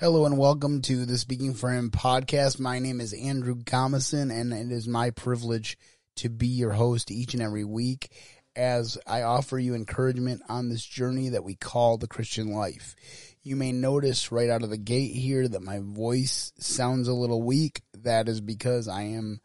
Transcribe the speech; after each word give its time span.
Hello 0.00 0.24
and 0.24 0.38
welcome 0.38 0.80
to 0.80 1.04
the 1.04 1.18
Speaking 1.18 1.52
for 1.52 1.70
Him 1.70 1.90
podcast. 1.90 2.58
My 2.58 2.78
name 2.78 3.02
is 3.02 3.12
Andrew 3.12 3.54
Gomison 3.54 4.32
and 4.32 4.50
it 4.50 4.72
is 4.72 4.88
my 4.88 5.10
privilege 5.10 5.76
to 6.16 6.30
be 6.30 6.46
your 6.46 6.72
host 6.72 7.10
each 7.10 7.34
and 7.34 7.42
every 7.42 7.66
week 7.66 8.10
as 8.56 8.96
I 9.06 9.20
offer 9.20 9.58
you 9.58 9.74
encouragement 9.74 10.40
on 10.48 10.70
this 10.70 10.82
journey 10.82 11.28
that 11.28 11.44
we 11.44 11.54
call 11.54 11.98
the 11.98 12.08
Christian 12.08 12.50
life. 12.50 12.96
You 13.42 13.56
may 13.56 13.72
notice 13.72 14.32
right 14.32 14.48
out 14.48 14.62
of 14.62 14.70
the 14.70 14.78
gate 14.78 15.14
here 15.14 15.46
that 15.46 15.60
my 15.60 15.80
voice 15.80 16.54
sounds 16.58 17.06
a 17.06 17.12
little 17.12 17.42
weak. 17.42 17.82
That 17.92 18.26
is 18.26 18.40
because 18.40 18.88
I 18.88 19.02
am 19.02 19.42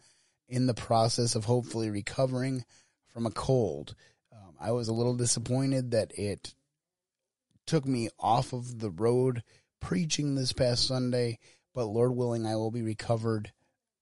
in 0.47 0.67
the 0.67 0.73
process 0.73 1.35
of 1.35 1.43
hopefully 1.43 1.89
recovering 1.89 2.63
from 3.09 3.25
a 3.25 3.31
cold. 3.31 3.93
Um, 4.31 4.55
I 4.57 4.71
was 4.71 4.87
a 4.87 4.93
little 4.93 5.15
disappointed 5.15 5.91
that 5.91 6.17
it 6.17 6.55
took 7.67 7.85
me 7.85 8.07
off 8.17 8.53
of 8.53 8.79
the 8.79 8.91
road 8.91 9.43
preaching 9.85 10.33
this 10.33 10.51
past 10.51 10.87
Sunday, 10.87 11.37
but 11.75 11.85
Lord 11.85 12.15
willing, 12.15 12.47
I 12.47 12.55
will 12.55 12.71
be 12.71 12.81
recovered 12.81 13.51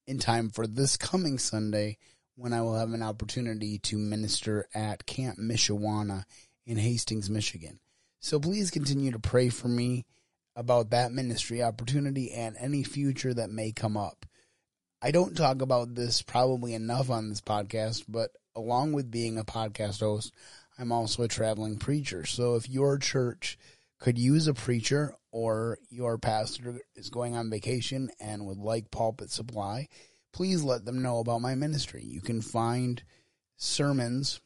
in 0.07 0.17
time 0.17 0.49
for 0.49 0.65
this 0.65 0.95
coming 0.95 1.37
Sunday 1.37 1.97
when 2.37 2.53
I 2.53 2.61
will 2.61 2.75
have 2.75 2.93
an 2.93 3.03
opportunity 3.03 3.79
to 3.79 3.97
minister 3.97 4.65
at 4.73 5.05
Camp 5.05 5.37
Michawana 5.37 6.23
in 6.65 6.77
Hastings, 6.77 7.29
Michigan. 7.29 7.81
So 8.21 8.39
please 8.39 8.71
continue 8.71 9.11
to 9.11 9.19
pray 9.19 9.49
for 9.49 9.67
me 9.67 10.05
about 10.55 10.91
that 10.91 11.11
ministry 11.11 11.61
opportunity 11.61 12.31
and 12.31 12.55
any 12.57 12.83
future 12.83 13.33
that 13.33 13.49
may 13.49 13.73
come 13.73 13.97
up. 13.97 14.25
I 15.01 15.11
don't 15.11 15.35
talk 15.35 15.61
about 15.61 15.95
this 15.95 16.21
probably 16.21 16.75
enough 16.75 17.09
on 17.09 17.27
this 17.27 17.41
podcast, 17.41 18.05
but 18.07 18.29
along 18.55 18.93
with 18.93 19.11
being 19.11 19.37
a 19.37 19.43
podcast 19.43 19.99
host, 19.99 20.31
I'm 20.79 20.93
also 20.93 21.23
a 21.23 21.27
traveling 21.27 21.75
preacher. 21.75 22.25
So 22.25 22.55
if 22.55 22.69
your 22.69 22.97
church 22.97 23.57
could 24.03 24.17
use 24.17 24.47
a 24.47 24.53
preacher 24.53 25.15
or 25.31 25.77
your 25.89 26.17
pastor 26.17 26.81
is 26.93 27.09
going 27.09 27.37
on 27.37 27.49
vacation 27.49 28.09
and 28.19 28.45
would 28.45 28.57
like 28.57 28.91
pulpit 28.91 29.31
supply, 29.31 29.87
please 30.33 30.61
let 30.61 30.83
them 30.83 31.01
know 31.01 31.19
about 31.19 31.39
my 31.39 31.55
ministry. 31.55 32.03
You 32.03 32.19
can 32.19 32.41
find 32.41 33.01
sermons 33.55 34.41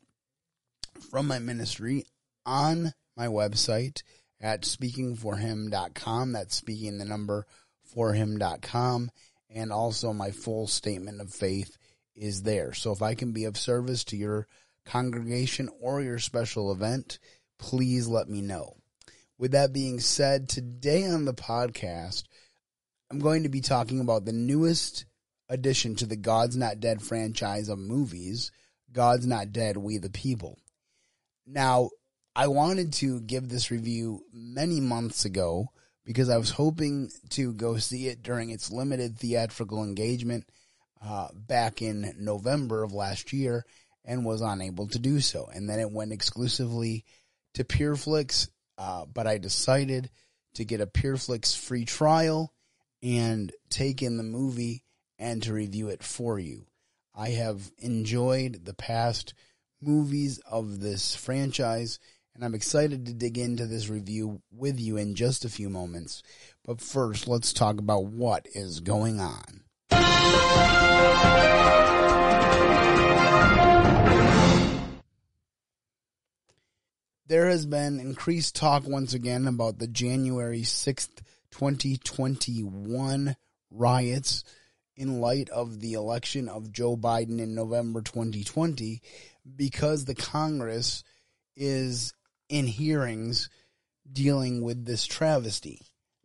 from 1.10 1.28
my 1.28 1.40
ministry 1.40 2.06
on 2.46 2.94
my 3.16 3.26
website 3.26 4.04
at 4.40 4.62
speakingforhim.com. 4.62 6.34
That's 6.34 6.56
speaking 6.56 7.00
the 7.00 7.06
number 7.06 7.48
for 7.84 8.14
him.com. 8.14 9.10
And 9.50 9.74
also 9.74 10.14
my 10.14 10.30
full 10.30 10.68
statement 10.68 11.20
of 11.20 11.34
faith 11.34 11.80
is 12.14 12.44
there. 12.44 12.74
So 12.74 12.92
if 12.92 13.02
I 13.02 13.16
can 13.16 13.32
be 13.32 13.46
of 13.46 13.58
service 13.58 14.04
to 14.04 14.18
your 14.18 14.48
congregation 14.86 15.68
or 15.82 16.04
your 16.04 16.20
special 16.20 16.72
event, 16.72 17.18
please 17.58 18.08
let 18.08 18.30
me 18.30 18.44
know. 18.44 18.78
With 19.40 19.52
that 19.52 19.72
being 19.72 20.00
said, 20.00 20.50
today 20.50 21.06
on 21.06 21.26
the 21.26 21.34
podcast, 21.34 22.24
I'm 23.12 23.20
going 23.20 23.44
to 23.44 23.50
be 23.50 23.62
talking 23.62 24.00
about 24.00 24.26
the 24.26 24.34
newest 24.34 25.06
addition 25.48 25.96
to 25.96 26.08
the 26.08 26.16
God's 26.16 26.58
Not 26.58 26.80
Dead 26.80 27.02
franchise 27.02 27.70
of 27.70 27.78
movies, 27.78 28.52
God's 28.92 29.28
Not 29.28 29.52
Dead, 29.52 29.78
We 29.78 30.00
the 30.00 30.10
People. 30.10 30.58
Now, 31.46 31.92
I 32.36 32.48
wanted 32.48 32.94
to 32.94 33.22
give 33.22 33.48
this 33.48 33.70
review 33.70 34.22
many 34.34 34.80
months 34.80 35.26
ago 35.26 35.68
because 36.04 36.30
I 36.30 36.38
was 36.38 36.50
hoping 36.50 37.12
to 37.32 37.54
go 37.54 37.78
see 37.78 38.08
it 38.08 38.24
during 38.24 38.50
its 38.50 38.72
limited 38.72 39.18
theatrical 39.18 39.84
engagement 39.84 40.46
uh, 41.02 41.28
back 41.34 41.82
in 41.82 42.16
November 42.18 42.84
of 42.84 42.94
last 42.94 43.34
year 43.34 43.66
and 44.04 44.26
was 44.26 44.42
unable 44.42 44.88
to 44.88 45.00
do 45.00 45.20
so. 45.20 45.48
And 45.54 45.70
then 45.70 45.80
it 45.80 45.92
went 45.92 46.12
exclusively 46.12 47.06
to 47.54 47.64
PureFlix 47.64 48.50
uh, 48.78 49.06
but 49.06 49.28
I 49.28 49.38
decided 49.38 50.10
to 50.56 50.66
get 50.66 50.82
a 50.82 50.88
PureFlix 50.88 51.58
free 51.58 51.86
trial 51.86 52.54
and 53.04 53.52
take 53.70 54.02
in 54.02 54.18
the 54.18 54.24
movie 54.24 54.84
and 55.20 55.42
to 55.44 55.54
review 55.54 55.90
it 55.90 56.04
for 56.04 56.40
you. 56.40 56.66
I 57.16 57.30
have 57.30 57.72
enjoyed 57.80 58.66
the 58.66 58.74
past 58.74 59.34
movies 59.82 60.40
of 60.50 60.80
this 60.80 61.16
franchise, 61.16 62.00
and 62.36 62.44
I'm 62.44 62.56
excited 62.56 63.06
to 63.06 63.14
dig 63.14 63.38
into 63.38 63.66
this 63.66 63.90
review 63.90 64.42
with 64.52 64.80
you 64.80 64.98
in 64.98 65.16
just 65.16 65.46
a 65.46 65.50
few 65.50 65.70
moments. 65.70 66.22
But 66.64 66.82
first, 66.82 67.28
let's 67.28 67.54
talk 67.54 67.80
about 67.80 68.06
what 68.06 68.48
is 68.54 68.80
going 68.82 69.20
on. 69.20 69.64
There 77.28 77.48
has 77.48 77.66
been 77.66 78.00
increased 78.00 78.56
talk 78.56 78.88
once 78.88 79.14
again 79.14 79.48
about 79.48 79.80
the 79.80 79.88
January 79.88 80.62
6th, 80.62 81.22
2021 81.52 83.36
riots 83.70 84.44
in 84.96 85.20
light 85.20 85.50
of 85.50 85.80
the 85.80 85.94
election 85.94 86.48
of 86.48 86.72
Joe 86.72 86.96
Biden 86.96 87.40
in 87.40 87.54
November 87.54 88.02
2020 88.02 89.02
because 89.56 90.06
the 90.06 90.16
Congress 90.16 91.04
is 91.56 92.14
in 92.50 92.66
hearings 92.66 93.50
dealing 94.12 94.62
with 94.62 94.86
this 94.86 95.06
travesty. 95.06 95.82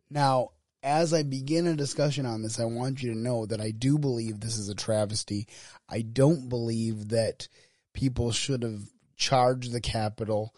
Now, 0.09 0.49
as 0.81 1.13
I 1.13 1.23
begin 1.23 1.67
a 1.67 1.75
discussion 1.75 2.25
on 2.25 2.41
this, 2.41 2.59
I 2.59 2.65
want 2.65 3.03
you 3.03 3.13
to 3.13 3.17
know 3.17 3.45
that 3.45 3.61
I 3.61 3.71
do 3.71 3.97
believe 3.97 4.39
this 4.39 4.57
is 4.57 4.69
a 4.69 4.75
travesty. 4.75 5.47
I 5.89 6.01
don't 6.01 6.49
believe 6.49 7.09
that 7.09 7.47
people 7.93 8.31
should 8.31 8.63
have 8.63 8.81
charged 9.15 9.71
the 9.71 9.81
Capitol 9.81 10.53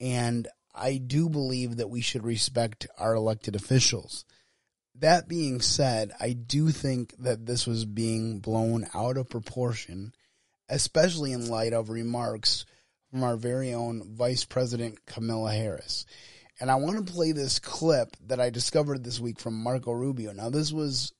and 0.00 0.48
I 0.74 0.96
do 0.96 1.28
believe 1.28 1.76
that 1.76 1.90
we 1.90 2.00
should 2.00 2.24
respect 2.24 2.86
our 2.98 3.14
elected 3.14 3.56
officials. 3.56 4.24
That 4.96 5.28
being 5.28 5.60
said, 5.60 6.12
I 6.20 6.32
do 6.32 6.70
think 6.70 7.14
that 7.18 7.46
this 7.46 7.66
was 7.66 7.84
being 7.84 8.40
blown 8.40 8.86
out 8.94 9.16
of 9.16 9.28
proportion, 9.28 10.12
especially 10.68 11.32
in 11.32 11.48
light 11.48 11.72
of 11.72 11.88
remarks 11.88 12.64
from 13.10 13.24
our 13.24 13.36
very 13.36 13.74
own 13.74 14.14
Vice 14.14 14.44
President 14.44 15.04
Kamala 15.06 15.52
Harris. 15.52 16.06
And 16.60 16.70
I 16.70 16.76
want 16.76 17.04
to 17.04 17.12
play 17.12 17.32
this 17.32 17.58
clip 17.58 18.16
that 18.26 18.40
I 18.40 18.50
discovered 18.50 19.02
this 19.02 19.18
week 19.18 19.40
from 19.40 19.62
Marco 19.62 19.92
Rubio. 19.92 20.32
Now, 20.32 20.50
this 20.50 20.70
was 20.70 21.12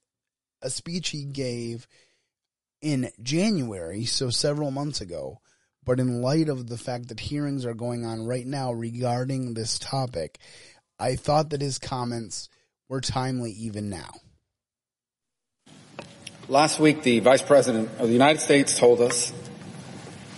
a 0.62 0.69
speech 0.69 1.08
he 1.08 1.24
gave 1.24 1.88
in 2.82 3.10
January, 3.22 4.04
so 4.04 4.30
several 4.30 4.70
months 4.70 5.00
ago, 5.00 5.40
but 5.84 6.00
in 6.00 6.22
light 6.22 6.48
of 6.48 6.68
the 6.68 6.78
fact 6.78 7.08
that 7.08 7.20
hearings 7.20 7.64
are 7.64 7.74
going 7.74 8.04
on 8.04 8.26
right 8.26 8.46
now 8.46 8.72
regarding 8.72 9.54
this 9.54 9.78
topic, 9.78 10.38
I 10.98 11.16
thought 11.16 11.50
that 11.50 11.60
his 11.60 11.78
comments 11.78 12.48
were 12.88 13.00
timely 13.00 13.52
even 13.52 13.88
now. 13.88 14.10
Last 16.48 16.80
week, 16.80 17.02
the 17.04 17.20
Vice 17.20 17.42
President 17.42 17.88
of 17.98 18.08
the 18.08 18.12
United 18.12 18.40
States 18.40 18.76
told 18.76 19.00
us 19.00 19.32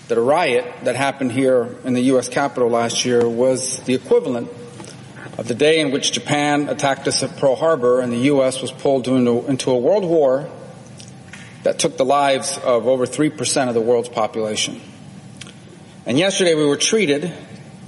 that 0.09 0.19
a 0.19 0.21
riot 0.21 0.67
that 0.85 0.95
happened 0.95 1.33
here 1.33 1.75
in 1.85 1.95
the 1.95 2.03
U.S. 2.03 2.29
Capitol 2.29 2.69
last 2.69 3.05
year 3.07 3.27
was 3.27 3.79
the 3.85 3.95
equivalent 3.95 4.51
of 5.39 5.49
the 5.49 5.55
day 5.55 5.81
in 5.81 5.91
which 5.91 6.13
Japan 6.13 6.69
attacked 6.69 7.09
us 7.09 7.23
at 7.23 7.37
Pearl 7.39 7.57
Harbor 7.57 8.01
and 8.01 8.13
the 8.13 8.19
U.S. 8.19 8.61
was 8.61 8.71
pulled 8.71 9.09
into, 9.09 9.47
into 9.49 9.71
a 9.71 9.79
world 9.79 10.05
war 10.05 10.51
that 11.63 11.79
took 11.79 11.97
the 11.97 12.05
lives 12.05 12.59
of 12.59 12.87
over 12.87 13.07
3% 13.07 13.69
of 13.69 13.75
the 13.75 13.81
world's 13.81 14.11
population. 14.11 14.81
And 16.05 16.19
yesterday 16.19 16.57
we 16.57 16.67
were 16.67 16.77
treated 16.77 17.33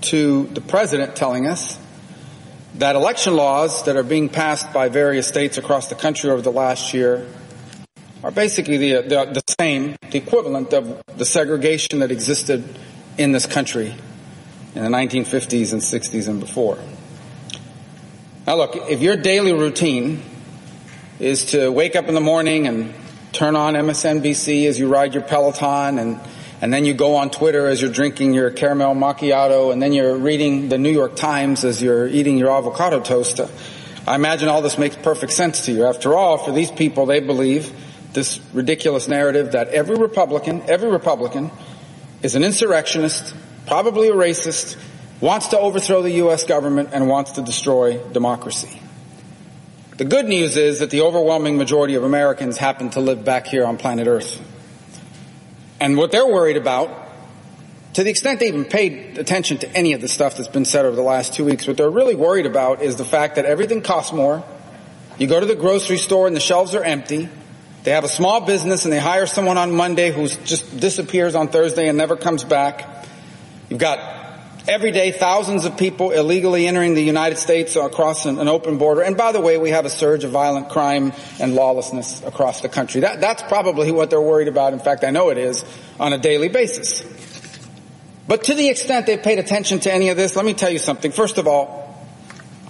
to 0.02 0.44
the 0.44 0.60
president 0.60 1.16
telling 1.16 1.48
us 1.48 1.76
that 2.76 2.94
election 2.94 3.34
laws 3.34 3.84
that 3.86 3.96
are 3.96 4.04
being 4.04 4.28
passed 4.28 4.72
by 4.72 4.88
various 4.88 5.26
states 5.26 5.58
across 5.58 5.88
the 5.88 5.96
country 5.96 6.30
over 6.30 6.40
the 6.40 6.52
last 6.52 6.94
year 6.94 7.26
are 8.22 8.30
basically 8.30 8.76
the, 8.76 9.02
the, 9.02 9.24
the 9.32 9.54
same, 9.58 9.96
the 10.10 10.18
equivalent 10.18 10.72
of 10.72 11.02
the 11.16 11.24
segregation 11.24 11.98
that 11.98 12.12
existed 12.12 12.78
in 13.18 13.32
this 13.32 13.46
country 13.46 13.92
in 14.76 14.84
the 14.84 14.90
1950s 14.90 15.72
and 15.72 15.82
60s 15.82 16.28
and 16.28 16.38
before. 16.38 16.78
Now 18.46 18.56
look, 18.56 18.76
if 18.76 19.02
your 19.02 19.16
daily 19.16 19.52
routine 19.52 20.22
is 21.18 21.46
to 21.46 21.68
wake 21.68 21.96
up 21.96 22.06
in 22.06 22.14
the 22.14 22.20
morning 22.20 22.68
and 22.68 22.94
turn 23.32 23.56
on 23.56 23.74
MSNBC 23.74 24.68
as 24.68 24.78
you 24.78 24.86
ride 24.86 25.14
your 25.14 25.24
Peloton 25.24 25.98
and 25.98 26.20
and 26.60 26.72
then 26.72 26.84
you 26.84 26.94
go 26.94 27.16
on 27.16 27.30
Twitter 27.30 27.66
as 27.66 27.80
you're 27.80 27.90
drinking 27.90 28.34
your 28.34 28.50
caramel 28.50 28.94
macchiato, 28.94 29.72
and 29.72 29.82
then 29.82 29.92
you're 29.92 30.16
reading 30.16 30.68
the 30.68 30.78
New 30.78 30.90
York 30.90 31.16
Times 31.16 31.64
as 31.64 31.82
you're 31.82 32.06
eating 32.06 32.38
your 32.38 32.50
avocado 32.50 33.00
toast. 33.00 33.40
I 34.06 34.14
imagine 34.14 34.48
all 34.48 34.62
this 34.62 34.78
makes 34.78 34.96
perfect 34.96 35.32
sense 35.32 35.66
to 35.66 35.72
you. 35.72 35.86
After 35.86 36.14
all, 36.14 36.38
for 36.38 36.52
these 36.52 36.70
people, 36.70 37.06
they 37.06 37.20
believe 37.20 37.72
this 38.12 38.40
ridiculous 38.52 39.08
narrative 39.08 39.52
that 39.52 39.68
every 39.68 39.96
Republican, 39.96 40.62
every 40.68 40.90
Republican 40.90 41.50
is 42.22 42.34
an 42.34 42.44
insurrectionist, 42.44 43.34
probably 43.66 44.08
a 44.08 44.14
racist, 44.14 44.76
wants 45.20 45.48
to 45.48 45.58
overthrow 45.58 46.02
the 46.02 46.12
U.S. 46.12 46.44
government, 46.44 46.90
and 46.92 47.08
wants 47.08 47.32
to 47.32 47.42
destroy 47.42 47.98
democracy. 48.12 48.80
The 49.96 50.04
good 50.04 50.26
news 50.26 50.56
is 50.56 50.80
that 50.80 50.90
the 50.90 51.02
overwhelming 51.02 51.56
majority 51.56 51.94
of 51.94 52.02
Americans 52.02 52.56
happen 52.56 52.90
to 52.90 53.00
live 53.00 53.24
back 53.24 53.46
here 53.46 53.64
on 53.64 53.76
planet 53.76 54.08
Earth. 54.08 54.40
And 55.84 55.98
what 55.98 56.12
they're 56.12 56.26
worried 56.26 56.56
about, 56.56 56.88
to 57.92 58.04
the 58.04 58.08
extent 58.08 58.40
they 58.40 58.48
even 58.48 58.64
paid 58.64 59.18
attention 59.18 59.58
to 59.58 59.70
any 59.76 59.92
of 59.92 60.00
the 60.00 60.08
stuff 60.08 60.34
that's 60.34 60.48
been 60.48 60.64
said 60.64 60.86
over 60.86 60.96
the 60.96 61.02
last 61.02 61.34
two 61.34 61.44
weeks, 61.44 61.66
what 61.66 61.76
they're 61.76 61.90
really 61.90 62.14
worried 62.14 62.46
about 62.46 62.80
is 62.80 62.96
the 62.96 63.04
fact 63.04 63.34
that 63.34 63.44
everything 63.44 63.82
costs 63.82 64.10
more, 64.10 64.42
You 65.18 65.26
go 65.26 65.38
to 65.38 65.44
the 65.44 65.54
grocery 65.54 65.98
store 65.98 66.26
and 66.26 66.34
the 66.34 66.40
shelves 66.40 66.74
are 66.74 66.82
empty. 66.82 67.28
They 67.82 67.90
have 67.90 68.04
a 68.04 68.08
small 68.08 68.40
business 68.40 68.84
and 68.84 68.92
they 68.94 68.98
hire 68.98 69.26
someone 69.26 69.58
on 69.58 69.72
Monday 69.72 70.10
who 70.10 70.26
just 70.26 70.80
disappears 70.80 71.34
on 71.34 71.48
Thursday 71.48 71.86
and 71.86 71.98
never 71.98 72.16
comes 72.16 72.44
back. 72.44 73.06
You've 73.68 73.78
got 73.78 74.23
every 74.66 74.90
day 74.90 75.12
thousands 75.12 75.64
of 75.64 75.76
people 75.76 76.10
illegally 76.10 76.66
entering 76.66 76.94
the 76.94 77.02
United 77.02 77.36
States 77.36 77.76
across 77.76 78.26
an, 78.26 78.38
an, 78.38 78.48
open 78.48 78.78
border. 78.78 79.02
And 79.02 79.16
by 79.16 79.32
the 79.32 79.40
way, 79.40 79.58
we 79.58 79.70
have 79.70 79.84
a 79.84 79.90
surge 79.90 80.24
of 80.24 80.30
violent 80.30 80.70
crime 80.70 81.12
and 81.38 81.54
lawlessness 81.54 82.22
across 82.22 82.60
the 82.60 82.68
country. 82.68 83.02
That, 83.02 83.20
that's 83.20 83.42
probably 83.42 83.92
what 83.92 84.10
they're 84.10 84.20
worried 84.20 84.48
about. 84.48 84.72
In 84.72 84.78
fact, 84.78 85.04
I 85.04 85.10
know 85.10 85.28
it 85.28 85.38
is 85.38 85.64
on 86.00 86.12
a 86.12 86.18
daily 86.18 86.48
basis. 86.48 87.02
But 88.26 88.44
to 88.44 88.54
the 88.54 88.68
extent 88.68 89.06
they've 89.06 89.22
paid 89.22 89.38
attention 89.38 89.80
to 89.80 89.92
any 89.92 90.08
of 90.08 90.16
this, 90.16 90.34
let 90.34 90.44
me 90.44 90.54
tell 90.54 90.70
you 90.70 90.78
something. 90.78 91.12
First 91.12 91.36
of 91.36 91.46
all, 91.46 91.84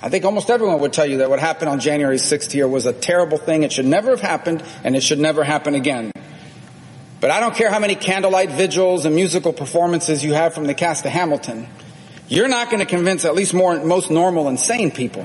I 0.02 0.08
think 0.08 0.24
almost 0.24 0.50
everyone 0.50 0.80
would 0.80 0.92
tell 0.92 1.06
you 1.06 1.18
that 1.18 1.30
what 1.30 1.38
happened 1.38 1.70
on 1.70 1.80
January 1.80 2.16
6th 2.16 2.50
here 2.50 2.66
was 2.66 2.86
a 2.86 2.92
terrible 2.92 3.38
thing. 3.38 3.62
It 3.62 3.72
should 3.72 3.86
never 3.86 4.10
have 4.10 4.20
happened 4.20 4.62
and 4.82 4.96
it 4.96 5.02
should 5.02 5.20
never 5.20 5.44
happen 5.44 5.74
again. 5.74 6.12
But 7.24 7.30
I 7.30 7.40
don't 7.40 7.54
care 7.54 7.70
how 7.70 7.78
many 7.78 7.94
candlelight 7.94 8.50
vigils 8.50 9.06
and 9.06 9.14
musical 9.14 9.54
performances 9.54 10.22
you 10.22 10.34
have 10.34 10.52
from 10.52 10.66
the 10.66 10.74
cast 10.74 11.06
of 11.06 11.10
Hamilton. 11.10 11.66
You're 12.28 12.48
not 12.48 12.68
going 12.68 12.80
to 12.80 12.86
convince 12.86 13.24
at 13.24 13.34
least 13.34 13.54
more, 13.54 13.82
most 13.82 14.10
normal 14.10 14.46
and 14.46 14.60
sane 14.60 14.90
people 14.90 15.24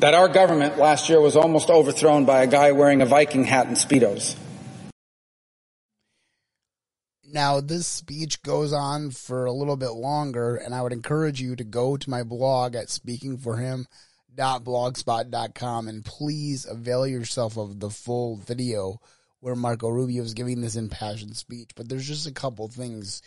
that 0.00 0.14
our 0.14 0.26
government 0.26 0.78
last 0.78 1.08
year 1.08 1.20
was 1.20 1.36
almost 1.36 1.70
overthrown 1.70 2.24
by 2.24 2.42
a 2.42 2.48
guy 2.48 2.72
wearing 2.72 3.02
a 3.02 3.06
Viking 3.06 3.44
hat 3.44 3.68
and 3.68 3.76
Speedos. 3.76 4.34
Now, 7.32 7.60
this 7.60 7.86
speech 7.86 8.42
goes 8.42 8.72
on 8.72 9.12
for 9.12 9.44
a 9.44 9.52
little 9.52 9.76
bit 9.76 9.92
longer, 9.92 10.56
and 10.56 10.74
I 10.74 10.82
would 10.82 10.92
encourage 10.92 11.40
you 11.40 11.54
to 11.54 11.62
go 11.62 11.96
to 11.96 12.10
my 12.10 12.24
blog 12.24 12.74
at 12.74 12.88
speakingforhim.blogspot.com 12.88 15.86
and 15.86 16.04
please 16.04 16.66
avail 16.66 17.06
yourself 17.06 17.56
of 17.56 17.78
the 17.78 17.90
full 17.90 18.38
video 18.38 19.00
where 19.40 19.54
Marco 19.54 19.88
Rubio 19.88 20.22
is 20.22 20.34
giving 20.34 20.60
this 20.60 20.76
impassioned 20.76 21.36
speech. 21.36 21.70
But 21.76 21.88
there's 21.88 22.06
just 22.06 22.26
a 22.26 22.32
couple 22.32 22.68
things 22.68 23.22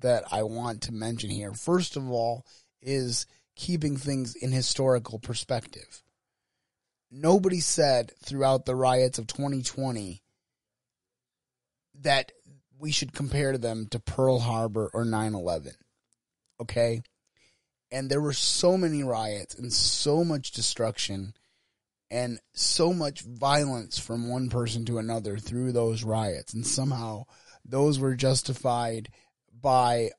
that 0.00 0.24
I 0.30 0.42
want 0.42 0.82
to 0.82 0.92
mention 0.92 1.30
here. 1.30 1.52
First 1.52 1.96
of 1.96 2.10
all, 2.10 2.44
is 2.82 3.26
keeping 3.56 3.96
things 3.96 4.34
in 4.34 4.52
historical 4.52 5.18
perspective. 5.18 6.02
Nobody 7.10 7.60
said 7.60 8.12
throughout 8.22 8.66
the 8.66 8.74
riots 8.74 9.18
of 9.18 9.26
2020 9.26 10.22
that 12.00 12.32
we 12.78 12.90
should 12.90 13.12
compare 13.12 13.56
them 13.56 13.86
to 13.90 14.00
Pearl 14.00 14.40
Harbor 14.40 14.90
or 14.92 15.04
9 15.04 15.34
11. 15.34 15.72
Okay? 16.60 17.02
And 17.90 18.10
there 18.10 18.20
were 18.20 18.32
so 18.32 18.76
many 18.76 19.04
riots 19.04 19.54
and 19.54 19.72
so 19.72 20.24
much 20.24 20.50
destruction 20.50 21.34
and 22.10 22.38
so 22.52 22.92
much 22.92 23.22
violence 23.22 23.98
from 23.98 24.28
one 24.28 24.48
person 24.50 24.84
to 24.86 24.98
another 24.98 25.38
through 25.38 25.72
those 25.72 26.04
riots. 26.04 26.54
And 26.54 26.66
somehow 26.66 27.24
those 27.64 27.98
were 27.98 28.14
justified 28.14 29.08
by 29.60 30.10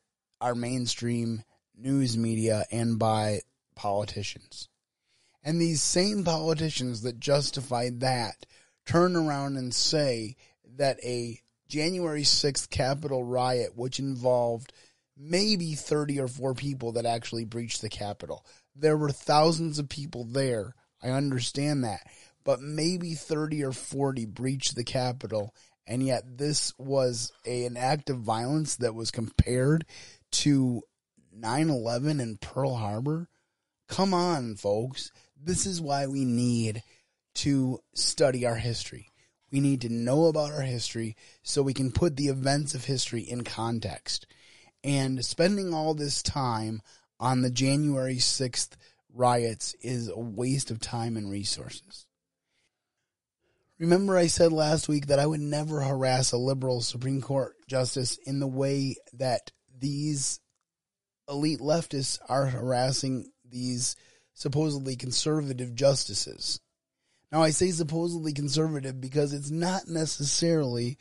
our 0.42 0.56
mainstream 0.56 1.44
news 1.78 2.18
media 2.18 2.66
and 2.72 2.98
by 2.98 3.42
politicians. 3.76 4.70
And 5.44 5.62
these 5.62 5.84
same 5.84 6.24
politicians 6.24 7.04
that 7.04 7.20
justified 7.20 8.00
that 8.00 8.46
turn 8.86 9.16
around 9.16 9.58
and 9.58 9.74
say 9.74 10.36
that 10.78 10.98
a 11.04 11.40
January 11.68 12.24
6th 12.24 12.70
Capitol 12.70 13.24
riot, 13.24 13.76
which 13.76 14.00
involved 14.00 14.74
maybe 15.18 15.76
30 15.76 16.20
or 16.20 16.28
4 16.28 16.54
people 16.54 16.94
that 16.94 17.06
actually 17.06 17.46
breached 17.46 17.82
the 17.82 17.90
Capitol. 17.90 18.46
There 18.76 18.98
were 18.98 19.12
thousands 19.12 19.80
of 19.80 19.88
people 19.88 20.26
there. 20.26 20.76
I 21.06 21.10
understand 21.12 21.84
that. 21.84 22.02
But 22.44 22.62
maybe 22.62 23.14
30 23.14 23.64
or 23.64 23.72
40 23.72 24.26
breached 24.26 24.76
the 24.76 24.84
Capitol. 24.84 25.54
And 25.88 26.04
yet 26.04 26.38
this 26.38 26.74
was 26.78 27.32
a, 27.46 27.66
an 27.66 27.78
act 27.78 28.10
of 28.10 28.18
violence 28.18 28.78
that 28.78 28.96
was 28.96 29.12
compared 29.12 29.86
to 30.32 30.82
9 31.32 31.70
11 31.70 32.20
and 32.20 32.42
Pearl 32.42 32.76
Harbor? 32.76 33.30
Come 33.88 34.14
on, 34.14 34.56
folks. 34.56 35.12
This 35.40 35.66
is 35.66 35.82
why 35.82 36.08
we 36.08 36.26
need 36.26 36.82
to 37.36 37.80
study 37.94 38.46
our 38.46 38.56
history. 38.56 39.10
We 39.52 39.60
need 39.60 39.82
to 39.82 39.90
know 39.90 40.26
about 40.26 40.52
our 40.52 40.62
history 40.62 41.16
so 41.44 41.62
we 41.62 41.74
can 41.74 41.92
put 41.92 42.16
the 42.16 42.28
events 42.28 42.74
of 42.74 42.86
history 42.86 43.22
in 43.22 43.44
context. 43.44 44.26
And 44.84 45.24
spending 45.24 45.74
all 45.74 45.94
this 45.94 46.24
time 46.24 46.82
on 47.20 47.42
the 47.42 47.52
January 47.52 48.18
6th 48.18 48.72
riots 49.16 49.76
is 49.82 50.10
a 50.10 50.20
waste 50.20 50.72
of 50.72 50.80
time 50.80 51.18
and 51.18 51.30
resources. 51.30 52.06
Remember, 53.80 54.18
I 54.18 54.28
said 54.28 54.54
last 54.54 54.88
week 54.88 55.08
that 55.08 55.20
I 55.20 55.26
would 55.26 55.42
never 55.42 55.82
harass 55.82 56.32
a 56.32 56.38
liberal 56.38 56.82
Supreme 56.82 57.22
Court 57.22 57.56
justice 57.68 58.18
in 58.26 58.40
the 58.40 58.48
way 58.48 58.96
that 59.14 59.52
these 59.78 60.40
elite 61.28 61.60
leftists 61.60 62.20
are 62.30 62.46
harassing 62.46 63.32
these 63.50 63.96
supposedly 64.34 64.96
conservative 64.96 65.76
justices. 65.76 66.62
Now, 67.32 67.44
I 67.44 67.50
say 67.50 67.72
supposedly 67.72 68.32
conservative 68.32 69.02
because 69.02 69.34
it's 69.34 69.52
not 69.52 69.88
necessarily 69.88 70.98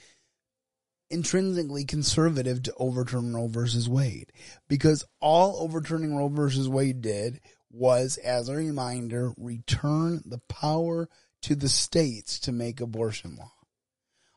intrinsically 1.10 1.84
conservative 1.84 2.62
to 2.64 2.74
overturn 2.76 3.34
Roe 3.34 3.46
versus 3.46 3.88
Wade. 3.88 4.32
Because 4.68 5.04
all 5.20 5.62
overturning 5.62 6.16
Roe 6.16 6.28
versus 6.28 6.68
Wade 6.68 7.02
did 7.02 7.40
was, 7.74 8.16
as 8.18 8.48
a 8.48 8.54
reminder, 8.54 9.32
return 9.36 10.22
the 10.24 10.40
power 10.48 11.08
to 11.42 11.54
the 11.54 11.68
states 11.68 12.38
to 12.40 12.52
make 12.52 12.80
abortion 12.80 13.36
law. 13.36 13.52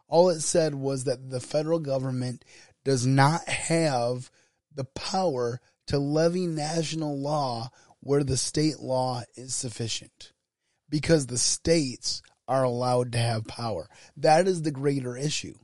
All 0.08 0.30
it 0.30 0.42
said 0.42 0.74
was 0.76 1.04
that 1.04 1.30
the 1.30 1.40
federal 1.40 1.80
government 1.80 2.44
does 2.84 3.06
not 3.06 3.48
have 3.48 4.32
the 4.74 4.86
power 4.86 5.60
to 5.88 6.00
levy 6.00 6.48
national 6.48 7.18
law 7.18 7.70
where 8.00 8.24
the 8.24 8.38
state 8.38 8.80
law 8.80 9.24
is 9.36 9.54
sufficient 9.54 10.32
because 10.90 11.28
the 11.28 11.38
states 11.38 12.22
are 12.48 12.64
allowed 12.64 13.12
to 13.12 13.18
have 13.18 13.46
power. 13.46 13.90
That 14.16 14.48
is 14.48 14.62
the 14.62 14.72
greater 14.72 15.18
issue. 15.18 15.56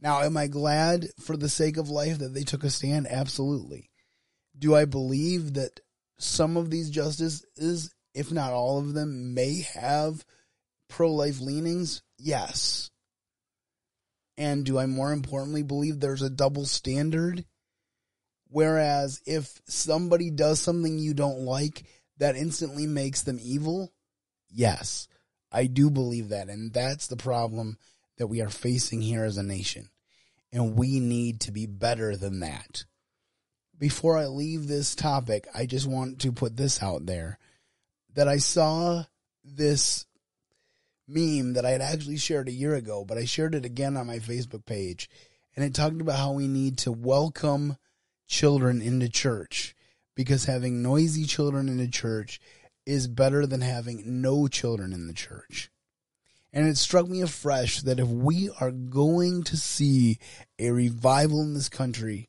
Now, 0.00 0.22
am 0.22 0.36
I 0.36 0.46
glad 0.46 1.08
for 1.20 1.36
the 1.36 1.48
sake 1.48 1.76
of 1.76 1.90
life 1.90 2.18
that 2.18 2.32
they 2.32 2.44
took 2.44 2.64
a 2.64 2.70
stand? 2.70 3.06
Absolutely. 3.08 3.90
Do 4.58 4.74
I 4.74 4.84
believe 4.84 5.54
that 5.54 5.80
some 6.20 6.56
of 6.56 6.70
these 6.70 6.90
justices, 6.90 7.94
if 8.14 8.30
not 8.30 8.52
all 8.52 8.78
of 8.78 8.94
them, 8.94 9.34
may 9.34 9.62
have 9.74 10.24
pro 10.88 11.12
life 11.12 11.40
leanings? 11.40 12.02
Yes. 12.18 12.90
And 14.36 14.64
do 14.64 14.78
I 14.78 14.86
more 14.86 15.12
importantly 15.12 15.62
believe 15.62 16.00
there's 16.00 16.22
a 16.22 16.30
double 16.30 16.64
standard 16.64 17.44
Whereas 18.50 19.22
if 19.26 19.60
somebody 19.68 20.30
does 20.30 20.60
something 20.60 20.98
you 20.98 21.14
don't 21.14 21.40
like, 21.40 21.84
that 22.18 22.36
instantly 22.36 22.86
makes 22.86 23.22
them 23.22 23.38
evil. 23.40 23.92
Yes, 24.50 25.06
I 25.52 25.66
do 25.66 25.88
believe 25.88 26.30
that. 26.30 26.48
And 26.48 26.72
that's 26.72 27.06
the 27.06 27.16
problem 27.16 27.78
that 28.18 28.26
we 28.26 28.40
are 28.42 28.50
facing 28.50 29.00
here 29.00 29.24
as 29.24 29.38
a 29.38 29.42
nation. 29.42 29.88
And 30.52 30.76
we 30.76 30.98
need 30.98 31.40
to 31.42 31.52
be 31.52 31.66
better 31.66 32.16
than 32.16 32.40
that. 32.40 32.84
Before 33.80 34.18
I 34.18 34.26
leave 34.26 34.68
this 34.68 34.94
topic, 34.94 35.48
I 35.54 35.64
just 35.64 35.86
want 35.86 36.20
to 36.20 36.32
put 36.32 36.54
this 36.54 36.82
out 36.82 37.06
there 37.06 37.38
that 38.14 38.28
I 38.28 38.36
saw 38.36 39.04
this 39.42 40.04
meme 41.08 41.54
that 41.54 41.64
I 41.64 41.70
had 41.70 41.80
actually 41.80 42.18
shared 42.18 42.48
a 42.48 42.52
year 42.52 42.74
ago, 42.74 43.06
but 43.06 43.16
I 43.16 43.24
shared 43.24 43.54
it 43.54 43.64
again 43.64 43.96
on 43.96 44.06
my 44.06 44.18
Facebook 44.18 44.66
page. 44.66 45.08
And 45.56 45.64
it 45.64 45.74
talked 45.74 45.98
about 45.98 46.18
how 46.18 46.32
we 46.32 46.46
need 46.46 46.76
to 46.78 46.92
welcome 46.92 47.78
children 48.28 48.82
into 48.82 49.08
church 49.08 49.74
because 50.14 50.44
having 50.44 50.82
noisy 50.82 51.24
children 51.24 51.70
in 51.70 51.80
a 51.80 51.88
church 51.88 52.38
is 52.84 53.08
better 53.08 53.46
than 53.46 53.62
having 53.62 54.20
no 54.20 54.46
children 54.46 54.92
in 54.92 55.06
the 55.06 55.14
church. 55.14 55.70
And 56.52 56.68
it 56.68 56.76
struck 56.76 57.08
me 57.08 57.22
afresh 57.22 57.80
that 57.80 57.98
if 57.98 58.08
we 58.08 58.50
are 58.60 58.72
going 58.72 59.42
to 59.44 59.56
see 59.56 60.18
a 60.58 60.70
revival 60.70 61.40
in 61.40 61.54
this 61.54 61.70
country 61.70 62.28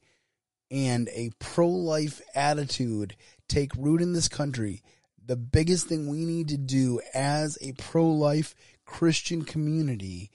and 0.72 1.10
a 1.10 1.30
pro 1.38 1.68
life 1.68 2.22
attitude 2.34 3.16
take 3.48 3.76
root 3.76 4.02
in 4.02 4.14
this 4.14 4.30
country, 4.30 4.82
the 5.24 5.36
biggest 5.36 5.88
thing 5.88 6.08
we 6.08 6.26
need 6.26 6.48
to 6.48 6.58
do 6.58 7.02
as 7.14 7.58
a 7.62 7.74
pro 7.74 8.08
life 8.08 8.56
Christian 8.86 9.44
community 9.44 10.32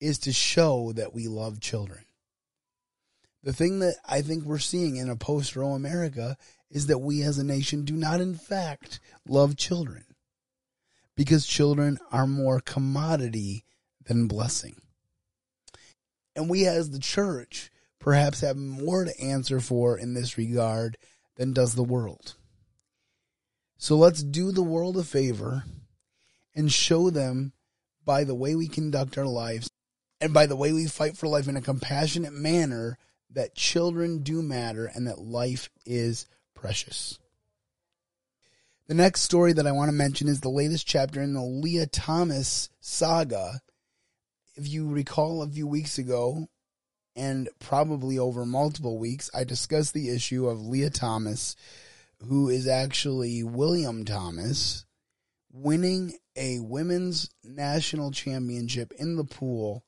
is 0.00 0.18
to 0.20 0.32
show 0.32 0.92
that 0.92 1.12
we 1.12 1.28
love 1.28 1.60
children. 1.60 2.04
The 3.42 3.52
thing 3.52 3.80
that 3.80 3.96
I 4.08 4.22
think 4.22 4.44
we're 4.44 4.58
seeing 4.58 4.96
in 4.96 5.10
a 5.10 5.16
post 5.16 5.56
Roe 5.56 5.72
America 5.72 6.36
is 6.70 6.86
that 6.86 6.98
we 6.98 7.22
as 7.22 7.38
a 7.38 7.44
nation 7.44 7.84
do 7.84 7.94
not, 7.94 8.20
in 8.20 8.34
fact, 8.34 9.00
love 9.26 9.56
children 9.56 10.04
because 11.16 11.46
children 11.46 11.98
are 12.12 12.26
more 12.26 12.60
commodity 12.60 13.64
than 14.04 14.28
blessing. 14.28 14.80
And 16.36 16.48
we 16.48 16.66
as 16.66 16.90
the 16.90 16.98
church 16.98 17.70
perhaps 18.00 18.40
have 18.40 18.56
more 18.56 19.04
to 19.04 19.20
answer 19.20 19.60
for 19.60 19.96
in 19.96 20.14
this 20.14 20.36
regard 20.36 20.96
than 21.36 21.52
does 21.52 21.74
the 21.74 21.84
world. 21.84 22.34
So 23.78 23.96
let's 23.96 24.22
do 24.22 24.50
the 24.50 24.62
world 24.62 24.96
a 24.96 25.04
favor 25.04 25.64
and 26.54 26.72
show 26.72 27.10
them 27.10 27.52
by 28.04 28.24
the 28.24 28.34
way 28.34 28.54
we 28.54 28.66
conduct 28.66 29.16
our 29.16 29.26
lives 29.26 29.70
and 30.20 30.34
by 30.34 30.46
the 30.46 30.56
way 30.56 30.72
we 30.72 30.86
fight 30.86 31.16
for 31.16 31.28
life 31.28 31.48
in 31.48 31.56
a 31.56 31.62
compassionate 31.62 32.32
manner 32.32 32.98
that 33.30 33.54
children 33.54 34.22
do 34.22 34.42
matter 34.42 34.90
and 34.92 35.06
that 35.06 35.20
life 35.20 35.70
is 35.86 36.26
precious. 36.54 37.18
The 38.88 38.94
next 38.94 39.22
story 39.22 39.52
that 39.52 39.66
I 39.66 39.72
want 39.72 39.88
to 39.88 39.96
mention 39.96 40.26
is 40.26 40.40
the 40.40 40.48
latest 40.48 40.86
chapter 40.86 41.22
in 41.22 41.32
the 41.32 41.42
Lia 41.42 41.86
Thomas 41.86 42.70
saga. 42.80 43.60
If 44.56 44.68
you 44.68 44.88
recall 44.88 45.42
a 45.42 45.48
few 45.48 45.66
weeks 45.66 45.96
ago, 45.96 46.48
and 47.20 47.50
probably 47.58 48.18
over 48.18 48.46
multiple 48.46 48.98
weeks, 48.98 49.28
I 49.34 49.44
discussed 49.44 49.92
the 49.92 50.08
issue 50.08 50.48
of 50.48 50.64
Lia 50.64 50.88
Thomas, 50.88 51.54
who 52.26 52.48
is 52.48 52.66
actually 52.66 53.42
William 53.42 54.06
Thomas, 54.06 54.86
winning 55.52 56.14
a 56.34 56.60
women's 56.60 57.28
national 57.44 58.10
championship 58.10 58.94
in 58.98 59.16
the 59.16 59.24
pool 59.24 59.84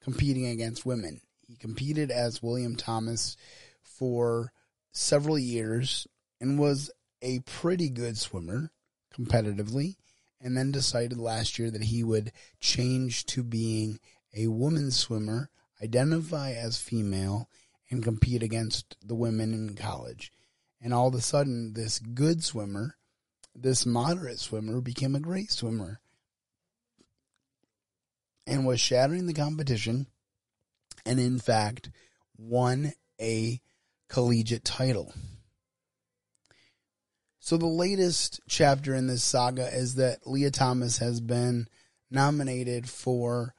competing 0.00 0.46
against 0.46 0.86
women. 0.86 1.20
He 1.48 1.56
competed 1.56 2.12
as 2.12 2.40
William 2.40 2.76
Thomas 2.76 3.36
for 3.82 4.52
several 4.92 5.40
years 5.40 6.06
and 6.40 6.56
was 6.56 6.92
a 7.20 7.40
pretty 7.40 7.88
good 7.88 8.16
swimmer 8.16 8.70
competitively, 9.12 9.96
and 10.40 10.56
then 10.56 10.70
decided 10.70 11.18
last 11.18 11.58
year 11.58 11.72
that 11.72 11.82
he 11.82 12.04
would 12.04 12.30
change 12.60 13.26
to 13.26 13.42
being 13.42 13.98
a 14.36 14.46
woman 14.46 14.92
swimmer, 14.92 15.50
identify 15.82 16.52
as 16.52 16.78
female, 16.78 17.48
and 17.90 18.02
compete 18.02 18.42
against 18.42 18.96
the 19.04 19.14
women 19.14 19.52
in 19.52 19.74
college. 19.74 20.32
And 20.80 20.92
all 20.92 21.08
of 21.08 21.14
a 21.14 21.20
sudden, 21.20 21.72
this 21.72 21.98
good 21.98 22.42
swimmer, 22.42 22.96
this 23.54 23.86
moderate 23.86 24.38
swimmer, 24.38 24.80
became 24.80 25.14
a 25.14 25.20
great 25.20 25.50
swimmer 25.50 26.00
and 28.46 28.66
was 28.66 28.80
shattering 28.80 29.26
the 29.26 29.34
competition 29.34 30.06
and, 31.04 31.18
in 31.18 31.38
fact, 31.38 31.90
won 32.36 32.92
a 33.20 33.60
collegiate 34.08 34.64
title. 34.64 35.12
So 37.40 37.56
the 37.56 37.66
latest 37.66 38.40
chapter 38.48 38.94
in 38.94 39.06
this 39.06 39.22
saga 39.22 39.72
is 39.72 39.94
that 39.94 40.26
Lia 40.26 40.50
Thomas 40.50 40.98
has 40.98 41.20
been 41.20 41.68
nominated 42.10 42.88
for 42.88 43.54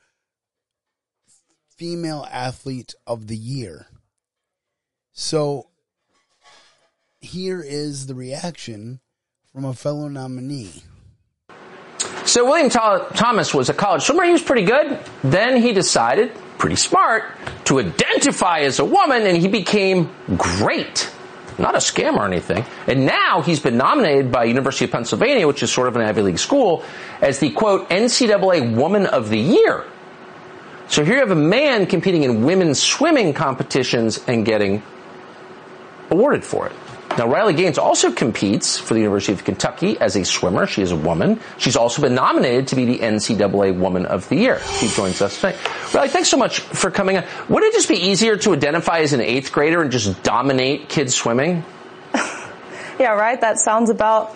Female 1.77 2.27
Athlete 2.31 2.95
of 3.05 3.27
the 3.27 3.37
Year. 3.37 3.87
So 5.11 5.67
here 7.19 7.61
is 7.61 8.07
the 8.07 8.15
reaction 8.15 8.99
from 9.53 9.63
a 9.63 9.73
fellow 9.73 10.07
nominee. 10.07 10.83
So 12.25 12.45
William 12.45 12.69
Thomas 12.69 13.53
was 13.53 13.69
a 13.69 13.73
college 13.73 14.03
swimmer. 14.03 14.25
He 14.25 14.31
was 14.31 14.41
pretty 14.41 14.65
good. 14.65 14.99
Then 15.23 15.61
he 15.61 15.71
decided, 15.71 16.33
pretty 16.57 16.75
smart, 16.75 17.23
to 17.65 17.79
identify 17.79 18.59
as 18.61 18.79
a 18.79 18.85
woman 18.85 19.27
and 19.27 19.37
he 19.37 19.47
became 19.47 20.09
great 20.35 21.11
not 21.59 21.73
a 21.73 21.79
scam 21.79 22.17
or 22.17 22.25
anything. 22.25 22.63
And 22.85 23.07
now 23.07 23.41
he's 23.41 23.59
been 23.59 23.77
nominated 23.77 24.31
by 24.31 24.43
University 24.43 24.85
of 24.85 24.91
Pennsylvania, 24.91 25.47
which 25.47 25.63
is 25.63 25.71
sort 25.71 25.87
of 25.87 25.95
an 25.95 26.03
Ivy 26.03 26.21
League 26.21 26.37
school, 26.37 26.83
as 27.19 27.39
the 27.39 27.49
quote 27.49 27.89
NCAA 27.89 28.75
Woman 28.75 29.07
of 29.07 29.29
the 29.29 29.39
Year. 29.39 29.83
So 30.89 31.03
here 31.03 31.15
you 31.15 31.19
have 31.19 31.31
a 31.31 31.35
man 31.35 31.85
competing 31.85 32.23
in 32.23 32.43
women's 32.43 32.81
swimming 32.81 33.33
competitions 33.33 34.23
and 34.27 34.45
getting 34.45 34.81
awarded 36.09 36.43
for 36.43 36.67
it. 36.67 36.73
Now, 37.17 37.27
Riley 37.27 37.53
Gaines 37.53 37.79
also 37.79 38.11
competes 38.11 38.77
for 38.77 38.93
the 38.93 38.99
University 38.99 39.33
of 39.33 39.43
Kentucky 39.43 39.99
as 39.99 40.15
a 40.15 40.23
swimmer. 40.23 40.67
She 40.67 40.83
is 40.83 40.91
a 40.91 40.95
woman. 40.95 41.39
She's 41.57 41.75
also 41.75 42.01
been 42.01 42.13
nominated 42.13 42.67
to 42.67 42.75
be 42.75 42.85
the 42.85 42.99
NCAA 42.99 43.75
Woman 43.77 44.05
of 44.05 44.29
the 44.29 44.35
Year. 44.35 44.59
She 44.79 44.87
joins 44.89 45.21
us 45.21 45.35
today. 45.35 45.57
Riley, 45.93 46.09
thanks 46.09 46.29
so 46.29 46.37
much 46.37 46.59
for 46.59 46.91
coming 46.91 47.17
on. 47.17 47.23
Would 47.49 47.63
it 47.63 47.73
just 47.73 47.89
be 47.89 47.95
easier 47.95 48.37
to 48.37 48.53
identify 48.53 48.99
as 48.99 49.13
an 49.13 49.21
eighth 49.21 49.51
grader 49.51 49.81
and 49.81 49.91
just 49.91 50.21
dominate 50.21 50.89
kids 50.89 51.15
swimming? 51.15 51.65
yeah, 52.99 53.13
right. 53.13 53.41
That 53.41 53.57
sounds 53.57 53.89
about 53.89 54.35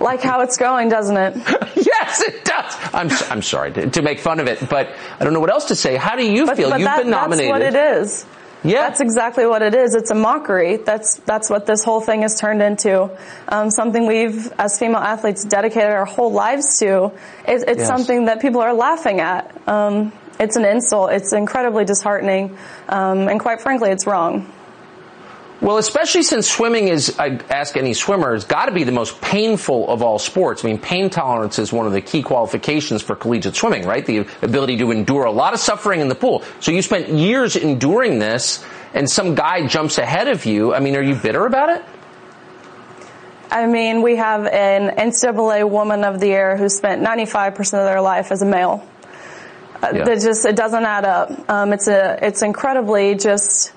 like 0.00 0.22
how 0.22 0.40
it's 0.40 0.56
going, 0.56 0.88
doesn't 0.88 1.16
it? 1.16 1.36
yes, 1.76 2.20
it 2.22 2.44
does. 2.44 2.74
I'm, 2.92 3.10
I'm 3.30 3.42
sorry 3.42 3.72
to, 3.72 3.90
to, 3.90 4.02
make 4.02 4.20
fun 4.20 4.40
of 4.40 4.46
it, 4.46 4.68
but 4.68 4.94
I 5.18 5.24
don't 5.24 5.32
know 5.32 5.40
what 5.40 5.50
else 5.50 5.66
to 5.66 5.76
say. 5.76 5.96
How 5.96 6.16
do 6.16 6.24
you 6.24 6.46
but, 6.46 6.56
feel? 6.56 6.70
But 6.70 6.80
You've 6.80 6.86
that, 6.86 7.02
been 7.02 7.10
nominated. 7.10 7.54
That's 7.54 7.74
what 7.74 7.74
it 7.74 8.02
is. 8.02 8.26
Yeah. 8.64 8.82
That's 8.82 9.00
exactly 9.00 9.46
what 9.46 9.62
it 9.62 9.74
is. 9.74 9.94
It's 9.94 10.10
a 10.10 10.16
mockery. 10.16 10.78
That's, 10.78 11.16
that's 11.18 11.48
what 11.48 11.66
this 11.66 11.84
whole 11.84 12.00
thing 12.00 12.22
has 12.22 12.40
turned 12.40 12.60
into. 12.60 13.10
Um, 13.46 13.70
something 13.70 14.06
we've, 14.06 14.52
as 14.58 14.78
female 14.78 14.98
athletes, 14.98 15.44
dedicated 15.44 15.90
our 15.90 16.04
whole 16.04 16.32
lives 16.32 16.78
to. 16.80 17.12
It, 17.46 17.64
it's 17.68 17.78
yes. 17.78 17.86
something 17.86 18.24
that 18.24 18.40
people 18.40 18.60
are 18.60 18.74
laughing 18.74 19.20
at. 19.20 19.68
Um, 19.68 20.12
it's 20.40 20.56
an 20.56 20.64
insult. 20.64 21.12
It's 21.12 21.32
incredibly 21.32 21.84
disheartening. 21.84 22.56
Um, 22.88 23.28
and 23.28 23.38
quite 23.38 23.60
frankly, 23.60 23.90
it's 23.90 24.06
wrong. 24.06 24.52
Well, 25.60 25.78
especially 25.78 26.22
since 26.22 26.48
swimming 26.48 26.86
is, 26.86 27.18
I 27.18 27.40
ask 27.50 27.76
any 27.76 27.92
swimmer, 27.92 28.32
has 28.32 28.44
got 28.44 28.66
to 28.66 28.72
be 28.72 28.84
the 28.84 28.92
most 28.92 29.20
painful 29.20 29.90
of 29.90 30.02
all 30.02 30.20
sports. 30.20 30.64
I 30.64 30.68
mean, 30.68 30.78
pain 30.78 31.10
tolerance 31.10 31.58
is 31.58 31.72
one 31.72 31.84
of 31.84 31.92
the 31.92 32.00
key 32.00 32.22
qualifications 32.22 33.02
for 33.02 33.16
collegiate 33.16 33.56
swimming, 33.56 33.84
right? 33.84 34.06
The 34.06 34.18
ability 34.40 34.78
to 34.78 34.92
endure 34.92 35.24
a 35.24 35.32
lot 35.32 35.54
of 35.54 35.60
suffering 35.60 36.00
in 36.00 36.08
the 36.08 36.14
pool. 36.14 36.44
So 36.60 36.70
you 36.70 36.80
spent 36.80 37.08
years 37.08 37.56
enduring 37.56 38.20
this 38.20 38.64
and 38.94 39.10
some 39.10 39.34
guy 39.34 39.66
jumps 39.66 39.98
ahead 39.98 40.28
of 40.28 40.46
you. 40.46 40.74
I 40.74 40.78
mean, 40.78 40.94
are 40.94 41.02
you 41.02 41.16
bitter 41.16 41.44
about 41.44 41.70
it? 41.70 41.84
I 43.50 43.66
mean, 43.66 44.02
we 44.02 44.16
have 44.16 44.46
an 44.46 44.96
NCAA 44.96 45.68
Woman 45.68 46.04
of 46.04 46.20
the 46.20 46.28
Year 46.28 46.56
who 46.56 46.68
spent 46.68 47.02
95% 47.02 47.58
of 47.58 47.72
their 47.72 48.00
life 48.00 48.30
as 48.30 48.42
a 48.42 48.46
male. 48.46 48.86
Uh, 49.82 49.92
yeah. 49.92 50.04
That 50.04 50.20
just, 50.20 50.44
it 50.44 50.54
doesn't 50.54 50.84
add 50.84 51.04
up. 51.04 51.50
Um, 51.50 51.72
it's 51.72 51.88
a, 51.88 52.18
it's 52.22 52.42
incredibly 52.42 53.14
just, 53.14 53.72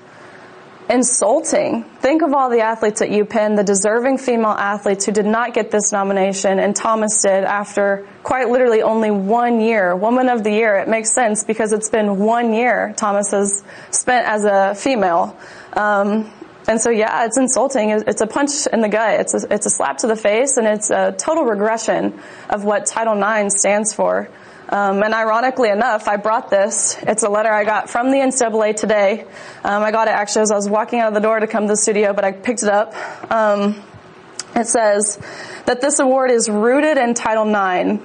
insulting. 0.91 1.83
Think 1.83 2.21
of 2.21 2.33
all 2.33 2.49
the 2.49 2.59
athletes 2.59 3.01
at 3.01 3.09
UPenn, 3.09 3.55
the 3.55 3.63
deserving 3.63 4.17
female 4.17 4.51
athletes 4.51 5.05
who 5.05 5.13
did 5.13 5.25
not 5.25 5.53
get 5.53 5.71
this 5.71 5.91
nomination, 5.93 6.59
and 6.59 6.75
Thomas 6.75 7.21
did 7.21 7.45
after 7.45 8.05
quite 8.23 8.49
literally 8.49 8.81
only 8.81 9.09
one 9.09 9.61
year. 9.61 9.95
Woman 9.95 10.27
of 10.27 10.43
the 10.43 10.51
Year. 10.51 10.75
It 10.77 10.89
makes 10.89 11.11
sense 11.13 11.45
because 11.45 11.71
it's 11.71 11.89
been 11.89 12.19
one 12.19 12.53
year 12.53 12.93
Thomas 12.97 13.31
has 13.31 13.63
spent 13.91 14.27
as 14.27 14.43
a 14.43 14.75
female. 14.75 15.37
Um, 15.73 16.29
and 16.67 16.79
so, 16.79 16.89
yeah, 16.89 17.25
it's 17.25 17.37
insulting. 17.37 17.89
It's 17.89 18.21
a 18.21 18.27
punch 18.27 18.67
in 18.71 18.81
the 18.81 18.89
gut. 18.89 19.21
It's 19.21 19.33
a, 19.33 19.53
it's 19.53 19.65
a 19.65 19.69
slap 19.69 19.99
to 19.99 20.07
the 20.07 20.15
face, 20.15 20.57
and 20.57 20.67
it's 20.67 20.89
a 20.91 21.13
total 21.13 21.45
regression 21.45 22.19
of 22.49 22.65
what 22.65 22.85
Title 22.85 23.17
IX 23.17 23.57
stands 23.57 23.93
for. 23.93 24.29
Um, 24.71 25.03
and 25.03 25.13
ironically 25.13 25.69
enough, 25.69 26.07
I 26.07 26.15
brought 26.15 26.49
this. 26.49 26.97
It's 27.01 27.23
a 27.23 27.29
letter 27.29 27.51
I 27.51 27.65
got 27.65 27.89
from 27.89 28.09
the 28.09 28.17
NCAA 28.17 28.77
today. 28.77 29.25
Um, 29.65 29.83
I 29.83 29.91
got 29.91 30.07
it 30.07 30.11
actually 30.11 30.43
as 30.43 30.51
I 30.51 30.55
was 30.55 30.69
walking 30.69 30.99
out 30.99 31.09
of 31.09 31.13
the 31.13 31.19
door 31.19 31.39
to 31.39 31.47
come 31.47 31.63
to 31.63 31.73
the 31.73 31.77
studio, 31.77 32.13
but 32.13 32.23
I 32.23 32.31
picked 32.31 32.63
it 32.63 32.69
up. 32.69 32.93
Um, 33.29 33.83
it 34.55 34.67
says 34.67 35.19
that 35.65 35.81
this 35.81 35.99
award 35.99 36.31
is 36.31 36.49
rooted 36.49 36.97
in 36.97 37.13
Title 37.13 37.47
IX. 37.47 38.01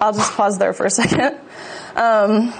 I'll 0.00 0.12
just 0.12 0.32
pause 0.32 0.58
there 0.58 0.72
for 0.72 0.86
a 0.86 0.90
second. 0.90 1.38
Um, 1.96 2.54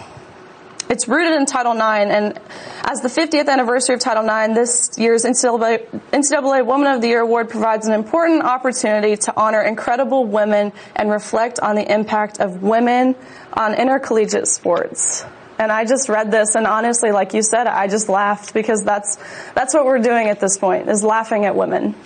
it's 0.90 1.06
rooted 1.06 1.34
in 1.34 1.46
Title 1.46 1.72
IX, 1.72 2.10
and 2.10 2.40
as 2.84 3.00
the 3.00 3.08
50th 3.08 3.48
anniversary 3.48 3.94
of 3.94 4.00
Title 4.00 4.24
IX, 4.24 4.54
this 4.54 4.98
year's 4.98 5.24
NCAA, 5.24 5.86
NCAA 6.12 6.64
Woman 6.64 6.92
of 6.92 7.00
the 7.00 7.08
Year 7.08 7.20
award 7.20 7.50
provides 7.50 7.86
an 7.86 7.92
important 7.92 8.42
opportunity 8.42 9.16
to 9.16 9.34
honor 9.36 9.60
incredible 9.60 10.24
women 10.24 10.72
and 10.96 11.10
reflect 11.10 11.60
on 11.60 11.76
the 11.76 11.92
impact 11.92 12.40
of 12.40 12.62
women 12.62 13.14
on 13.52 13.74
intercollegiate 13.74 14.48
sports. 14.48 15.24
And 15.58 15.72
I 15.72 15.84
just 15.84 16.08
read 16.08 16.30
this, 16.30 16.54
and 16.54 16.66
honestly, 16.66 17.10
like 17.10 17.34
you 17.34 17.42
said, 17.42 17.66
I 17.66 17.88
just 17.88 18.08
laughed 18.08 18.54
because 18.54 18.84
that's 18.84 19.18
that's 19.54 19.74
what 19.74 19.84
we're 19.84 19.98
doing 19.98 20.28
at 20.28 20.40
this 20.40 20.56
point 20.56 20.88
is 20.88 21.02
laughing 21.02 21.44
at 21.44 21.56
women. 21.56 21.96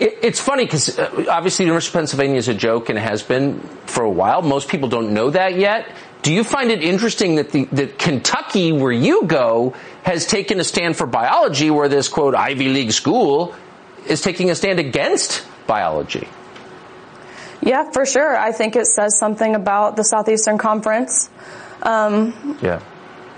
It's 0.00 0.40
funny 0.40 0.64
because 0.64 0.96
uh, 0.96 1.24
obviously 1.28 1.64
the 1.64 1.68
University 1.68 1.90
of 1.90 2.00
Pennsylvania 2.00 2.36
is 2.36 2.46
a 2.46 2.54
joke 2.54 2.88
and 2.88 2.96
has 2.96 3.24
been 3.24 3.58
for 3.86 4.04
a 4.04 4.10
while. 4.10 4.42
Most 4.42 4.68
people 4.68 4.88
don't 4.88 5.12
know 5.12 5.30
that 5.30 5.56
yet. 5.56 5.88
Do 6.22 6.32
you 6.32 6.44
find 6.44 6.70
it 6.70 6.82
interesting 6.82 7.36
that 7.36 7.52
the 7.52 7.64
that 7.66 7.98
Kentucky, 7.98 8.72
where 8.72 8.92
you 8.92 9.24
go, 9.24 9.74
has 10.02 10.26
taken 10.26 10.60
a 10.60 10.64
stand 10.64 10.96
for 10.96 11.06
biology, 11.06 11.70
where 11.70 11.88
this 11.88 12.08
quote 12.08 12.34
Ivy 12.34 12.68
League 12.68 12.92
school 12.92 13.54
is 14.06 14.20
taking 14.20 14.50
a 14.50 14.54
stand 14.54 14.78
against 14.78 15.44
biology? 15.66 16.28
Yeah, 17.60 17.90
for 17.90 18.06
sure. 18.06 18.36
I 18.36 18.52
think 18.52 18.76
it 18.76 18.86
says 18.86 19.18
something 19.18 19.54
about 19.54 19.96
the 19.96 20.04
Southeastern 20.04 20.58
Conference. 20.58 21.30
Um, 21.82 22.58
yeah 22.62 22.80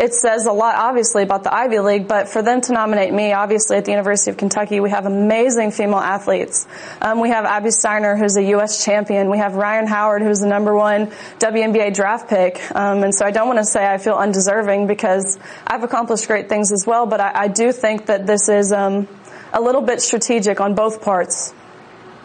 it 0.00 0.14
says 0.14 0.47
a 0.47 0.52
lot, 0.52 0.76
obviously, 0.76 1.23
about 1.23 1.45
the 1.45 1.54
Ivy 1.54 1.78
League, 1.80 2.09
but 2.09 2.30
for 2.30 2.40
them 2.40 2.62
to 2.62 2.73
nominate 2.73 3.12
me, 3.12 3.35
obviously, 3.35 3.76
at 3.76 3.85
the 3.85 3.90
University 3.90 4.30
of 4.30 4.38
Kentucky, 4.38 4.80
we 4.80 4.88
have 4.88 5.04
amazing 5.04 5.73
female 5.73 5.99
athletes. 5.99 6.66
Um, 7.02 7.21
we 7.21 7.28
have 7.28 7.45
Abby 7.45 7.71
Steiner, 7.71 8.16
who's 8.16 8.35
a 8.38 8.42
U.S. 8.45 8.83
champion. 8.83 9.28
We 9.28 9.37
have 9.37 9.57
Rhyne 9.57 9.87
Howard, 9.87 10.23
who's 10.23 10.40
the 10.40 10.47
number 10.47 10.75
one 10.75 11.09
WNBA 11.38 11.95
draft 11.95 12.30
pick. 12.30 12.59
Um, 12.75 13.04
and 13.04 13.14
so 13.14 13.26
I 13.26 13.30
don't 13.30 13.47
want 13.47 13.59
to 13.59 13.64
say 13.66 13.87
I 13.87 13.99
feel 13.99 14.14
undeserving 14.14 14.87
because 14.87 15.38
I've 15.66 15.83
accomplished 15.83 16.26
great 16.26 16.49
things 16.49 16.73
as 16.73 16.87
well, 16.87 17.04
but 17.04 17.21
I, 17.21 17.33
I 17.35 17.49
do 17.49 17.71
think 17.71 18.07
that 18.07 18.26
this 18.26 18.49
is 18.49 18.73
um, 18.73 19.07
a 19.52 19.61
little 19.61 19.83
bit 19.83 20.00
strategic 20.00 20.62
on 20.62 20.75
both 20.75 21.02
parts. 21.02 21.52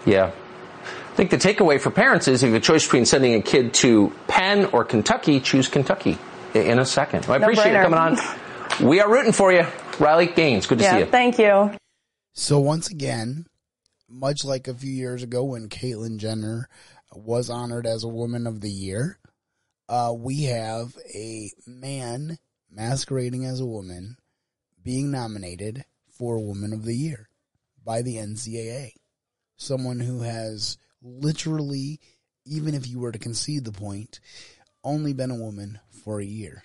Yeah. 0.05 0.31
I 0.81 1.15
think 1.17 1.29
the 1.29 1.37
takeaway 1.37 1.81
for 1.81 1.91
parents 1.91 2.29
is 2.29 2.41
if 2.41 2.47
you 2.47 2.53
have 2.53 2.61
a 2.61 2.65
choice 2.65 2.85
between 2.85 3.05
sending 3.05 3.33
a 3.33 3.41
kid 3.41 3.73
to 3.75 4.13
Penn 4.27 4.65
or 4.67 4.85
Kentucky, 4.85 5.41
choose 5.41 5.67
Kentucky 5.67 6.17
in 6.55 6.79
a 6.79 6.85
second. 6.85 7.25
I 7.29 7.37
No 7.37 7.45
appreciate 7.45 7.73
you 7.73 7.81
coming 7.81 7.99
on. 7.99 8.17
We 8.81 8.99
are 8.99 9.09
rooting 9.09 9.31
for 9.31 9.53
you. 9.53 9.65
Riley 9.99 10.25
Gaines, 10.27 10.65
good 10.67 10.79
to 10.79 10.83
see 10.83 10.99
you. 10.99 11.05
thank 11.05 11.39
you. 11.39 11.71
So 12.33 12.59
once 12.59 12.89
again, 12.89 13.45
much 14.09 14.43
like 14.43 14.67
a 14.67 14.73
few 14.73 14.91
years 14.91 15.23
ago 15.23 15.45
when 15.45 15.69
Caitlyn 15.69 16.17
Jenner 16.17 16.67
was 17.13 17.49
honored 17.49 17.85
as 17.87 18.03
a 18.03 18.09
Woman 18.09 18.45
of 18.45 18.59
the 18.59 18.69
Year, 18.69 19.17
uh, 19.87 20.13
we 20.13 20.43
have 20.43 20.93
a 21.13 21.51
man 21.65 22.37
masquerading 22.69 23.45
as 23.45 23.61
a 23.61 23.65
woman 23.65 24.17
being 24.83 25.09
nominated 25.09 25.85
for 26.09 26.37
Woman 26.39 26.73
of 26.73 26.83
the 26.83 26.95
Year 26.95 27.29
by 27.85 28.01
the 28.01 28.15
NCAA. 28.17 28.91
Someone 29.55 30.01
who 30.01 30.21
has 30.23 30.77
literally, 31.01 32.01
even 32.45 32.73
if 32.75 32.87
you 32.89 32.99
were 32.99 33.13
to 33.13 33.19
concede 33.19 33.63
the 33.63 33.71
point, 33.71 34.19
only 34.85 35.11
been 35.11 35.31
a 35.31 35.35
woman 35.35 35.79
for 36.03 36.21
a 36.21 36.25
year. 36.25 36.63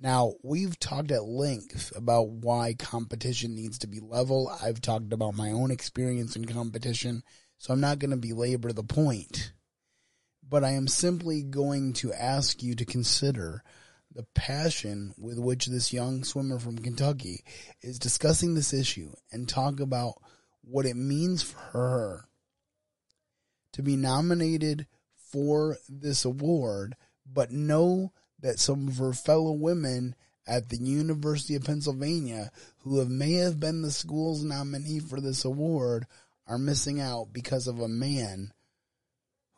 Now, 0.00 0.34
we've 0.42 0.78
talked 0.78 1.10
at 1.10 1.24
length 1.24 1.92
about 1.94 2.28
why 2.28 2.74
competition 2.78 3.54
needs 3.54 3.78
to 3.80 3.88
be 3.88 4.00
level. 4.00 4.50
I've 4.62 4.80
talked 4.80 5.12
about 5.12 5.34
my 5.34 5.50
own 5.50 5.70
experience 5.70 6.36
in 6.36 6.44
competition, 6.44 7.22
so 7.58 7.72
I'm 7.72 7.80
not 7.80 7.98
going 7.98 8.12
to 8.12 8.16
belabor 8.16 8.72
the 8.72 8.84
point. 8.84 9.52
But 10.48 10.64
I 10.64 10.70
am 10.70 10.88
simply 10.88 11.42
going 11.42 11.92
to 11.94 12.12
ask 12.12 12.62
you 12.62 12.74
to 12.76 12.84
consider 12.84 13.62
the 14.14 14.24
passion 14.34 15.14
with 15.18 15.38
which 15.38 15.66
this 15.66 15.92
young 15.92 16.24
swimmer 16.24 16.58
from 16.58 16.78
Kentucky 16.78 17.44
is 17.82 17.98
discussing 17.98 18.54
this 18.54 18.72
issue 18.72 19.12
and 19.30 19.48
talk 19.48 19.80
about 19.80 20.14
what 20.62 20.86
it 20.86 20.96
means 20.96 21.42
for 21.42 21.58
her 21.58 22.24
to 23.72 23.82
be 23.82 23.96
nominated 23.96 24.86
for 25.30 25.76
this 25.88 26.24
award, 26.24 26.96
but 27.26 27.50
know 27.50 28.12
that 28.40 28.58
some 28.58 28.88
of 28.88 28.98
her 28.98 29.12
fellow 29.12 29.52
women 29.52 30.14
at 30.46 30.70
the 30.70 30.78
University 30.78 31.54
of 31.54 31.64
Pennsylvania 31.64 32.50
who 32.78 32.98
have 32.98 33.10
may 33.10 33.34
have 33.34 33.60
been 33.60 33.82
the 33.82 33.90
school's 33.90 34.42
nominee 34.42 35.00
for 35.00 35.20
this 35.20 35.44
award 35.44 36.06
are 36.46 36.58
missing 36.58 37.00
out 37.00 37.32
because 37.32 37.66
of 37.66 37.80
a 37.80 37.88
man 37.88 38.52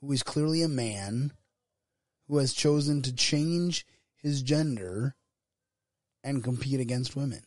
who 0.01 0.11
is 0.13 0.23
clearly 0.23 0.63
a 0.63 0.69
man 0.69 1.33
who 2.27 2.39
has 2.39 2.53
chosen 2.53 3.03
to 3.03 3.15
change 3.15 3.87
his 4.17 4.43
gender 4.43 5.15
and 6.25 6.45
compete 6.45 6.81
against 6.81 7.17
women. 7.17 7.43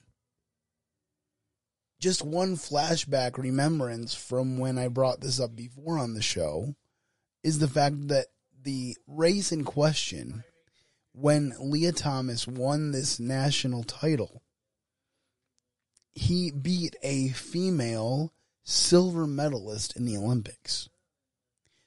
Just 1.99 2.23
one 2.23 2.55
flashback 2.55 3.37
remembrance 3.37 4.13
from 4.13 4.57
when 4.57 4.77
I 4.77 4.87
brought 4.87 5.21
this 5.21 5.39
up 5.39 5.55
before 5.55 5.97
on 5.97 6.13
the 6.13 6.21
show 6.21 6.75
is 7.43 7.59
the 7.59 7.67
fact 7.67 8.07
that 8.07 8.27
the 8.63 8.95
race 9.07 9.51
in 9.51 9.63
question 9.63 10.43
when 11.13 11.53
Lia 11.59 11.91
Thomas 11.91 12.47
won 12.47 12.91
this 12.91 13.19
national 13.19 13.83
title, 13.83 14.41
he 16.13 16.51
beat 16.51 16.95
a 17.03 17.29
female 17.29 18.33
silver 18.63 19.27
medalist 19.27 19.95
in 19.95 20.05
the 20.05 20.17
Olympics. 20.17 20.89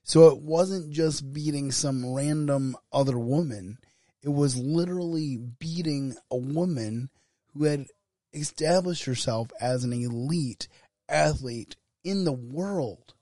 So 0.02 0.28
it 0.28 0.38
wasn't 0.38 0.92
just 0.92 1.32
beating 1.32 1.72
some 1.72 2.14
random 2.14 2.76
other 2.92 3.18
woman, 3.18 3.78
it 4.22 4.28
was 4.28 4.56
literally 4.56 5.36
beating 5.36 6.16
a 6.30 6.36
woman 6.36 7.10
who 7.52 7.64
had 7.64 7.86
established 8.32 9.04
herself 9.04 9.48
as 9.60 9.82
an 9.82 9.92
elite 9.92 10.68
athlete 11.08 11.76
in 12.04 12.24
the 12.24 12.32
world. 12.32 13.14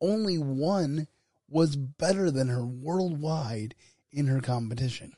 Only 0.00 0.38
one 0.38 1.06
was 1.48 1.76
better 1.76 2.30
than 2.30 2.48
her 2.48 2.64
worldwide 2.64 3.74
in 4.12 4.26
her 4.26 4.40
competition. 4.40 5.12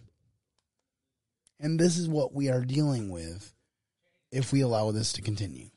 And 1.58 1.78
this 1.78 1.96
is 1.96 2.08
what 2.08 2.34
we 2.34 2.48
are 2.48 2.64
dealing 2.64 3.10
with 3.10 3.54
if 4.30 4.52
we 4.52 4.60
allow 4.60 4.90
this 4.90 5.12
to 5.14 5.22
continue. 5.22 5.70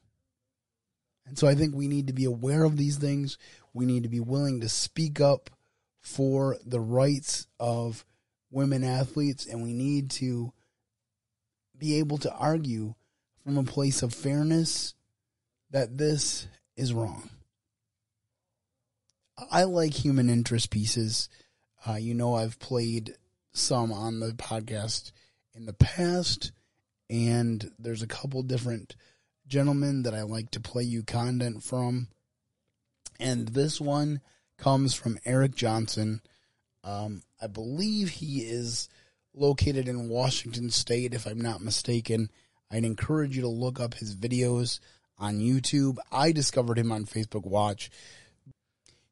And 1.25 1.37
so 1.37 1.47
I 1.47 1.55
think 1.55 1.75
we 1.75 1.87
need 1.87 2.07
to 2.07 2.13
be 2.13 2.25
aware 2.25 2.63
of 2.63 2.75
these 2.75 2.97
things. 2.97 3.37
We 3.73 3.85
need 3.85 4.03
to 4.03 4.09
be 4.09 4.19
willing 4.19 4.61
to 4.61 4.69
speak 4.69 5.21
up 5.21 5.49
for 6.01 6.57
the 6.65 6.79
rights 6.79 7.47
of 7.59 8.03
women 8.51 8.83
athletes, 8.83 9.45
and 9.45 9.61
we 9.61 9.73
need 9.73 10.09
to 10.09 10.51
be 11.77 11.99
able 11.99 12.17
to 12.17 12.33
argue 12.33 12.95
from 13.43 13.57
a 13.57 13.63
place 13.63 14.01
of 14.01 14.13
fairness 14.13 14.95
that 15.71 15.97
this 15.97 16.47
is 16.75 16.93
wrong. 16.93 17.29
I 19.51 19.63
like 19.63 19.93
human 19.93 20.29
interest 20.29 20.69
pieces. 20.69 21.29
Uh, 21.87 21.95
you 21.95 22.13
know, 22.13 22.35
I've 22.35 22.59
played 22.59 23.15
some 23.53 23.91
on 23.91 24.19
the 24.19 24.31
podcast 24.31 25.11
in 25.55 25.65
the 25.65 25.73
past, 25.73 26.51
and 27.09 27.71
there's 27.79 28.01
a 28.01 28.07
couple 28.07 28.41
different 28.43 28.95
gentlemen 29.47 30.03
that 30.03 30.13
I 30.13 30.21
like 30.21 30.51
to 30.51 30.59
play 30.59 30.83
you 30.83 31.03
content 31.03 31.63
from. 31.63 32.07
And 33.19 33.49
this 33.49 33.81
one 33.81 34.21
comes 34.57 34.93
from 34.93 35.19
Eric 35.25 35.55
Johnson. 35.55 36.21
Um, 36.83 37.23
I 37.41 37.47
believe 37.47 38.09
he 38.09 38.39
is 38.39 38.89
located 39.33 39.87
in 39.87 40.09
Washington 40.09 40.69
State, 40.69 41.13
if 41.13 41.25
I'm 41.25 41.41
not 41.41 41.61
mistaken. 41.61 42.29
I'd 42.71 42.85
encourage 42.85 43.35
you 43.35 43.41
to 43.41 43.49
look 43.49 43.79
up 43.79 43.95
his 43.95 44.15
videos 44.15 44.79
on 45.17 45.39
YouTube. 45.39 45.97
I 46.11 46.31
discovered 46.31 46.77
him 46.77 46.91
on 46.91 47.05
Facebook 47.05 47.45
Watch. 47.45 47.89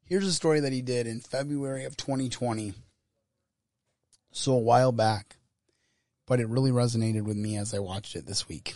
Here's 0.08 0.26
a 0.26 0.32
story 0.32 0.60
that 0.60 0.72
he 0.72 0.80
did 0.80 1.06
in 1.06 1.20
February 1.20 1.84
of 1.84 1.94
2020. 1.94 2.72
So 4.32 4.52
a 4.52 4.58
while 4.58 4.90
back, 4.90 5.36
but 6.26 6.40
it 6.40 6.48
really 6.48 6.70
resonated 6.70 7.24
with 7.24 7.36
me 7.36 7.58
as 7.58 7.74
I 7.74 7.80
watched 7.80 8.16
it 8.16 8.24
this 8.24 8.48
week. 8.48 8.74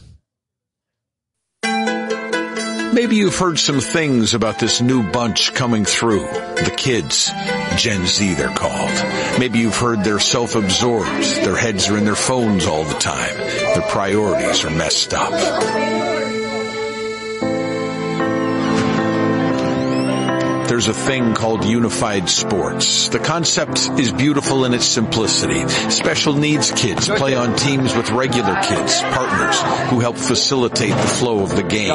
Maybe 1.64 3.16
you've 3.16 3.38
heard 3.38 3.58
some 3.58 3.80
things 3.80 4.34
about 4.34 4.58
this 4.58 4.82
new 4.82 5.10
bunch 5.10 5.54
coming 5.54 5.86
through. 5.86 6.20
The 6.20 6.74
kids. 6.76 7.30
Gen 7.76 8.06
Z 8.06 8.34
they're 8.34 8.54
called. 8.54 8.90
Maybe 9.38 9.60
you've 9.60 9.78
heard 9.78 10.04
they're 10.04 10.18
self-absorbed. 10.18 11.24
Their 11.42 11.56
heads 11.56 11.88
are 11.88 11.96
in 11.96 12.04
their 12.04 12.14
phones 12.14 12.66
all 12.66 12.84
the 12.84 12.98
time. 12.98 13.38
Their 13.38 13.88
priorities 13.88 14.66
are 14.66 14.70
messed 14.70 15.14
up. 15.14 15.32
There's 20.72 20.88
a 20.88 20.94
thing 20.94 21.34
called 21.34 21.66
unified 21.66 22.30
sports. 22.30 23.10
The 23.10 23.18
concept 23.18 23.90
is 24.00 24.10
beautiful 24.10 24.64
in 24.64 24.72
its 24.72 24.86
simplicity. 24.86 25.68
Special 25.68 26.32
needs 26.32 26.72
kids 26.72 27.10
play 27.10 27.34
on 27.34 27.56
teams 27.56 27.94
with 27.94 28.10
regular 28.10 28.54
kids, 28.62 28.98
partners 29.02 29.90
who 29.90 30.00
help 30.00 30.16
facilitate 30.16 30.94
the 30.94 30.96
flow 30.96 31.42
of 31.42 31.54
the 31.54 31.62
game. 31.62 31.94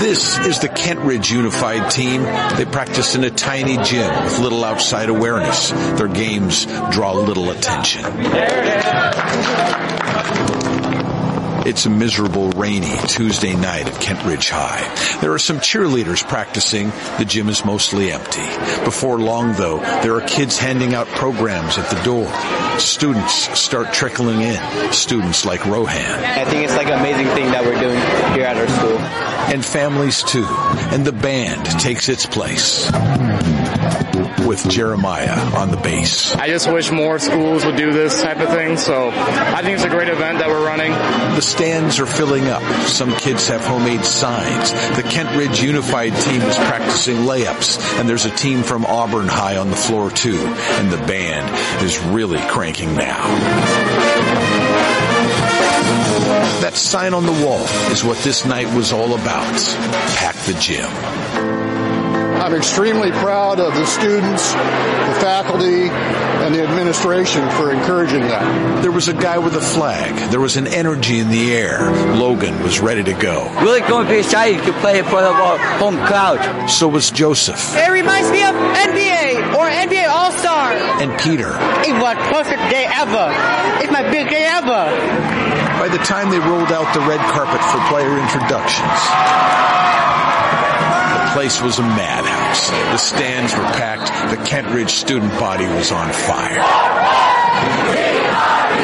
This 0.00 0.38
is 0.46 0.60
the 0.60 0.70
Kentridge 0.70 1.30
Unified 1.30 1.90
Team. 1.90 2.22
They 2.22 2.64
practice 2.64 3.14
in 3.14 3.24
a 3.24 3.30
tiny 3.30 3.76
gym 3.84 4.24
with 4.24 4.38
little 4.38 4.64
outside 4.64 5.10
awareness. 5.10 5.72
Their 5.98 6.08
games 6.08 6.64
draw 6.90 7.12
little 7.12 7.50
attention. 7.50 8.02
It's 11.66 11.84
a 11.84 11.90
miserable, 11.90 12.50
rainy 12.50 12.96
Tuesday 13.08 13.56
night 13.56 13.88
at 13.88 13.94
Kentridge 13.94 14.50
High. 14.50 15.18
There 15.20 15.32
are 15.32 15.38
some 15.40 15.58
cheerleaders 15.58 16.22
practicing. 16.22 16.90
The 17.18 17.24
gym 17.26 17.48
is 17.48 17.64
mostly 17.64 18.12
empty. 18.12 18.46
Before 18.84 19.18
long, 19.18 19.52
though, 19.54 19.78
there 19.78 20.14
are 20.14 20.20
kids 20.20 20.56
handing 20.58 20.94
out 20.94 21.08
programs 21.08 21.76
at 21.76 21.90
the 21.90 22.00
door. 22.04 22.28
Students 22.78 23.58
start 23.58 23.92
trickling 23.92 24.42
in. 24.42 24.92
Students 24.92 25.44
like 25.44 25.66
Rohan. 25.66 26.24
I 26.24 26.44
think 26.44 26.62
it's 26.62 26.76
like 26.76 26.86
an 26.86 27.00
amazing 27.00 27.26
thing 27.34 27.46
that 27.46 27.64
we're 27.64 27.80
doing 27.80 27.98
here 28.36 28.46
at 28.46 28.56
our 28.56 28.68
school. 28.68 28.98
And 29.52 29.64
families 29.64 30.22
too. 30.22 30.46
And 30.94 31.04
the 31.04 31.10
band 31.10 31.66
takes 31.80 32.08
its 32.08 32.26
place. 32.26 32.88
With 34.46 34.68
Jeremiah 34.70 35.56
on 35.56 35.72
the 35.72 35.76
bass. 35.76 36.34
I 36.36 36.46
just 36.46 36.70
wish 36.72 36.92
more 36.92 37.18
schools 37.18 37.64
would 37.66 37.76
do 37.76 37.92
this 37.92 38.22
type 38.22 38.38
of 38.38 38.48
thing. 38.50 38.76
So 38.76 39.10
I 39.10 39.60
think 39.62 39.74
it's 39.74 39.84
a 39.84 39.88
great 39.88 40.08
event 40.08 40.38
that 40.38 40.48
we're 40.48 40.64
running. 40.64 40.92
The 41.34 41.42
stands 41.42 41.98
are 41.98 42.06
filling 42.06 42.46
up. 42.46 42.62
Some 42.86 43.12
kids 43.16 43.48
have 43.48 43.64
homemade 43.64 44.04
signs. 44.04 44.70
The 44.94 45.02
Kentridge 45.02 45.60
Unified 45.60 46.14
team 46.14 46.42
is 46.42 46.56
practicing 46.56 47.16
layups, 47.16 47.98
and 47.98 48.08
there's 48.08 48.24
a 48.24 48.30
team 48.30 48.62
from 48.62 48.86
Auburn 48.86 49.26
High 49.26 49.56
on 49.56 49.70
the 49.70 49.76
floor 49.76 50.10
too. 50.10 50.38
And 50.38 50.92
the 50.92 51.04
band 51.06 51.84
is 51.84 51.98
really 51.98 52.38
cranking 52.46 52.94
now. 52.94 53.26
That 56.60 56.76
sign 56.76 57.14
on 57.14 57.26
the 57.26 57.44
wall 57.44 57.62
is 57.90 58.04
what 58.04 58.18
this 58.18 58.44
night 58.44 58.72
was 58.76 58.92
all 58.92 59.14
about. 59.14 59.54
Pack 60.16 60.36
the 60.46 60.54
gym. 60.60 61.65
I'm 62.46 62.54
extremely 62.54 63.10
proud 63.10 63.58
of 63.58 63.74
the 63.74 63.84
students, 63.86 64.52
the 64.52 65.18
faculty, 65.18 65.90
and 65.90 66.54
the 66.54 66.62
administration 66.62 67.42
for 67.50 67.72
encouraging 67.72 68.20
that. 68.20 68.82
There 68.82 68.92
was 68.92 69.08
a 69.08 69.14
guy 69.14 69.38
with 69.38 69.56
a 69.56 69.60
flag. 69.60 70.30
There 70.30 70.38
was 70.38 70.56
an 70.56 70.68
energy 70.68 71.18
in 71.18 71.28
the 71.28 71.52
air. 71.52 71.90
Logan 72.14 72.62
was 72.62 72.78
ready 72.78 73.02
to 73.02 73.14
go. 73.14 73.50
Really 73.62 73.80
going 73.80 74.06
to 74.06 74.12
be 74.12 74.20
excited 74.20 74.62
to 74.64 74.72
play 74.74 75.02
for 75.02 75.20
the 75.20 75.34
home 75.82 75.96
crowd. 76.06 76.70
So 76.70 76.86
was 76.86 77.10
Joseph. 77.10 77.74
It 77.74 77.90
reminds 77.90 78.30
me 78.30 78.44
of 78.44 78.54
NBA 78.54 79.58
or 79.58 79.66
NBA 79.66 80.06
All-Star. 80.06 80.70
And 81.02 81.18
Peter. 81.18 81.50
It 81.82 81.98
was 82.00 82.14
perfect 82.30 82.62
day 82.70 82.86
ever. 82.86 83.26
It's 83.82 83.90
my 83.90 84.08
big 84.08 84.30
day 84.30 84.46
ever. 84.46 84.86
By 85.82 85.88
the 85.88 85.98
time 85.98 86.30
they 86.30 86.38
rolled 86.38 86.70
out 86.70 86.94
the 86.94 87.00
red 87.10 87.18
carpet 87.34 87.58
for 87.58 87.82
player 87.90 88.14
introductions, 88.22 89.02
the 90.30 90.35
place 91.36 91.60
was 91.60 91.78
a 91.78 91.82
madhouse. 91.82 92.70
The 92.70 92.96
stands 92.96 93.52
were 93.52 93.68
packed. 93.76 94.08
The 94.30 94.42
Kentridge 94.48 94.88
student 94.88 95.30
body 95.38 95.66
was 95.66 95.92
on 95.92 96.10
fire. 96.10 96.64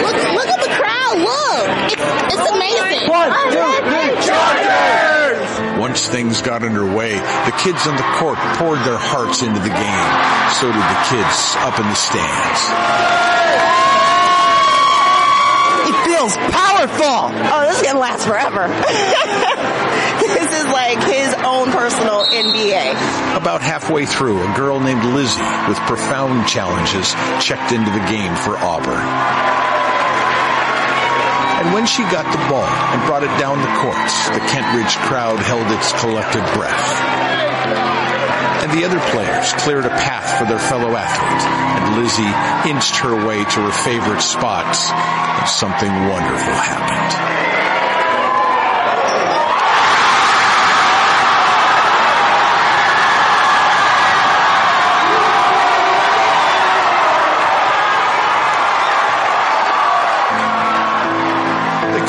Look, 0.05 0.17
look 0.37 0.49
at 0.53 0.61
the 0.61 0.69
crowd. 0.77 1.17
Look. 1.17 1.65
It's, 1.88 2.37
it's 2.37 2.51
amazing. 2.53 3.09
One, 3.09 3.33
two, 3.49 3.73
three, 3.88 4.12
Chargers! 4.29 5.81
Once 5.81 6.07
things 6.09 6.43
got 6.43 6.62
underway, 6.62 7.15
the 7.15 7.57
kids 7.57 7.87
on 7.87 7.97
the 7.97 8.09
court 8.21 8.37
poured 8.61 8.81
their 8.81 9.01
hearts 9.01 9.41
into 9.41 9.59
the 9.59 9.73
game. 9.73 10.12
So 10.61 10.69
did 10.69 10.77
the 10.77 11.03
kids 11.09 11.57
up 11.65 11.81
in 11.81 11.88
the 11.88 11.97
stands. 11.97 13.72
It 16.23 16.31
feels 16.31 16.37
powerful. 16.55 17.35
Oh, 17.35 17.67
this 17.67 17.79
is 17.79 17.83
going 17.83 17.97
to 17.97 18.01
last 18.01 18.25
forever. 18.25 18.69
this 20.23 20.53
is 20.55 20.67
like 20.71 21.03
his 21.03 21.35
own 21.43 21.73
personal 21.73 22.23
NBA. 22.27 22.95
About 23.37 23.61
halfway 23.61 24.07
through, 24.07 24.41
a 24.41 24.55
girl 24.55 24.79
named 24.79 25.03
Lizzie 25.03 25.43
with 25.67 25.79
profound 25.91 26.47
challenges 26.47 27.13
checked 27.43 27.73
into 27.73 27.91
the 27.91 28.05
game 28.07 28.37
for 28.37 28.57
Auburn. 28.59 29.03
And 31.59 31.75
when 31.75 31.87
she 31.87 32.03
got 32.05 32.31
the 32.31 32.39
ball 32.47 32.71
and 32.71 33.03
brought 33.07 33.25
it 33.25 33.35
down 33.41 33.59
the 33.59 33.75
courts, 33.83 34.29
the 34.31 34.47
Kentridge 34.47 34.95
crowd 35.03 35.41
held 35.41 35.67
its 35.73 35.91
collective 36.01 36.45
breath. 36.55 38.12
And 38.62 38.70
the 38.70 38.85
other 38.85 39.01
players 39.11 39.53
cleared 39.55 39.87
a 39.87 39.90
path 39.90 40.38
for 40.38 40.46
their 40.46 40.59
fellow 40.59 40.94
athlete, 40.94 41.42
and 41.83 41.98
Lizzie 41.98 42.70
inched 42.70 42.96
her 43.03 43.27
way 43.27 43.42
to 43.42 43.61
her 43.61 43.72
favorite 43.72 44.22
spots, 44.22 44.88
and 44.88 45.48
something 45.48 45.90
wonderful 45.90 46.55
happened. 46.55 47.82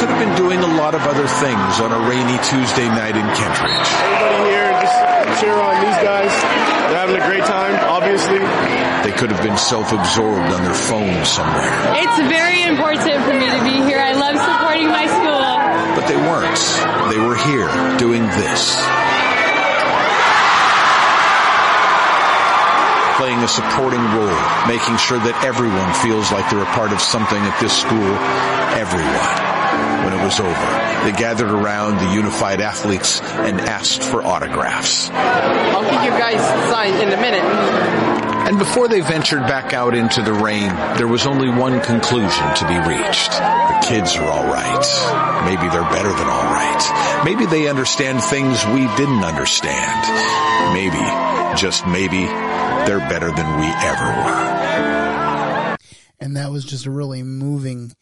Could 0.04 0.20
have 0.20 0.28
been 0.28 0.36
doing 0.36 0.60
a 0.60 0.76
lot 0.76 0.96
of 0.96 1.02
other 1.08 1.24
things 1.40 1.80
on 1.80 1.96
a 1.96 2.00
rainy 2.12 2.36
Tuesday 2.44 2.92
night 2.92 3.16
in 3.16 3.24
Kentridge. 3.40 3.88
Everybody 4.04 4.52
here, 4.52 4.68
just 4.84 5.40
cheer 5.40 5.56
on 5.56 5.80
these 5.80 6.00
guys. 6.04 6.28
They're 6.92 7.00
having 7.08 7.16
a 7.16 7.24
great 7.24 7.46
time, 7.48 7.72
obviously. 7.88 8.44
They 9.08 9.16
could 9.16 9.32
have 9.32 9.40
been 9.42 9.56
self-absorbed 9.56 10.52
on 10.52 10.62
their 10.68 10.76
phones 10.76 11.32
somewhere, 11.32 11.72
It's 12.04 12.20
very 12.28 12.68
important 12.68 13.16
for 13.24 13.32
me 13.32 13.48
to 13.48 13.64
be 13.64 13.80
here. 13.88 14.04
I 14.04 14.12
love 14.12 14.36
supporting 14.36 14.92
my 14.92 15.08
school. 15.08 15.40
but 15.96 16.04
they 16.12 16.20
weren't. 16.20 16.60
They 17.08 17.24
were 17.24 17.40
here 17.40 17.72
doing 17.96 18.28
this. 18.36 18.76
Playing 23.16 23.40
a 23.40 23.48
supporting 23.48 24.04
role, 24.20 24.36
making 24.68 25.00
sure 25.00 25.20
that 25.24 25.48
everyone 25.48 25.88
feels 26.04 26.28
like 26.36 26.44
they're 26.52 26.60
a 26.60 26.76
part 26.76 26.92
of 26.92 27.00
something 27.00 27.40
at 27.40 27.56
this 27.64 27.72
school. 27.72 28.12
Everyone. 28.76 29.53
When 30.04 30.14
it 30.14 30.24
was 30.24 30.40
over, 30.40 31.06
they 31.06 31.12
gathered 31.18 31.50
around 31.50 31.98
the 32.00 32.14
unified 32.14 32.62
athletes 32.62 33.22
and 33.22 33.60
asked 33.62 34.04
for 34.04 34.22
autographs. 34.24 35.10
I'll 35.12 35.84
give 35.90 36.04
you 36.04 36.20
guys 36.20 36.42
signs 36.70 37.00
in 37.02 37.10
a 37.10 37.18
minute. 37.22 37.44
And 38.46 38.60
before 38.60 38.90
they 38.90 39.00
ventured 39.00 39.42
back 39.44 39.74
out 39.74 39.96
into 39.96 40.22
the 40.22 40.34
rain, 40.34 40.68
there 40.98 41.08
was 41.08 41.26
only 41.26 41.48
one 41.50 41.80
conclusion 41.82 42.54
to 42.56 42.68
be 42.68 42.78
reached. 42.90 43.32
The 43.32 43.86
kids 43.88 44.18
are 44.18 44.28
alright. 44.28 44.86
Maybe 45.46 45.70
they're 45.72 45.90
better 45.90 46.10
than 46.10 46.28
alright. 46.28 47.24
Maybe 47.26 47.46
they 47.46 47.70
understand 47.70 48.22
things 48.22 48.66
we 48.68 48.86
didn't 48.98 49.24
understand. 49.24 50.04
Maybe, 50.74 51.00
just 51.58 51.88
maybe, 51.88 52.26
they're 52.86 53.00
better 53.08 53.32
than 53.32 53.60
we 53.60 53.68
ever 53.68 54.06
were. 54.28 55.78
and 56.20 56.36
that 56.36 56.52
was 56.52 56.66
just 56.66 56.86
a 56.86 56.92
really 56.92 57.24
moving 57.24 57.94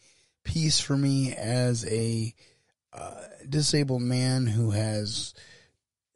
piece 0.44 0.80
for 0.80 0.96
me 0.96 1.32
as 1.34 1.84
a 1.86 2.34
uh, 2.92 3.22
disabled 3.48 4.02
man 4.02 4.46
who 4.46 4.70
has 4.70 5.34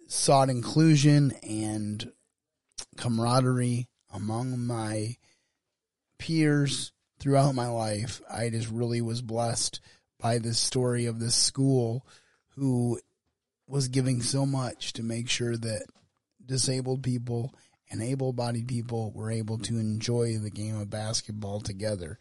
sought 0.09 0.51
inclusion 0.51 1.33
and 1.43 2.13
camaraderie 2.97 3.89
among 4.13 4.59
my 4.59 5.17
peers 6.19 6.93
throughout 7.19 7.55
my 7.55 7.69
life. 7.69 8.21
I 8.31 8.51
just 8.51 8.71
really 8.71 9.01
was 9.01 9.23
blessed 9.23 9.81
by 10.19 10.39
this 10.39 10.59
story 10.59 11.07
of 11.07 11.19
this 11.19 11.35
school 11.35 12.07
who 12.57 13.01
was 13.67 13.89
giving 13.89 14.23
so 14.23 14.47
much 14.47 14.93
to 14.95 15.03
make 15.03 15.29
sure 15.29 15.57
that 15.57 15.87
disabled 16.45 17.03
people 17.03 17.53
and 17.91 18.03
able-bodied 18.03 18.69
people 18.69 19.13
were 19.15 19.31
able 19.31 19.59
to 19.59 19.79
enjoy 19.79 20.39
the 20.39 20.51
game 20.51 20.77
of 20.77 20.91
basketball 20.91 21.61
together. 21.61 22.19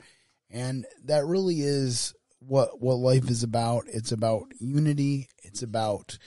And 0.55 0.85
that 1.03 1.25
really 1.25 1.59
is 1.59 2.13
what 2.39 2.81
what 2.81 2.95
life 2.95 3.29
is 3.29 3.43
about. 3.43 3.83
It's 3.87 4.13
about 4.13 4.45
unity, 4.57 5.27
it's 5.43 5.61
about 5.61 6.17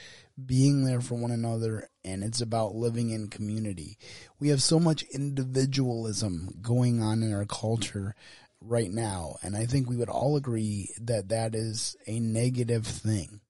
being 0.44 0.84
there 0.84 1.00
for 1.00 1.14
one 1.14 1.30
another, 1.30 1.88
and 2.04 2.22
it's 2.22 2.42
about 2.42 2.74
living 2.74 3.08
in 3.08 3.28
community. 3.28 3.96
We 4.38 4.48
have 4.48 4.62
so 4.62 4.78
much 4.78 5.02
individualism 5.04 6.58
going 6.60 7.02
on 7.02 7.22
in 7.22 7.32
our 7.32 7.46
culture 7.46 8.14
right 8.60 8.90
now, 8.90 9.36
and 9.42 9.56
I 9.56 9.64
think 9.64 9.88
we 9.88 9.96
would 9.96 10.10
all 10.10 10.36
agree 10.36 10.94
that 11.00 11.30
that 11.30 11.54
is 11.54 11.96
a 12.06 12.20
negative 12.20 12.86
thing. 12.86 13.40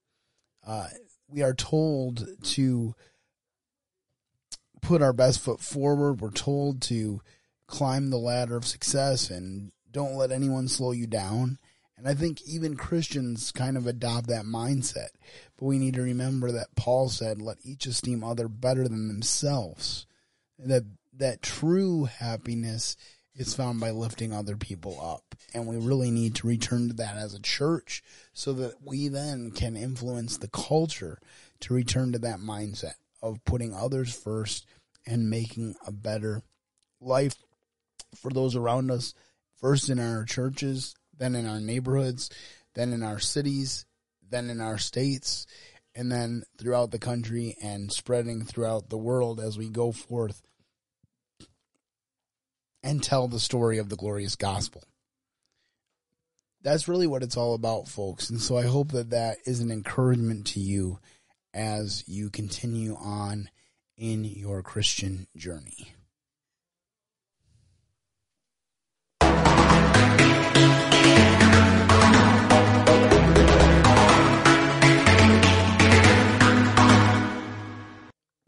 Uh, 0.65 0.89
we 1.27 1.43
are 1.43 1.55
told 1.55 2.25
to 2.43 2.95
put 4.81 5.03
our 5.03 5.13
best 5.13 5.41
foot 5.41 5.61
forward. 5.61 6.21
We're 6.21 6.31
told 6.31 6.81
to 6.83 7.21
climb 7.67 8.11
the 8.11 8.17
ladder 8.17 8.57
of 8.57 8.65
success 8.65 9.29
and 9.29 9.73
don't 9.91 10.15
let 10.15 10.31
anyone 10.31 10.69
slow 10.69 10.93
you 10.93 11.07
down. 11.07 11.59
And 11.97 12.07
I 12.07 12.15
think 12.15 12.41
even 12.43 12.77
Christians 12.77 13.51
kind 13.51 13.77
of 13.77 13.87
adopt 13.87 14.29
that 14.29 14.45
mindset. 14.45 15.09
But 15.57 15.67
we 15.67 15.79
need 15.79 15.95
to 15.95 16.03
remember 16.03 16.53
that 16.53 16.77
Paul 16.77 17.09
said, 17.09 17.43
let 17.43 17.59
each 17.65 17.87
esteem 17.87 18.23
other 18.23 18.47
better 18.49 18.87
than 18.87 19.09
themselves. 19.09 20.07
That 20.59 20.85
that 21.19 21.43
true 21.43 22.05
happiness 22.05 22.97
is 23.35 23.55
found 23.55 23.81
by 23.81 23.91
lifting 23.91 24.33
other 24.33 24.57
people 24.57 25.01
up. 25.01 25.35
And 25.55 25.67
we 25.67 25.77
really 25.77 26.11
need 26.11 26.35
to 26.37 26.47
return 26.47 26.89
to 26.89 26.95
that 26.95 27.17
as 27.17 27.35
a 27.35 27.41
church 27.41 28.03
so 28.33 28.53
that 28.55 28.75
we 28.85 29.09
then 29.09 29.53
can 29.53 29.77
influence 29.77 30.37
the 30.37 30.49
culture 30.49 31.19
to 31.61 31.75
return 31.75 32.13
to 32.13 32.19
that 32.21 32.39
mindset 32.39 32.95
of 33.23 33.45
putting 33.45 33.75
others 33.75 34.13
first 34.13 34.67
and 35.07 35.31
making 35.31 35.75
a 35.87 35.93
better 35.93 36.43
life 37.01 37.37
for 38.15 38.31
those 38.31 38.57
around 38.57 38.91
us, 38.91 39.15
first 39.61 39.91
in 39.91 39.99
our 39.99 40.25
churches, 40.25 40.95
then 41.17 41.35
in 41.35 41.47
our 41.47 41.61
neighborhoods, 41.61 42.31
then 42.75 42.93
in 42.93 43.03
our 43.03 43.19
cities, 43.19 43.87
then 44.29 44.51
in 44.51 44.61
our 44.61 44.79
states, 44.79 45.47
and 45.95 46.13
then 46.13 46.45
throughout 46.59 46.91
the 46.91 46.99
country 46.99 47.57
and 47.63 47.93
spreading 47.93 48.45
throughout 48.45 48.89
the 48.89 48.99
world 48.99 49.41
as 49.41 49.59
we 49.59 49.69
go 49.69 49.91
forth 49.91 50.43
and 52.83 53.03
tell 53.03 53.27
the 53.27 53.41
story 53.41 53.79
of 53.79 53.89
the 53.89 53.97
glorious 53.97 54.37
gospel. 54.37 54.85
That's 56.63 56.89
really 56.89 57.07
what 57.07 57.23
it's 57.23 57.37
all 57.37 57.55
about, 57.55 57.89
folks. 57.89 58.31
And 58.31 58.41
so 58.41 58.57
I 58.57 58.65
hope 58.65 58.93
that 58.93 59.11
that 59.11 59.39
is 59.45 59.61
an 59.61 59.71
encouragement 59.71 60.47
to 60.49 60.61
you 60.61 60.99
as 61.55 62.05
you 62.07 62.31
continue 62.31 62.97
on 62.97 63.49
in 63.97 64.25
your 64.25 64.63
Christian 64.63 65.27
journey. 65.37 65.95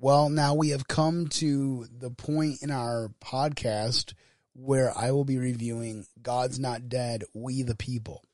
Well, 0.03 0.31
now 0.31 0.55
we 0.55 0.71
have 0.71 0.89
come 0.89 1.27
to 1.27 1.87
the 1.95 2.09
point 2.09 2.63
in 2.63 2.71
our 2.71 3.11
podcast 3.23 4.15
where 4.55 4.97
I 4.97 5.11
will 5.11 5.27
be 5.27 5.37
reviewing 5.37 6.07
God's 6.23 6.59
Not 6.59 6.89
Dead, 6.89 7.25
We 7.35 7.63
the 7.63 7.75
People. 7.75 8.25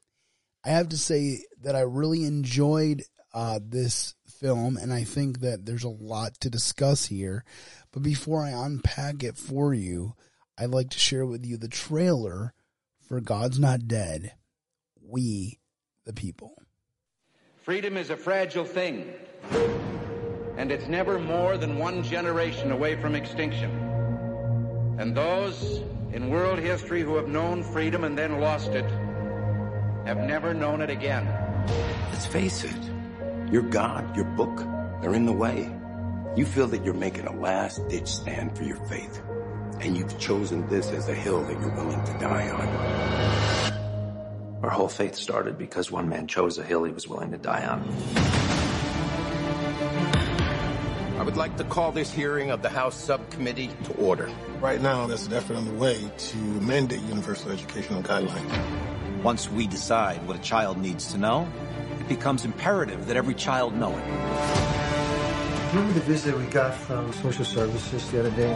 I 0.65 0.69
have 0.69 0.91
to 0.91 0.97
say 0.97 1.41
that 1.63 1.75
I 1.75 1.81
really 1.81 2.23
enjoyed 2.23 3.03
uh, 3.35 3.59
this 3.61 4.15
film, 4.29 4.77
and 4.77 4.93
I 4.93 5.03
think 5.03 5.41
that 5.41 5.67
there's 5.67 5.83
a 5.83 5.89
lot 5.89 6.39
to 6.43 6.51
discuss 6.51 7.07
here. 7.07 7.45
But 7.91 8.05
before 8.05 8.45
I 8.45 8.51
unpack 8.51 9.25
it 9.25 9.37
for 9.37 9.75
you, 9.75 10.15
I'd 10.57 10.71
like 10.71 10.91
to 10.91 11.01
share 11.01 11.27
with 11.27 11.45
you 11.45 11.57
the 11.57 11.67
trailer 11.67 12.55
for 13.09 13.21
God's 13.21 13.59
Not 13.59 13.89
Dead. 13.89 14.35
We, 15.03 15.59
the 16.05 16.13
people. 16.13 16.63
Freedom 17.63 17.97
is 17.97 18.11
a 18.11 18.17
fragile 18.17 18.65
thing, 18.65 19.13
and 20.57 20.73
it's 20.73 20.87
never 20.87 21.19
more 21.19 21.59
than 21.59 21.79
one 21.79 22.03
generation 22.03 22.71
away 22.71 22.97
from 22.97 23.15
extinction. 23.15 23.71
And 24.99 25.15
those 25.15 25.83
in 26.13 26.31
world 26.31 26.59
history 26.59 27.03
who 27.03 27.17
have 27.17 27.29
known 27.29 27.63
freedom 27.63 28.05
and 28.05 28.17
then 28.17 28.41
lost 28.41 28.71
it 28.71 28.89
have 30.07 30.19
never 30.19 30.55
known 30.55 30.81
it 30.81 30.89
again. 30.89 31.27
Let's 32.11 32.27
face 32.27 32.65
it, 32.65 33.53
your 33.53 33.63
God, 33.63 34.17
your 34.17 34.25
book, 34.25 34.57
they're 35.03 35.15
in 35.15 35.27
the 35.27 35.33
way. 35.33 35.71
You 36.37 36.47
feel 36.47 36.69
that 36.69 36.85
you're 36.85 36.95
making 36.95 37.27
a 37.27 37.35
last 37.35 37.87
ditch 37.89 38.07
stand 38.07 38.57
for 38.57 38.65
your 38.65 38.77
faith, 38.87 39.21
and 39.81 39.97
you've 39.97 40.19
chosen 40.19 40.67
this 40.69 40.91
as 40.91 41.09
a 41.09 41.15
hill 41.15 41.43
that 41.43 41.61
you're 41.61 41.75
willing 41.75 42.03
to 42.05 42.13
die 42.19 42.49
on. 42.51 43.77
Our 44.63 44.71
whole 44.71 44.89
faith 44.89 45.17
started 45.17 45.59
because 45.59 45.91
one 45.91 46.09
man 46.09 46.27
chose 46.27 46.59
a 46.59 46.63
hill 46.63 46.85
he 46.85 46.93
was 46.93 47.07
willing 47.09 47.31
to 47.33 47.39
die 47.39 47.67
on. 47.67 48.56
I 51.27 51.29
would 51.29 51.37
like 51.37 51.57
to 51.57 51.65
call 51.65 51.91
this 51.91 52.13
hearing 52.13 52.53
of 52.53 52.63
the 52.63 52.69
House 52.69 52.95
Subcommittee 52.95 53.71
to 53.83 53.93
order. 53.95 54.31
Right 54.61 54.81
now, 54.81 55.09
there's 55.09 55.27
an 55.27 55.33
effort 55.33 55.57
underway 55.57 56.09
to 56.17 56.37
mandate 56.37 57.01
universal 57.01 57.51
educational 57.51 58.01
guidelines. 58.01 59.25
Once 59.25 59.51
we 59.51 59.67
decide 59.67 60.25
what 60.29 60.37
a 60.37 60.41
child 60.41 60.79
needs 60.79 61.11
to 61.11 61.19
know, 61.19 61.49
it 61.99 62.07
becomes 62.07 62.45
imperative 62.45 63.09
that 63.09 63.17
every 63.17 63.35
child 63.35 63.75
know 63.75 63.91
it. 63.91 64.05
Remember 65.75 65.95
the 65.95 66.05
visit 66.07 66.39
we 66.39 66.47
got 66.47 66.73
from 66.73 67.13
social 67.15 67.45
services 67.45 68.09
the 68.13 68.21
other 68.21 68.31
day? 68.31 68.55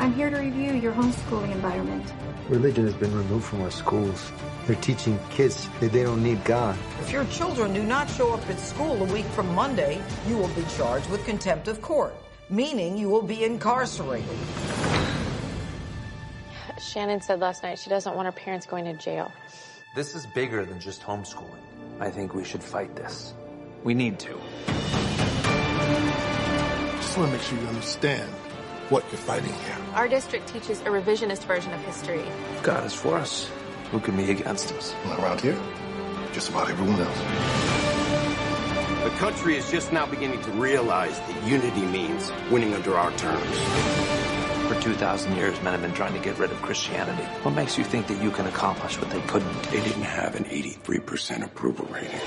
I'm 0.00 0.14
here 0.14 0.30
to 0.30 0.38
review 0.38 0.72
your 0.72 0.94
homeschooling 0.94 1.52
environment. 1.52 2.10
Religion 2.48 2.86
has 2.86 2.94
been 2.94 3.14
removed 3.14 3.44
from 3.44 3.60
our 3.60 3.70
schools. 3.70 4.32
They're 4.68 4.76
teaching 4.76 5.18
kids 5.30 5.66
that 5.80 5.92
they 5.92 6.02
don't 6.02 6.22
need 6.22 6.44
God. 6.44 6.76
If 7.00 7.10
your 7.10 7.24
children 7.24 7.72
do 7.72 7.82
not 7.82 8.06
show 8.10 8.34
up 8.34 8.46
at 8.50 8.60
school 8.60 9.00
a 9.02 9.12
week 9.14 9.24
from 9.24 9.54
Monday, 9.54 9.98
you 10.26 10.36
will 10.36 10.48
be 10.48 10.62
charged 10.76 11.08
with 11.08 11.24
contempt 11.24 11.68
of 11.68 11.80
court, 11.80 12.14
meaning 12.50 12.98
you 12.98 13.08
will 13.08 13.22
be 13.22 13.44
incarcerated. 13.44 14.28
Shannon 16.78 17.22
said 17.22 17.40
last 17.40 17.62
night 17.62 17.78
she 17.78 17.88
doesn't 17.88 18.14
want 18.14 18.26
her 18.26 18.32
parents 18.32 18.66
going 18.66 18.84
to 18.84 18.92
jail. 18.92 19.32
This 19.94 20.14
is 20.14 20.26
bigger 20.26 20.66
than 20.66 20.78
just 20.78 21.00
homeschooling. 21.00 21.62
I 21.98 22.10
think 22.10 22.34
we 22.34 22.44
should 22.44 22.62
fight 22.62 22.94
this. 22.94 23.32
We 23.84 23.94
need 23.94 24.18
to. 24.18 24.38
Just 26.96 27.16
want 27.16 27.30
to 27.30 27.36
make 27.38 27.40
sure 27.40 27.58
you 27.58 27.66
understand 27.68 28.30
what 28.90 29.02
you're 29.10 29.16
fighting 29.16 29.50
here. 29.50 29.78
Our 29.94 30.08
district 30.08 30.46
teaches 30.46 30.82
a 30.82 30.90
revisionist 30.90 31.44
version 31.44 31.72
of 31.72 31.80
history. 31.86 32.22
God 32.62 32.84
is 32.84 32.92
for 32.92 33.16
us. 33.16 33.50
Who 33.90 34.00
can 34.00 34.16
be 34.16 34.30
against 34.30 34.72
us? 34.72 34.94
Well, 35.04 35.18
around 35.22 35.40
here, 35.40 35.58
just 36.32 36.50
about 36.50 36.68
everyone 36.68 37.00
else. 37.00 37.18
The 39.02 39.10
country 39.16 39.56
is 39.56 39.70
just 39.70 39.92
now 39.92 40.04
beginning 40.04 40.42
to 40.42 40.50
realize 40.50 41.18
that 41.18 41.48
unity 41.48 41.86
means 41.86 42.30
winning 42.50 42.74
under 42.74 42.94
our 42.96 43.10
terms. 43.12 43.58
For 44.68 44.78
2,000 44.82 45.36
years, 45.36 45.58
men 45.62 45.72
have 45.72 45.80
been 45.80 45.94
trying 45.94 46.12
to 46.12 46.18
get 46.18 46.38
rid 46.38 46.50
of 46.50 46.60
Christianity. 46.60 47.22
What 47.42 47.54
makes 47.54 47.78
you 47.78 47.84
think 47.84 48.08
that 48.08 48.22
you 48.22 48.30
can 48.30 48.44
accomplish 48.44 49.00
what 49.00 49.08
they 49.10 49.22
couldn't? 49.22 49.62
They 49.70 49.80
didn't 49.80 50.02
have 50.02 50.34
an 50.34 50.44
83% 50.44 51.42
approval 51.42 51.86
rating. 51.90 52.20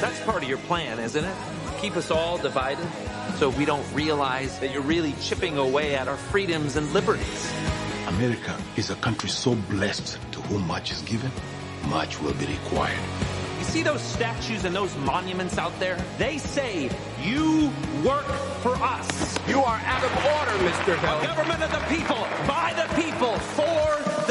That's 0.00 0.20
part 0.24 0.42
of 0.42 0.48
your 0.48 0.58
plan, 0.58 0.98
isn't 0.98 1.24
it? 1.24 1.36
Keep 1.80 1.96
us 1.96 2.10
all 2.10 2.38
divided 2.38 2.88
so 3.34 3.50
we 3.50 3.64
don't 3.64 3.86
realize 3.92 4.58
that 4.60 4.72
you're 4.72 4.82
really 4.82 5.14
chipping 5.20 5.58
away 5.58 5.94
at 5.94 6.08
our 6.08 6.16
freedoms 6.16 6.76
and 6.76 6.90
liberties. 6.92 7.52
America 8.06 8.56
is 8.76 8.90
a 8.90 8.94
country 8.96 9.28
so 9.28 9.54
blessed 9.68 10.18
to 10.32 10.40
whom 10.42 10.66
much 10.66 10.90
is 10.90 11.02
given, 11.02 11.30
much 11.88 12.20
will 12.22 12.34
be 12.34 12.46
required. 12.46 12.98
You 13.58 13.64
see 13.64 13.82
those 13.82 14.00
statues 14.00 14.64
and 14.64 14.74
those 14.74 14.96
monuments 14.98 15.58
out 15.58 15.78
there? 15.80 15.96
They 16.18 16.38
say, 16.38 16.90
you 17.22 17.70
work 18.04 18.26
for 18.62 18.74
us. 18.76 19.38
You 19.48 19.60
are 19.60 19.80
out 19.84 20.04
of 20.04 20.12
order, 20.16 20.64
Mr. 20.64 20.98
Hill. 20.98 21.20
A 21.20 21.26
government 21.26 21.62
of 21.62 21.70
the 21.70 21.84
people, 21.94 22.26
by 22.46 22.72
the 22.76 22.86
people, 22.94 23.38
for 23.38 24.25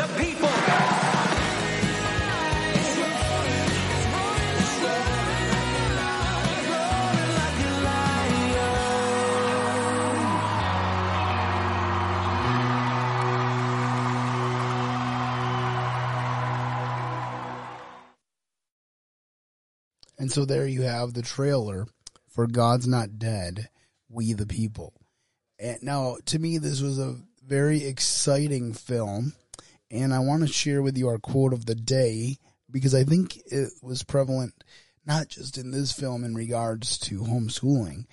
so 20.36 20.44
there 20.44 20.68
you 20.68 20.82
have 20.82 21.14
the 21.14 21.22
trailer 21.22 21.88
for 22.28 22.46
God's 22.46 22.86
Not 22.86 23.18
Dead, 23.18 23.70
We 24.10 24.34
the 24.34 24.46
People. 24.46 24.92
And 25.58 25.78
now, 25.82 26.18
to 26.26 26.38
me, 26.38 26.58
this 26.58 26.82
was 26.82 27.00
a 27.00 27.16
very 27.48 27.86
exciting 27.86 28.74
film. 28.74 29.32
And 29.90 30.14
I 30.14 30.20
want 30.20 30.42
to 30.42 30.52
share 30.52 30.82
with 30.82 30.98
you 30.98 31.08
our 31.08 31.20
quote 31.20 31.54
of 31.54 31.66
the 31.66 31.74
day 31.74 32.36
because 32.70 32.94
I 32.94 33.06
think 33.06 33.38
it 33.46 33.70
was 33.82 34.04
prevalent 34.04 34.62
not 35.06 35.30
just 35.30 35.58
in 35.58 35.72
this 35.72 35.94
film 35.94 36.26
in 36.26 36.36
regards 36.36 36.98
to 36.98 37.22
homeschooling, 37.22 38.04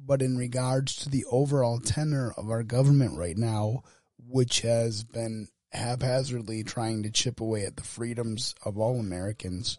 but 0.00 0.20
in 0.20 0.36
regards 0.36 0.96
to 0.96 1.08
the 1.08 1.26
overall 1.30 1.78
tenor 1.78 2.34
of 2.36 2.50
our 2.50 2.64
government 2.64 3.16
right 3.16 3.36
now, 3.36 3.84
which 4.18 4.62
has 4.62 5.04
been 5.04 5.46
haphazardly 5.70 6.64
trying 6.64 7.04
to 7.04 7.10
chip 7.12 7.40
away 7.40 7.64
at 7.64 7.76
the 7.76 7.84
freedoms 7.84 8.56
of 8.64 8.78
all 8.78 8.98
Americans. 8.98 9.78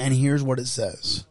And 0.00 0.14
here's 0.14 0.42
what 0.42 0.58
it 0.58 0.66
says. 0.66 1.26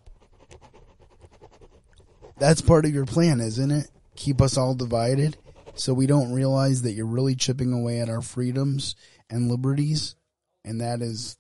That's 2.38 2.62
part 2.62 2.86
of 2.86 2.93
your 2.93 3.08
plan, 3.08 3.39
isn't 3.39 3.71
it? 3.71 3.89
Keep 4.15 4.43
us 4.43 4.58
all 4.58 4.75
divided 4.75 5.38
so 5.73 5.91
we 5.91 6.05
don't 6.05 6.32
realize 6.32 6.84
that 6.84 6.91
you're 6.91 7.08
really 7.08 7.34
chipping 7.34 7.73
away 7.73 7.99
at 7.99 8.10
our 8.10 8.21
freedoms 8.21 8.95
and 9.27 9.49
liberties. 9.49 10.15
And 10.63 10.79
that 10.82 11.01
is 11.01 11.36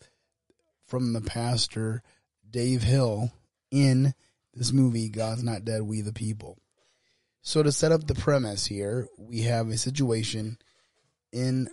from 0.87 1.13
the 1.13 1.21
pastor 1.21 2.01
Dave 2.49 2.81
Hill 2.81 3.31
in 3.69 4.15
this 4.55 4.73
movie, 4.73 5.07
God's 5.07 5.43
Not 5.43 5.63
Dead, 5.63 5.83
We 5.83 6.01
the 6.01 6.11
People. 6.11 6.57
So 7.43 7.61
to 7.61 7.71
set 7.71 7.91
up 7.91 8.07
the 8.07 8.15
premise 8.15 8.65
here, 8.65 9.07
we 9.19 9.43
have 9.43 9.69
a 9.69 9.77
situation 9.77 10.57
in 11.31 11.69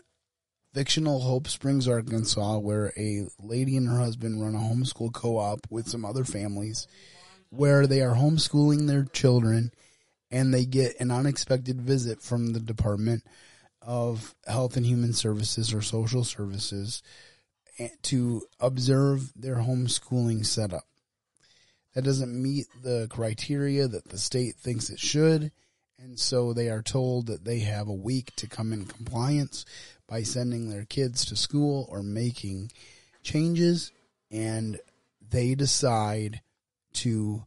fictional 0.76 1.20
Hope 1.20 1.48
Springs, 1.48 1.88
Arkansas, 1.88 2.58
where 2.58 2.92
a 2.98 3.26
lady 3.42 3.78
and 3.78 3.88
her 3.88 3.96
husband 3.96 4.42
run 4.42 4.54
a 4.54 4.58
homeschool 4.58 5.10
co-op 5.10 5.66
with 5.70 5.88
some 5.88 6.04
other 6.04 6.22
families 6.22 6.86
where 7.48 7.86
they 7.86 8.02
are 8.02 8.14
homeschooling 8.14 8.86
their 8.86 9.04
children 9.04 9.72
and 10.30 10.52
they 10.52 10.66
get 10.66 11.00
an 11.00 11.10
unexpected 11.10 11.80
visit 11.80 12.20
from 12.20 12.52
the 12.52 12.60
Department 12.60 13.24
of 13.80 14.34
Health 14.46 14.76
and 14.76 14.84
Human 14.84 15.14
Services 15.14 15.72
or 15.72 15.80
Social 15.80 16.24
Services 16.24 17.02
to 18.02 18.42
observe 18.60 19.32
their 19.34 19.56
homeschooling 19.56 20.44
setup. 20.44 20.84
That 21.94 22.04
doesn't 22.04 22.42
meet 22.42 22.66
the 22.82 23.06
criteria 23.08 23.88
that 23.88 24.10
the 24.10 24.18
state 24.18 24.56
thinks 24.56 24.90
it 24.90 25.00
should. 25.00 25.52
And 25.98 26.20
so 26.20 26.52
they 26.52 26.68
are 26.68 26.82
told 26.82 27.28
that 27.28 27.46
they 27.46 27.60
have 27.60 27.88
a 27.88 27.94
week 27.94 28.36
to 28.36 28.46
come 28.46 28.74
in 28.74 28.84
compliance 28.84 29.64
by 30.08 30.22
sending 30.22 30.68
their 30.68 30.84
kids 30.84 31.24
to 31.26 31.36
school 31.36 31.86
or 31.90 32.02
making 32.02 32.70
changes. 33.22 33.92
And 34.30 34.78
they 35.28 35.54
decide 35.54 36.40
to 36.94 37.44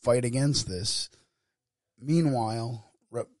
fight 0.00 0.24
against 0.24 0.68
this. 0.68 1.10
Meanwhile, 2.00 2.90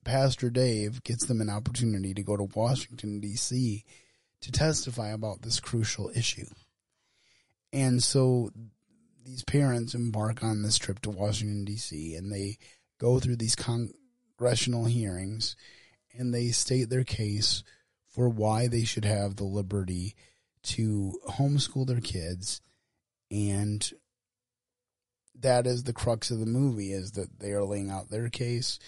Pastor 0.04 0.50
Dave 0.50 1.02
gets 1.02 1.26
them 1.26 1.40
an 1.40 1.50
opportunity 1.50 2.14
to 2.14 2.22
go 2.22 2.36
to 2.36 2.48
Washington, 2.54 3.20
D.C. 3.20 3.84
to 4.40 4.52
testify 4.52 5.08
about 5.08 5.42
this 5.42 5.60
crucial 5.60 6.10
issue. 6.14 6.46
And 7.72 8.02
so 8.02 8.50
these 9.24 9.42
parents 9.42 9.94
embark 9.94 10.44
on 10.44 10.62
this 10.62 10.78
trip 10.78 11.00
to 11.00 11.10
Washington, 11.10 11.64
D.C., 11.64 12.14
and 12.14 12.32
they 12.32 12.58
go 12.98 13.18
through 13.18 13.36
these 13.36 13.56
congressional 13.56 14.84
hearings 14.84 15.56
and 16.16 16.32
they 16.32 16.48
state 16.48 16.88
their 16.88 17.04
case 17.04 17.64
for 18.14 18.28
why 18.28 18.68
they 18.68 18.84
should 18.84 19.04
have 19.04 19.36
the 19.36 19.44
liberty 19.44 20.14
to 20.62 21.18
homeschool 21.28 21.86
their 21.86 22.00
kids 22.00 22.60
and 23.30 23.92
that 25.38 25.66
is 25.66 25.82
the 25.82 25.92
crux 25.92 26.30
of 26.30 26.38
the 26.38 26.46
movie 26.46 26.92
is 26.92 27.12
that 27.12 27.40
they 27.40 27.50
are 27.50 27.64
laying 27.64 27.90
out 27.90 28.08
their 28.08 28.28
case 28.28 28.78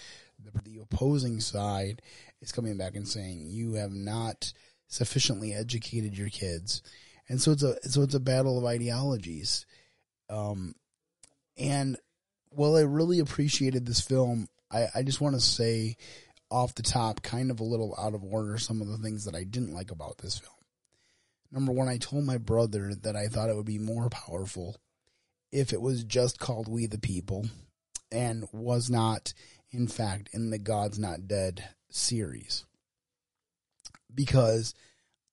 the, 0.63 0.79
opposing 0.79 1.39
side 1.39 2.01
is 2.41 2.51
coming 2.51 2.77
back 2.77 2.95
and 2.95 3.07
saying 3.07 3.45
you 3.47 3.73
have 3.73 3.91
not 3.91 4.53
sufficiently 4.87 5.53
educated 5.53 6.17
your 6.17 6.29
kids. 6.29 6.81
And 7.29 7.41
so 7.41 7.51
it's 7.51 7.63
a 7.63 7.89
so 7.89 8.03
it's 8.03 8.15
a 8.15 8.19
battle 8.19 8.57
of 8.57 8.65
ideologies. 8.65 9.65
Um 10.29 10.75
and 11.57 11.97
while 12.49 12.75
I 12.75 12.81
really 12.81 13.19
appreciated 13.19 13.85
this 13.85 13.99
film, 13.99 14.47
I, 14.71 14.87
I 14.95 15.03
just 15.03 15.21
want 15.21 15.35
to 15.35 15.41
say 15.41 15.97
off 16.49 16.75
the 16.75 16.83
top, 16.83 17.21
kind 17.21 17.51
of 17.51 17.59
a 17.59 17.65
little 17.65 17.95
out 17.99 18.13
of 18.13 18.23
order, 18.23 18.57
some 18.57 18.81
of 18.81 18.87
the 18.87 18.97
things 18.97 19.25
that 19.25 19.35
I 19.35 19.43
didn't 19.43 19.73
like 19.73 19.91
about 19.91 20.17
this 20.19 20.37
film. 20.37 20.53
Number 21.51 21.71
one, 21.71 21.87
I 21.87 21.97
told 21.97 22.25
my 22.25 22.37
brother 22.37 22.93
that 23.03 23.15
I 23.15 23.27
thought 23.27 23.49
it 23.49 23.55
would 23.55 23.65
be 23.65 23.79
more 23.79 24.09
powerful 24.09 24.77
if 25.51 25.71
it 25.73 25.81
was 25.81 26.03
just 26.03 26.39
called 26.39 26.67
We 26.67 26.85
the 26.85 26.97
People 26.97 27.47
and 28.11 28.45
was 28.51 28.89
not, 28.89 29.33
in 29.71 29.87
fact, 29.87 30.29
in 30.33 30.49
the 30.49 30.57
God's 30.57 30.99
Not 30.99 31.27
Dead 31.27 31.69
series. 31.89 32.65
Because 34.13 34.73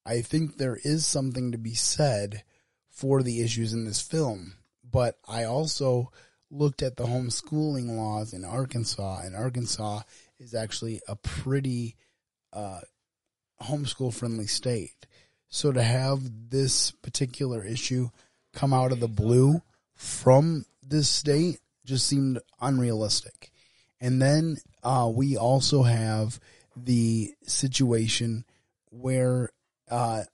I 0.07 0.21
think 0.21 0.57
there 0.57 0.79
is 0.83 1.07
something 1.07 1.53
to 1.53 1.59
be 1.59 1.75
said 1.75 2.45
for 2.91 3.23
the 3.23 3.43
issues 3.43 3.73
in 3.73 3.85
this 3.85 4.01
film. 4.01 4.55
But 4.89 5.19
I 5.27 5.45
also 5.45 6.13
looked 6.51 6.83
at 6.83 6.97
the 6.97 7.07
homeschooling 7.07 7.97
laws 7.97 8.33
in 8.33 8.45
Arkansas, 8.45 9.23
and 9.25 9.35
Arkansas 9.35 10.03
is 10.39 10.55
actually 10.55 11.01
a 11.09 11.17
pretty 11.17 11.97
uh, 12.53 12.81
homeschool 13.63 14.13
friendly 14.13 14.47
state. 14.47 15.07
So 15.49 15.73
to 15.73 15.83
have 15.83 16.51
this 16.51 16.91
particular 16.91 17.65
issue 17.65 18.11
come 18.53 18.73
out 18.73 18.93
of 18.93 19.01
the 19.01 19.09
blue 19.09 19.63
from 19.95 20.65
this 20.83 21.09
state 21.09 21.61
just 21.85 22.07
seemed 22.07 22.39
unrealistic. 22.61 23.51
And 24.01 24.21
then 24.21 24.59
uh, 24.83 25.11
we 25.15 25.37
also 25.37 25.83
have 25.83 26.41
the 26.77 27.33
situation 27.45 28.45
where 28.91 29.51
uh, 29.91 30.25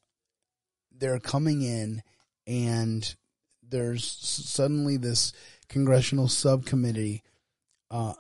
they're 0.97 1.21
coming 1.21 1.63
in 1.63 2.03
and 2.47 3.15
there's 3.63 4.05
suddenly 4.05 4.97
this 4.97 5.33
congressional 5.69 6.29
subcommittee 6.29 7.23
uh, 7.91 8.15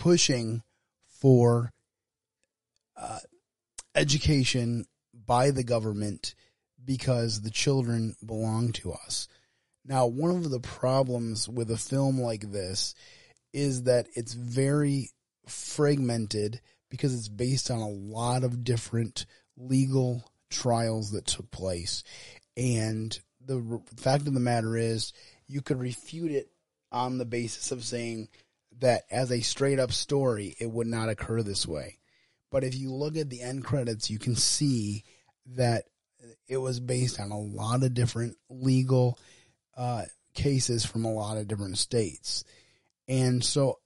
pushing 0.00 0.62
for 1.06 1.72
uh, 2.96 3.18
education 3.94 4.86
by 5.26 5.50
the 5.50 5.62
government 5.62 6.34
because 6.84 7.42
the 7.42 7.50
children 7.50 8.16
belong 8.24 8.72
to 8.72 8.92
us. 8.92 9.28
Now, 9.84 10.06
one 10.06 10.30
of 10.30 10.50
the 10.50 10.60
problems 10.60 11.48
with 11.48 11.70
a 11.70 11.76
film 11.76 12.18
like 12.18 12.50
this 12.50 12.94
is 13.52 13.84
that 13.84 14.06
it's 14.14 14.32
very 14.32 15.10
fragmented 15.46 16.60
because 16.90 17.14
it's 17.14 17.28
based 17.28 17.70
on 17.70 17.78
a 17.78 17.88
lot 17.88 18.42
of 18.42 18.64
different 18.64 19.26
legal 19.56 20.24
trials 20.50 21.12
that 21.12 21.26
took 21.26 21.50
place. 21.50 22.02
And 22.56 23.18
the 23.44 23.80
fact 23.96 24.26
of 24.26 24.34
the 24.34 24.40
matter 24.40 24.76
is, 24.76 25.12
you 25.46 25.60
could 25.60 25.78
refute 25.78 26.30
it 26.30 26.48
on 26.90 27.18
the 27.18 27.24
basis 27.24 27.70
of 27.70 27.84
saying 27.84 28.28
that 28.80 29.04
as 29.10 29.30
a 29.30 29.40
straight 29.40 29.78
up 29.78 29.92
story, 29.92 30.56
it 30.58 30.70
would 30.70 30.86
not 30.86 31.08
occur 31.08 31.42
this 31.42 31.66
way. 31.66 31.98
But 32.50 32.64
if 32.64 32.74
you 32.74 32.92
look 32.92 33.16
at 33.16 33.30
the 33.30 33.42
end 33.42 33.64
credits, 33.64 34.10
you 34.10 34.18
can 34.18 34.34
see 34.34 35.04
that 35.54 35.84
it 36.48 36.56
was 36.56 36.80
based 36.80 37.20
on 37.20 37.30
a 37.30 37.38
lot 37.38 37.82
of 37.82 37.94
different 37.94 38.36
legal 38.48 39.18
uh, 39.76 40.04
cases 40.34 40.84
from 40.84 41.04
a 41.04 41.12
lot 41.12 41.36
of 41.36 41.48
different 41.48 41.78
states. 41.78 42.44
And 43.08 43.44
so, 43.44 43.78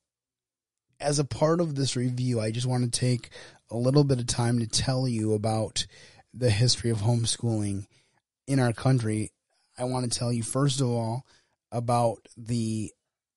as 1.01 1.19
a 1.19 1.25
part 1.25 1.61
of 1.61 1.75
this 1.75 1.97
review, 1.97 2.41
I 2.41 2.51
just 2.51 2.67
want 2.67 2.91
to 2.91 3.01
take 3.01 3.31
a 3.71 3.77
little 3.77 4.05
bit 4.05 4.21
of 4.21 4.27
time 4.27 4.61
to 4.61 4.67
tell 4.67 5.07
you 5.07 5.35
about 5.35 5.87
the 6.33 6.51
history 6.51 6.91
of 6.91 6.99
homeschooling 6.99 7.87
in 8.47 8.61
our 8.61 8.73
country. 8.73 9.33
I 9.79 9.85
want 9.85 10.11
to 10.11 10.19
tell 10.19 10.33
you, 10.33 10.43
first 10.43 10.81
of 10.81 10.89
all, 10.89 11.27
about 11.71 12.27
the 12.37 12.93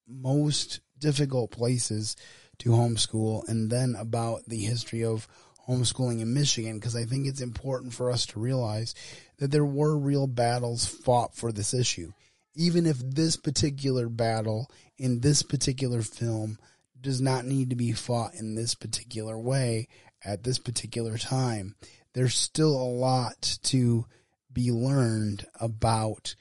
most 0.07 0.79
difficult 0.99 1.51
places 1.51 2.15
to 2.59 2.69
homeschool 2.69 3.47
and 3.47 3.69
then 3.69 3.95
about 3.97 4.45
the 4.47 4.59
history 4.59 5.03
of 5.03 5.27
homeschooling 5.67 6.21
in 6.21 6.33
Michigan 6.33 6.79
because 6.79 6.95
I 6.95 7.05
think 7.05 7.27
it's 7.27 7.41
important 7.41 7.93
for 7.93 8.09
us 8.09 8.25
to 8.27 8.39
realize 8.39 8.95
that 9.37 9.51
there 9.51 9.65
were 9.65 9.97
real 9.97 10.27
battles 10.27 10.85
fought 10.85 11.35
for 11.35 11.51
this 11.51 11.73
issue. 11.73 12.13
Even 12.55 12.85
if 12.85 12.97
this 12.99 13.35
particular 13.37 14.09
battle 14.09 14.71
in 14.97 15.19
this 15.19 15.43
particular 15.43 16.01
film 16.01 16.57
does 16.99 17.21
not 17.21 17.45
need 17.45 17.69
to 17.69 17.75
be 17.75 17.91
fought 17.91 18.33
in 18.33 18.55
this 18.55 18.73
particular 18.73 19.37
way 19.37 19.87
at 20.23 20.43
this 20.43 20.57
particular 20.57 21.17
time, 21.17 21.75
there's 22.13 22.35
still 22.35 22.71
a 22.71 22.89
lot 22.89 23.59
to 23.63 24.05
be 24.51 24.71
learned 24.71 25.45
about 25.59 26.35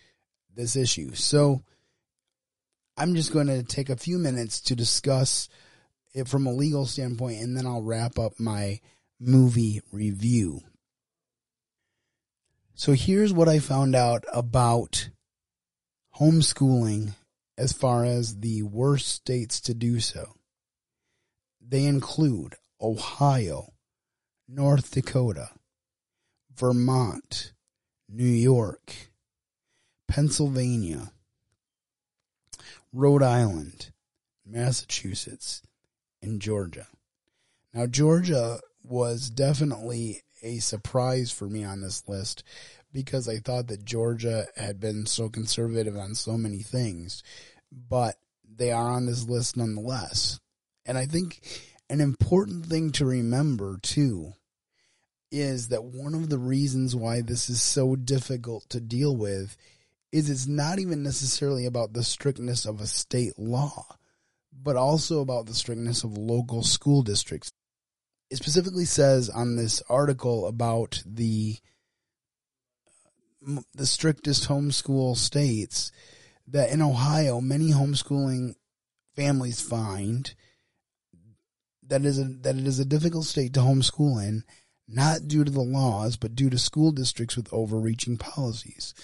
this 0.54 0.74
issue. 0.76 1.12
So, 1.14 1.62
I'm 2.96 3.14
just 3.14 3.32
going 3.32 3.48
to 3.48 3.62
take 3.62 3.90
a 3.90 3.96
few 3.96 4.18
minutes 4.18 4.60
to 4.62 4.76
discuss 4.76 5.48
it 6.14 6.28
from 6.28 6.46
a 6.46 6.52
legal 6.52 6.86
standpoint, 6.86 7.42
and 7.42 7.56
then 7.56 7.66
I'll 7.66 7.82
wrap 7.82 8.18
up 8.18 8.40
my 8.40 8.80
movie 9.20 9.82
review. 9.92 10.62
So 12.74 12.92
here's 12.92 13.32
what 13.32 13.48
I 13.48 13.58
found 13.58 13.94
out 13.94 14.24
about 14.32 15.10
homeschooling 16.18 17.14
as 17.58 17.72
far 17.72 18.04
as 18.04 18.40
the 18.40 18.62
worst 18.62 19.08
states 19.08 19.60
to 19.62 19.74
do 19.74 20.00
so. 20.00 20.34
They 21.60 21.84
include 21.84 22.54
Ohio, 22.80 23.72
North 24.48 24.90
Dakota, 24.90 25.50
Vermont, 26.54 27.52
New 28.08 28.24
York, 28.24 28.94
Pennsylvania, 30.08 31.12
Rhode 32.96 33.22
Island, 33.22 33.90
Massachusetts, 34.46 35.60
and 36.22 36.40
Georgia. 36.40 36.86
Now, 37.74 37.86
Georgia 37.86 38.58
was 38.82 39.28
definitely 39.28 40.22
a 40.42 40.60
surprise 40.60 41.30
for 41.30 41.46
me 41.46 41.62
on 41.62 41.82
this 41.82 42.08
list 42.08 42.42
because 42.94 43.28
I 43.28 43.36
thought 43.36 43.66
that 43.66 43.84
Georgia 43.84 44.46
had 44.56 44.80
been 44.80 45.04
so 45.04 45.28
conservative 45.28 45.94
on 45.94 46.14
so 46.14 46.38
many 46.38 46.60
things, 46.60 47.22
but 47.70 48.16
they 48.42 48.72
are 48.72 48.88
on 48.88 49.04
this 49.04 49.28
list 49.28 49.58
nonetheless. 49.58 50.40
And 50.86 50.96
I 50.96 51.04
think 51.04 51.42
an 51.90 52.00
important 52.00 52.64
thing 52.64 52.92
to 52.92 53.04
remember 53.04 53.76
too 53.82 54.32
is 55.30 55.68
that 55.68 55.84
one 55.84 56.14
of 56.14 56.30
the 56.30 56.38
reasons 56.38 56.96
why 56.96 57.20
this 57.20 57.50
is 57.50 57.60
so 57.60 57.94
difficult 57.94 58.70
to 58.70 58.80
deal 58.80 59.14
with 59.14 59.58
is 60.16 60.30
it's 60.30 60.46
not 60.46 60.78
even 60.78 61.02
necessarily 61.02 61.66
about 61.66 61.92
the 61.92 62.02
strictness 62.02 62.64
of 62.64 62.80
a 62.80 62.86
state 62.86 63.38
law, 63.38 63.84
but 64.50 64.74
also 64.74 65.20
about 65.20 65.44
the 65.44 65.54
strictness 65.54 66.04
of 66.04 66.16
local 66.16 66.62
school 66.62 67.02
districts. 67.02 67.52
It 68.30 68.36
specifically 68.36 68.86
says 68.86 69.28
on 69.28 69.56
this 69.56 69.82
article 69.90 70.46
about 70.46 71.02
the 71.04 71.56
the 73.74 73.86
strictest 73.86 74.48
homeschool 74.48 75.16
states 75.16 75.92
that 76.48 76.70
in 76.70 76.82
Ohio 76.82 77.40
many 77.40 77.70
homeschooling 77.70 78.54
families 79.14 79.60
find 79.60 80.34
that 81.86 82.04
is 82.04 82.18
a, 82.18 82.24
that 82.24 82.56
it 82.56 82.66
is 82.66 82.80
a 82.80 82.84
difficult 82.84 83.24
state 83.24 83.54
to 83.54 83.60
homeschool 83.60 84.20
in 84.26 84.42
not 84.88 85.28
due 85.28 85.44
to 85.44 85.50
the 85.50 85.60
laws 85.60 86.16
but 86.16 86.34
due 86.34 86.50
to 86.50 86.58
school 86.58 86.90
districts 86.90 87.36
with 87.36 87.52
overreaching 87.52 88.16
policies 88.16 88.94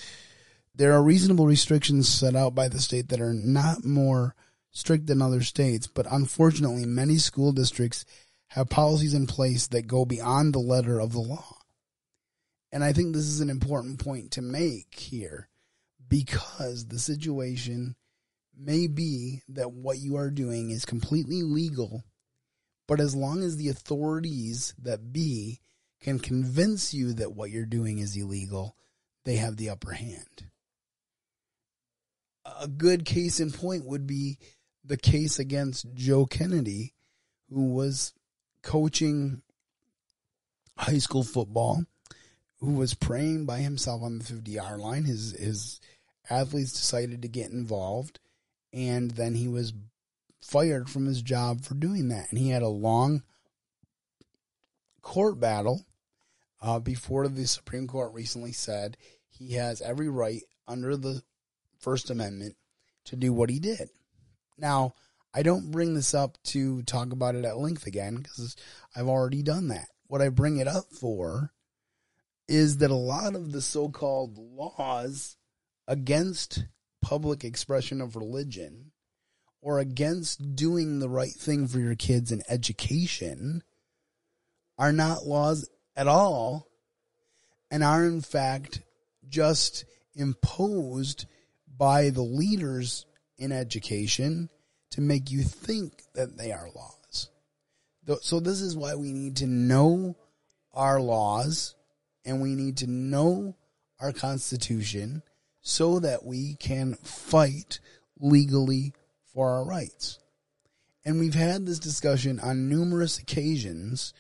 there 0.75 0.93
are 0.93 1.03
reasonable 1.03 1.47
restrictions 1.47 2.09
set 2.09 2.35
out 2.35 2.55
by 2.55 2.69
the 2.69 2.81
state 2.81 3.09
that 3.11 3.21
are 3.21 3.35
not 3.35 3.85
more 3.85 4.35
strict 4.71 5.07
than 5.07 5.21
other 5.21 5.43
states, 5.43 5.87
but 5.87 6.07
unfortunately, 6.11 6.87
many 6.87 7.19
school 7.19 7.53
districts 7.53 8.07
have 8.49 8.71
policies 8.71 9.13
in 9.13 9.27
place 9.27 9.67
that 9.69 9.87
go 9.87 10.05
beyond 10.05 10.55
the 10.55 10.59
letter 10.59 10.99
of 10.99 11.13
the 11.13 11.21
law. 11.21 11.59
And 12.71 12.83
I 12.83 12.95
think 12.95 13.15
this 13.15 13.27
is 13.27 13.41
an 13.41 13.51
important 13.51 14.03
point 14.03 14.31
to 14.33 14.43
make 14.43 14.95
here 14.95 15.49
because 16.09 16.87
the 16.87 16.99
situation 16.99 17.95
may 18.59 18.87
be 18.87 19.43
that 19.49 19.73
what 19.73 19.99
you 19.99 20.17
are 20.17 20.31
doing 20.31 20.71
is 20.71 20.87
completely 20.87 21.43
legal, 21.43 22.03
but 22.89 22.99
as 22.99 23.15
long 23.15 23.43
as 23.43 23.57
the 23.57 23.69
authorities 23.69 24.75
that 24.79 25.13
be 25.13 25.61
can 26.01 26.19
convince 26.19 26.95
you 26.95 27.13
that 27.13 27.33
what 27.35 27.51
you're 27.51 27.67
doing 27.67 27.99
is 27.99 28.17
illegal, 28.17 28.75
they 29.25 29.37
have 29.37 29.57
the 29.57 29.69
upper 29.69 29.93
hand 29.93 30.47
a 32.45 32.69
good 32.69 33.05
case 33.05 33.41
in 33.41 33.51
point 33.51 33.85
would 33.85 34.07
be 34.07 34.39
the 34.85 34.97
case 34.97 35.39
against 35.39 35.95
Joe 35.95 36.27
Kennedy, 36.27 36.95
who 37.53 37.73
was 37.73 38.13
coaching 38.63 39.43
high 40.77 40.99
school 40.99 41.23
football, 41.23 41.85
who 42.61 42.75
was 42.75 42.95
praying 42.95 43.47
by 43.47 43.59
himself 43.59 44.03
on 44.03 44.19
the 44.19 44.25
50 44.25 44.51
yard 44.51 44.81
line. 44.81 45.05
His, 45.05 45.33
his 45.39 45.81
athletes 46.29 46.73
decided 46.73 47.23
to 47.23 47.29
get 47.29 47.51
involved, 47.51 48.19
and 48.73 49.13
then 49.13 49.35
he 49.35 49.49
was 49.49 49.73
fired 50.41 50.91
from 50.91 51.07
his 51.07 51.23
job 51.23 51.63
for 51.63 51.75
doing 51.75 52.09
that. 52.09 52.31
And 52.31 52.39
he 52.39 52.51
had 52.51 52.63
a 52.63 52.69
long 52.69 53.23
court 55.01 55.39
battle 55.39 55.85
uh, 56.61 56.79
before 56.79 57.29
the 57.29 57.47
Supreme 57.47 57.87
Court 57.87 58.13
recently 58.13 58.53
said 58.53 58.97
he 59.29 59.55
has 59.55 59.81
every 59.81 60.09
right 60.09 60.43
under 60.69 60.97
the 60.97 61.23
First 61.83 62.11
Amendment 62.11 62.57
to 63.07 63.17
do 63.17 63.33
what 63.33 63.51
he 63.51 63.59
did. 63.59 63.91
Now, 64.57 64.95
I 65.35 65.43
don't 65.43 65.71
bring 65.71 65.95
this 65.95 66.15
up 66.15 66.39
to 66.45 66.83
talk 66.83 67.13
about 67.13 67.35
it 67.35 67.45
at 67.45 67.59
length 67.59 67.87
again 67.87 68.17
because 68.17 68.57
I've 68.95 69.09
already 69.09 69.43
done 69.43 69.69
that. 69.69 69.89
What 70.07 70.23
I 70.23 70.29
bring 70.29 70.59
it 70.59 70.69
up 70.69 70.87
for 70.93 71.53
is 72.49 72.79
that 72.79 72.91
a 72.91 72.95
lot 72.95 73.35
of 73.35 73.53
the 73.53 73.63
so 73.63 73.89
called 73.89 74.39
laws 74.39 75.37
against 75.89 76.65
public 77.01 77.45
expression 77.45 78.01
of 78.01 78.15
religion 78.15 78.93
or 79.61 79.79
against 79.79 80.55
doing 80.55 80.99
the 80.99 81.09
right 81.09 81.33
thing 81.33 81.67
for 81.67 81.79
your 81.79 81.95
kids 81.95 82.31
in 82.31 82.43
education 82.49 83.63
are 84.79 84.93
not 84.93 85.27
laws 85.27 85.69
at 85.97 86.07
all 86.07 86.69
and 87.71 87.83
are 87.83 88.05
in 88.05 88.21
fact 88.21 88.83
just 89.29 89.85
imposed 90.15 91.27
by 91.77 92.11
the 92.11 92.23
leaders 92.23 93.07
in 93.39 93.53
education 93.53 94.51
to 94.91 95.01
make 95.01 95.31
you 95.31 95.43
think 95.43 96.03
that 96.15 96.37
they 96.37 96.53
are 96.53 96.69
laws. 96.75 97.29
So 98.23 98.41
this 98.41 98.61
is 98.61 98.77
why 98.77 98.95
we 98.95 99.13
need 99.13 99.37
to 99.37 99.47
know 99.47 100.17
our 100.75 101.01
laws 101.01 101.75
and 102.25 102.43
we 102.43 102.55
need 102.55 102.79
to 102.79 102.87
know 102.87 103.57
our 104.01 104.13
constitution 104.13 105.23
so 105.61 106.01
that 106.01 106.25
we 106.25 106.55
can 106.57 106.95
fight 106.95 107.79
legally 108.19 108.93
for 109.33 109.51
our 109.51 109.65
rights. 109.65 110.19
And 111.05 111.19
we've 111.19 111.35
had 111.35 111.67
this 111.67 111.79
discussion 111.79 112.39
on 112.41 112.69
numerous 112.69 113.19
occasions 113.19 114.13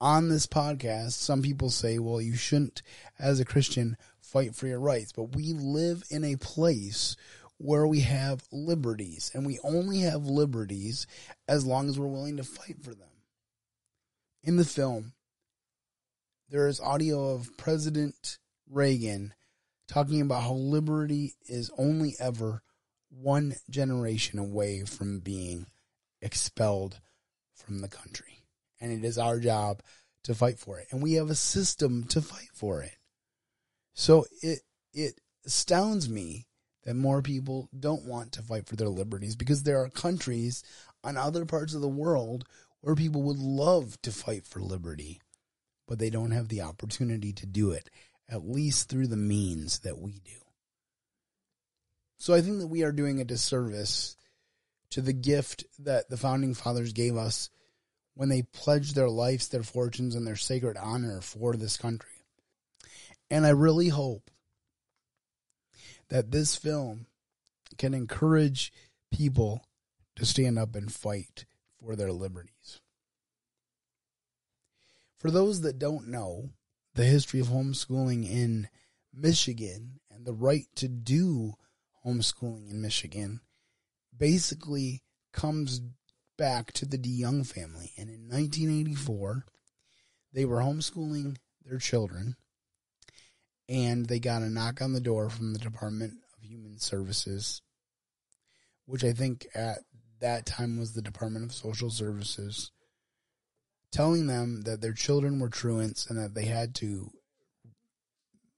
on 0.00 0.28
this 0.28 0.46
podcast. 0.46 1.12
Some 1.12 1.42
people 1.42 1.70
say, 1.70 1.98
well, 1.98 2.20
you 2.20 2.34
shouldn't, 2.34 2.82
as 3.18 3.40
a 3.40 3.44
Christian, 3.44 3.96
fight 4.30 4.54
for 4.54 4.66
your 4.66 4.80
rights. 4.80 5.12
But 5.12 5.34
we 5.34 5.52
live 5.52 6.02
in 6.10 6.24
a 6.24 6.36
place 6.36 7.16
where 7.58 7.86
we 7.86 8.00
have 8.00 8.42
liberties, 8.50 9.30
and 9.34 9.44
we 9.44 9.58
only 9.62 10.00
have 10.00 10.24
liberties 10.24 11.06
as 11.46 11.66
long 11.66 11.88
as 11.88 11.98
we're 11.98 12.06
willing 12.06 12.38
to 12.38 12.44
fight 12.44 12.82
for 12.82 12.94
them. 12.94 13.08
In 14.42 14.56
the 14.56 14.64
film, 14.64 15.12
there 16.48 16.68
is 16.68 16.80
audio 16.80 17.34
of 17.34 17.56
President 17.58 18.38
Reagan 18.68 19.34
talking 19.88 20.20
about 20.20 20.42
how 20.42 20.54
liberty 20.54 21.34
is 21.46 21.70
only 21.76 22.14
ever 22.18 22.62
one 23.10 23.56
generation 23.68 24.38
away 24.38 24.84
from 24.84 25.18
being 25.18 25.66
expelled 26.22 27.00
from 27.54 27.80
the 27.80 27.88
country. 27.88 28.44
And 28.80 28.92
it 28.92 29.06
is 29.06 29.18
our 29.18 29.38
job 29.38 29.82
to 30.24 30.34
fight 30.34 30.58
for 30.58 30.78
it. 30.78 30.86
And 30.90 31.02
we 31.02 31.14
have 31.14 31.28
a 31.28 31.34
system 31.34 32.04
to 32.04 32.22
fight 32.22 32.50
for 32.54 32.82
it. 32.82 32.96
So 34.00 34.24
it 34.40 34.60
it 34.94 35.20
astounds 35.44 36.08
me 36.08 36.46
that 36.84 36.96
more 36.96 37.20
people 37.20 37.68
don't 37.78 38.06
want 38.06 38.32
to 38.32 38.42
fight 38.42 38.66
for 38.66 38.74
their 38.74 38.88
liberties 38.88 39.36
because 39.36 39.62
there 39.62 39.78
are 39.82 39.90
countries 39.90 40.64
on 41.04 41.18
other 41.18 41.44
parts 41.44 41.74
of 41.74 41.82
the 41.82 41.88
world 41.88 42.46
where 42.80 42.94
people 42.94 43.22
would 43.24 43.36
love 43.36 44.00
to 44.00 44.10
fight 44.10 44.46
for 44.46 44.62
liberty, 44.62 45.20
but 45.86 45.98
they 45.98 46.08
don't 46.08 46.30
have 46.30 46.48
the 46.48 46.62
opportunity 46.62 47.34
to 47.34 47.44
do 47.44 47.72
it, 47.72 47.90
at 48.26 48.48
least 48.48 48.88
through 48.88 49.08
the 49.08 49.18
means 49.18 49.80
that 49.80 49.98
we 49.98 50.12
do. 50.24 50.40
So 52.16 52.32
I 52.32 52.40
think 52.40 52.60
that 52.60 52.68
we 52.68 52.82
are 52.84 52.92
doing 52.92 53.20
a 53.20 53.24
disservice 53.26 54.16
to 54.92 55.02
the 55.02 55.12
gift 55.12 55.64
that 55.78 56.08
the 56.08 56.16
founding 56.16 56.54
fathers 56.54 56.94
gave 56.94 57.18
us 57.18 57.50
when 58.14 58.30
they 58.30 58.44
pledged 58.44 58.94
their 58.94 59.10
lives, 59.10 59.48
their 59.48 59.62
fortunes, 59.62 60.14
and 60.14 60.26
their 60.26 60.36
sacred 60.36 60.78
honor 60.78 61.20
for 61.20 61.54
this 61.54 61.76
country. 61.76 62.19
And 63.30 63.46
I 63.46 63.50
really 63.50 63.88
hope 63.88 64.30
that 66.08 66.30
this 66.32 66.56
film 66.56 67.06
can 67.78 67.94
encourage 67.94 68.72
people 69.12 69.64
to 70.16 70.26
stand 70.26 70.58
up 70.58 70.74
and 70.74 70.92
fight 70.92 71.46
for 71.80 71.94
their 71.94 72.12
liberties. 72.12 72.80
For 75.16 75.30
those 75.30 75.60
that 75.60 75.78
don't 75.78 76.08
know 76.08 76.50
the 76.94 77.04
history 77.04 77.40
of 77.40 77.48
homeschooling 77.48 78.28
in 78.28 78.68
Michigan 79.14 80.00
and 80.10 80.24
the 80.24 80.32
right 80.32 80.66
to 80.76 80.88
do 80.88 81.54
homeschooling 82.04 82.70
in 82.70 82.80
Michigan, 82.80 83.40
basically 84.16 85.02
comes 85.32 85.80
back 86.36 86.72
to 86.72 86.86
the 86.86 86.98
DeJonge 86.98 87.46
family. 87.46 87.92
And 87.96 88.08
in 88.08 88.28
1984, 88.28 89.44
they 90.32 90.44
were 90.44 90.58
homeschooling 90.58 91.36
their 91.64 91.78
children 91.78 92.36
and 93.70 94.06
they 94.06 94.18
got 94.18 94.42
a 94.42 94.50
knock 94.50 94.82
on 94.82 94.92
the 94.92 95.00
door 95.00 95.30
from 95.30 95.52
the 95.52 95.58
Department 95.58 96.14
of 96.36 96.42
Human 96.42 96.80
Services, 96.80 97.62
which 98.84 99.04
I 99.04 99.12
think 99.12 99.46
at 99.54 99.78
that 100.18 100.44
time 100.44 100.76
was 100.76 100.92
the 100.92 101.00
Department 101.00 101.44
of 101.44 101.52
Social 101.52 101.88
Services, 101.88 102.72
telling 103.92 104.26
them 104.26 104.62
that 104.62 104.80
their 104.80 104.92
children 104.92 105.38
were 105.38 105.48
truants 105.48 106.06
and 106.10 106.18
that 106.18 106.34
they 106.34 106.46
had 106.46 106.74
to 106.76 107.12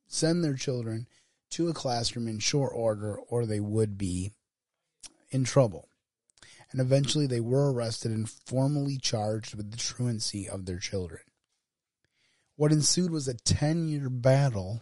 send 0.07 0.43
their 0.43 0.55
children 0.55 1.07
to 1.51 1.69
a 1.69 1.75
classroom 1.75 2.27
in 2.27 2.39
short 2.39 2.73
order 2.75 3.19
or 3.29 3.45
they 3.45 3.61
would 3.61 3.99
be 3.99 4.33
in 5.31 5.45
trouble. 5.45 5.89
And 6.71 6.81
eventually 6.81 7.27
they 7.27 7.41
were 7.41 7.71
arrested 7.71 8.13
and 8.13 8.29
formally 8.29 8.97
charged 8.97 9.55
with 9.55 9.71
the 9.71 9.77
truancy 9.77 10.49
of 10.49 10.65
their 10.65 10.79
children. 10.79 11.21
What 12.57 12.73
ensued 12.73 13.11
was 13.11 13.29
a 13.29 13.35
10 13.35 13.89
year 13.89 14.09
battle 14.09 14.81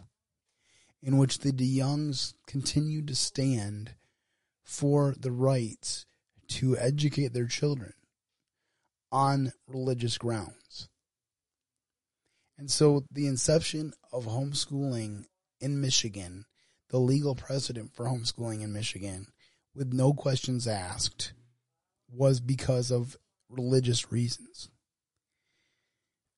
in 1.01 1.17
which 1.17 1.39
the 1.39 1.51
DeJonges 1.51 2.33
continued 2.47 3.07
to 3.07 3.15
stand 3.15 3.95
for 4.63 5.15
the 5.19 5.31
rights 5.31 6.05
to 6.47 6.77
educate 6.77 7.33
their 7.33 7.47
children 7.47 7.93
on 9.11 9.53
religious 9.67 10.17
grounds. 10.17 10.89
And 12.57 12.69
so 12.69 13.05
the 13.11 13.27
inception 13.27 13.93
of 14.13 14.25
homeschooling 14.25 15.25
in 15.59 15.81
Michigan, 15.81 16.45
the 16.89 16.99
legal 16.99 17.35
precedent 17.35 17.93
for 17.93 18.05
homeschooling 18.05 18.61
in 18.61 18.71
Michigan, 18.71 19.27
with 19.73 19.93
no 19.93 20.13
questions 20.13 20.67
asked, 20.67 21.33
was 22.09 22.39
because 22.39 22.91
of 22.91 23.17
religious 23.49 24.11
reasons. 24.11 24.69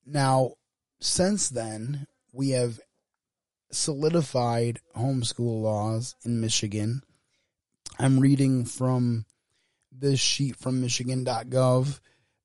Now, 0.05 0.53
since 0.99 1.49
then, 1.49 2.07
we 2.31 2.51
have 2.51 2.79
solidified 3.71 4.79
homeschool 4.95 5.61
laws 5.61 6.15
in 6.23 6.39
Michigan. 6.39 7.01
I'm 7.99 8.19
reading 8.19 8.65
from 8.65 9.25
this 9.91 10.19
sheet 10.19 10.55
from 10.55 10.81
Michigan.gov 10.81 11.99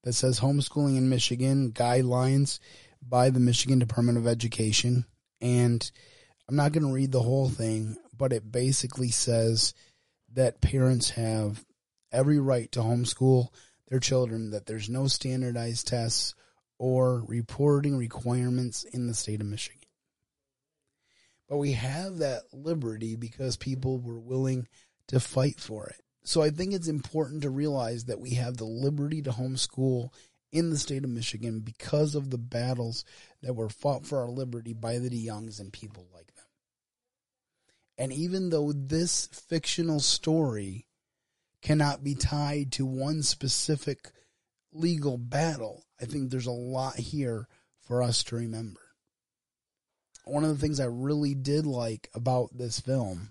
that 0.05 0.13
says 0.13 0.41
homeschooling 0.41 0.97
in 0.97 1.09
Michigan 1.09 1.73
guidelines 1.73 2.59
by 3.07 3.31
the 3.31 3.41
Michigan 3.41 3.79
Department 3.79 4.19
of 4.19 4.27
Education. 4.27 5.07
And 5.41 5.91
I'm 6.49 6.57
not 6.57 6.73
going 6.73 6.87
to 6.87 6.93
read 6.93 7.13
the 7.13 7.23
whole 7.23 7.49
thing, 7.49 7.97
but 8.17 8.33
it 8.33 8.51
basically 8.51 9.11
says 9.11 9.75
that 10.35 10.61
parents 10.61 11.11
have 11.11 11.65
every 12.13 12.39
right 12.39 12.71
to 12.73 12.81
homeschool 12.81 13.49
their 13.89 14.01
children, 14.01 14.51
that 14.51 14.67
there's 14.67 14.89
no 14.89 15.07
standardized 15.07 15.89
tests 15.89 16.35
or 16.79 17.25
reporting 17.27 17.97
requirements 17.97 18.85
in 18.85 19.07
the 19.07 19.15
state 19.15 19.41
of 19.41 19.47
Michigan. 19.47 19.78
But 21.49 21.57
we 21.57 21.73
have 21.73 22.19
that 22.19 22.43
liberty 22.53 23.17
because 23.17 23.57
people 23.57 23.99
were 23.99 24.21
willing 24.21 24.69
to 25.09 25.19
fight 25.19 25.59
for 25.59 25.87
it. 25.87 26.01
So 26.23 26.43
I 26.43 26.51
think 26.51 26.75
it's 26.75 26.89
important 26.89 27.43
to 27.43 27.51
realize 27.51 28.05
that 28.05 28.21
we 28.21 28.31
have 28.35 28.59
the 28.59 28.67
liberty 28.67 29.23
to 29.23 29.31
homeschool 29.31 30.11
in 30.53 30.71
the 30.71 30.79
state 30.79 31.05
of 31.05 31.11
Michigan 31.11 31.61
because 31.61 32.15
of 32.15 32.31
the 32.31 32.39
battles 32.39 33.05
that 33.43 33.55
were 33.55 33.71
fought 33.71 34.05
for 34.05 34.21
our 34.21 34.31
liberty 34.31 34.75
by 34.75 34.99
the 34.99 35.09
DeJonges 35.09 35.61
and 35.61 35.73
people 35.73 36.07
like 36.13 36.35
them. 36.35 36.45
And 37.97 38.13
even 38.13 38.51
though 38.51 38.73
this 38.73 39.27
fictional 39.27 40.01
story 40.01 40.87
cannot 41.63 42.05
be 42.05 42.15
tied 42.15 42.73
to 42.73 42.87
one 42.87 43.23
specific 43.23 44.11
legal 44.73 45.19
battle, 45.19 45.85
I 46.01 46.05
think 46.05 46.31
there's 46.31 46.47
a 46.47 46.53
lot 46.53 46.97
here 46.97 47.49
for 47.81 48.03
us 48.03 48.23
to 48.25 48.37
remember 48.37 48.81
one 50.29 50.45
of 50.45 50.51
the 50.51 50.61
things 50.61 50.81
I 50.81 50.87
really 50.87 51.35
did 51.35 51.67
like 51.67 52.09
about 52.15 52.57
this 52.57 52.81
film 52.81 53.31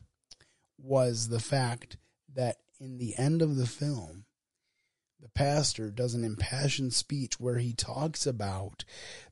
was 0.77 1.29
the 1.29 1.39
fact 1.39 1.97
that 2.33 2.57
in 2.79 2.97
the 2.97 3.17
end 3.17 3.41
of 3.41 3.55
the 3.55 3.65
film, 3.65 4.25
the 5.19 5.29
pastor 5.29 5.89
does 5.89 6.13
an 6.13 6.23
impassioned 6.23 6.93
speech 6.93 7.39
where 7.39 7.57
he 7.57 7.73
talks 7.73 8.27
about 8.27 8.85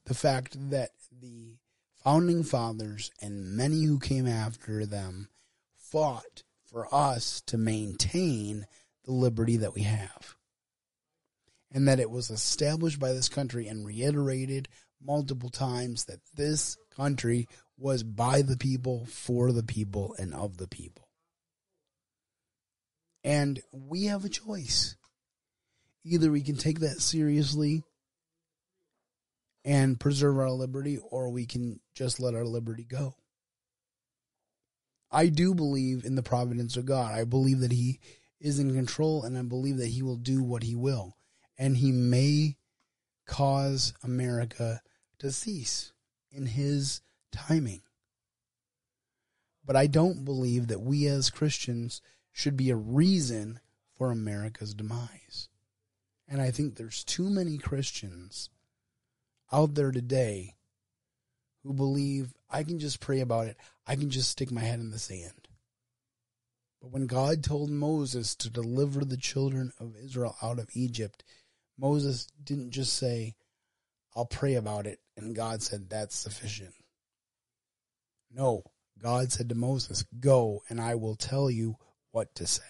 the 0.05 0.15
fact 0.15 0.69
that 0.71 0.91
the 1.11 1.57
founding 2.03 2.43
fathers 2.43 3.11
and 3.21 3.55
many 3.55 3.83
who 3.83 3.99
came 3.99 4.27
after 4.27 4.85
them 4.85 5.29
fought 5.75 6.43
for 6.65 6.93
us 6.93 7.41
to 7.41 7.57
maintain 7.57 8.65
the 9.05 9.11
liberty 9.11 9.57
that 9.57 9.73
we 9.73 9.83
have. 9.83 10.35
And 11.71 11.87
that 11.87 11.99
it 11.99 12.09
was 12.09 12.29
established 12.29 12.99
by 12.99 13.13
this 13.13 13.29
country 13.29 13.67
and 13.67 13.85
reiterated 13.85 14.67
multiple 15.01 15.49
times 15.49 16.05
that 16.05 16.19
this 16.35 16.77
country 16.95 17.47
was 17.77 18.03
by 18.03 18.41
the 18.41 18.57
people, 18.57 19.05
for 19.05 19.51
the 19.51 19.63
people, 19.63 20.15
and 20.17 20.33
of 20.33 20.57
the 20.57 20.67
people. 20.67 21.09
And 23.23 23.61
we 23.71 24.05
have 24.05 24.23
a 24.23 24.29
choice. 24.29 24.95
Either 26.03 26.31
we 26.31 26.41
can 26.41 26.55
take 26.55 26.79
that 26.79 27.01
seriously 27.01 27.83
and 29.63 29.99
preserve 29.99 30.37
our 30.37 30.51
liberty, 30.51 30.99
or 31.09 31.29
we 31.31 31.45
can 31.45 31.79
just 31.95 32.19
let 32.19 32.35
our 32.35 32.45
liberty 32.45 32.83
go. 32.83 33.15
I 35.11 35.27
do 35.27 35.55
believe 35.55 36.05
in 36.05 36.15
the 36.15 36.23
providence 36.23 36.77
of 36.77 36.85
God. 36.85 37.13
I 37.13 37.23
believe 37.23 37.59
that 37.61 37.71
He 37.71 37.99
is 38.39 38.59
in 38.59 38.75
control, 38.75 39.23
and 39.23 39.37
I 39.37 39.41
believe 39.41 39.77
that 39.77 39.87
He 39.87 40.03
will 40.03 40.17
do 40.17 40.43
what 40.43 40.61
He 40.63 40.75
will. 40.75 41.17
And 41.57 41.77
He 41.77 41.91
may 41.91 42.57
cause 43.25 43.93
America 44.03 44.81
to 45.19 45.31
cease 45.31 45.93
in 46.35 46.45
His 46.45 47.01
timing. 47.31 47.81
But 49.65 49.75
I 49.75 49.87
don't 49.87 50.25
believe 50.25 50.67
that 50.67 50.81
we 50.81 51.07
as 51.07 51.29
Christians 51.29 52.01
should 52.31 52.57
be 52.57 52.69
a 52.69 52.75
reason 52.75 53.59
for 53.95 54.11
America's 54.11 54.73
demise. 54.73 55.49
And 56.27 56.41
I 56.41 56.51
think 56.51 56.75
there's 56.75 57.03
too 57.03 57.29
many 57.29 57.57
Christians 57.57 58.49
out 59.51 59.75
there 59.75 59.91
today 59.91 60.55
who 61.63 61.73
believe 61.73 62.33
I 62.49 62.63
can 62.63 62.79
just 62.79 62.99
pray 62.99 63.21
about 63.21 63.47
it. 63.47 63.57
I 63.87 63.95
can 63.95 64.09
just 64.09 64.29
stick 64.29 64.51
my 64.51 64.61
head 64.61 64.79
in 64.79 64.91
the 64.91 64.99
sand. 64.99 65.47
But 66.81 66.91
when 66.91 67.07
God 67.07 67.43
told 67.43 67.69
Moses 67.69 68.35
to 68.35 68.49
deliver 68.49 69.03
the 69.03 69.17
children 69.17 69.71
of 69.79 69.95
Israel 69.95 70.35
out 70.43 70.59
of 70.59 70.69
Egypt, 70.73 71.23
Moses 71.77 72.27
didn't 72.43 72.71
just 72.71 72.93
say, 72.93 73.35
I'll 74.15 74.25
pray 74.25 74.55
about 74.55 74.87
it. 74.87 74.99
And 75.17 75.35
God 75.35 75.61
said, 75.61 75.89
that's 75.89 76.15
sufficient. 76.15 76.73
No, 78.31 78.63
God 79.01 79.31
said 79.31 79.49
to 79.49 79.55
Moses, 79.55 80.05
go 80.19 80.63
and 80.69 80.79
I 80.79 80.95
will 80.95 81.15
tell 81.15 81.49
you 81.49 81.75
what 82.11 82.33
to 82.35 82.47
say. 82.47 82.63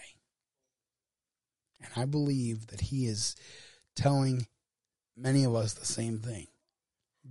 And 1.79 1.89
I 1.95 2.05
believe 2.05 2.67
that 2.67 2.81
he 2.81 3.05
is 3.05 3.35
telling 3.95 4.47
many 5.15 5.43
of 5.43 5.55
us 5.55 5.73
the 5.73 5.85
same 5.85 6.19
thing. 6.19 6.47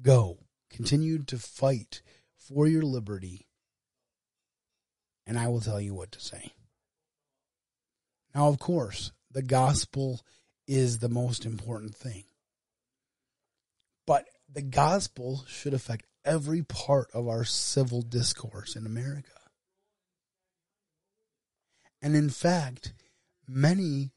Go. 0.00 0.38
Continue 0.70 1.22
to 1.24 1.38
fight 1.38 2.02
for 2.36 2.66
your 2.66 2.82
liberty, 2.82 3.46
and 5.24 5.38
I 5.38 5.46
will 5.46 5.60
tell 5.60 5.80
you 5.80 5.94
what 5.94 6.10
to 6.10 6.20
say. 6.20 6.52
Now, 8.34 8.48
of 8.48 8.58
course, 8.58 9.12
the 9.30 9.42
gospel 9.42 10.20
is 10.66 10.98
the 10.98 11.08
most 11.08 11.46
important 11.46 11.94
thing. 11.94 12.24
But 14.06 14.26
the 14.52 14.62
gospel 14.62 15.44
should 15.48 15.74
affect 15.74 16.06
every 16.24 16.62
part 16.62 17.10
of 17.12 17.28
our 17.28 17.44
civil 17.44 18.02
discourse 18.02 18.76
in 18.76 18.86
America. 18.86 19.30
And 22.02 22.14
in 22.14 22.28
fact, 22.28 22.92
many 23.48 24.12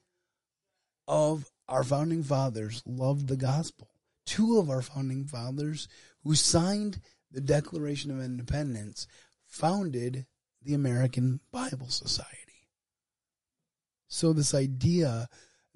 of 1.07 1.49
our 1.69 1.83
founding 1.83 2.23
fathers 2.23 2.83
loved 2.85 3.27
the 3.27 3.37
gospel. 3.37 3.89
Two 4.25 4.59
of 4.59 4.69
our 4.69 4.81
founding 4.81 5.25
fathers 5.25 5.87
who 6.23 6.35
signed 6.35 6.99
the 7.31 7.41
Declaration 7.41 8.11
of 8.11 8.21
Independence 8.21 9.07
founded 9.45 10.25
the 10.61 10.73
American 10.73 11.39
Bible 11.51 11.89
Society. 11.89 12.33
So, 14.09 14.33
this 14.33 14.53
idea 14.53 15.27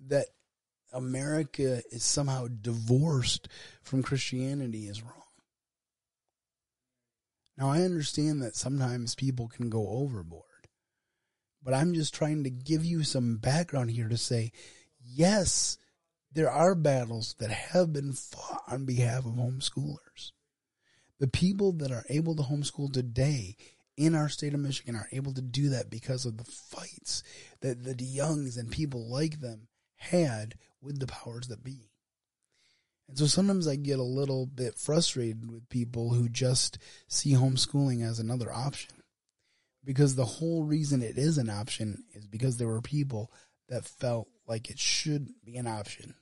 that 0.08 0.28
America 0.92 1.82
is 1.92 2.04
somehow 2.04 2.48
divorced 2.48 3.48
from 3.82 4.04
Christianity 4.04 4.88
is 4.88 5.02
wrong. 5.02 5.14
Now, 7.58 7.70
I 7.70 7.82
understand 7.84 8.42
that 8.42 8.56
sometimes 8.56 9.16
people 9.16 9.48
can 9.48 9.70
go 9.70 9.88
overboard, 9.88 10.44
but 11.64 11.74
I'm 11.74 11.94
just 11.94 12.14
trying 12.14 12.44
to 12.44 12.50
give 12.50 12.84
you 12.84 13.04
some 13.04 13.38
background 13.38 13.92
here 13.92 14.10
to 14.10 14.18
say, 14.18 14.52
yes, 15.04 15.78
there 16.34 16.50
are 16.50 16.76
battles 16.76 17.36
that 17.40 17.52
have 17.52 17.94
been 17.94 18.14
fought 18.14 18.64
on 18.68 18.86
behalf 18.86 19.26
of 19.26 19.34
homeschoolers. 19.34 20.32
The 21.20 21.28
people 21.28 21.74
that 21.74 21.92
are 21.92 22.06
able 22.10 22.36
to 22.36 22.44
homeschool 22.44 22.92
today 22.92 23.58
in 23.96 24.16
our 24.16 24.30
state 24.30 24.54
of 24.54 24.60
Michigan 24.60 24.96
are 24.96 25.10
able 25.12 25.34
to 25.34 25.42
do 25.42 25.70
that 25.70 25.90
because 25.90 26.26
of 26.26 26.38
the 26.38 26.46
fights 26.46 27.22
that 27.60 27.84
the 27.84 27.94
DeJonges 27.94 28.58
and 28.58 28.72
people 28.72 29.08
like 29.08 29.40
them 29.40 29.68
had 29.98 30.56
with 30.82 31.00
the 31.00 31.08
powers 31.08 31.48
that 31.48 31.64
be. 31.64 31.92
And 33.08 33.18
so 33.18 33.26
sometimes 33.26 33.68
I 33.68 33.76
get 33.76 34.00
a 34.00 34.04
little 34.04 34.46
bit 34.46 34.76
frustrated 34.76 35.52
with 35.52 35.68
people 35.70 36.14
who 36.14 36.30
just 36.30 36.78
see 37.08 37.34
homeschooling 37.34 38.08
as 38.08 38.20
another 38.20 38.52
option. 38.52 38.94
Because 39.84 40.16
the 40.16 40.26
whole 40.26 40.64
reason 40.64 41.02
it 41.02 41.18
is 41.18 41.38
an 41.38 41.50
option 41.50 42.06
is 42.14 42.26
because 42.26 42.58
there 42.58 42.68
were 42.68 42.82
people 42.82 43.32
that 43.68 43.84
felt 43.84 44.30
like 44.48 44.70
it 44.70 44.80
should 44.80 45.30
be 45.44 45.58
an 45.58 45.68
option. 45.68 46.16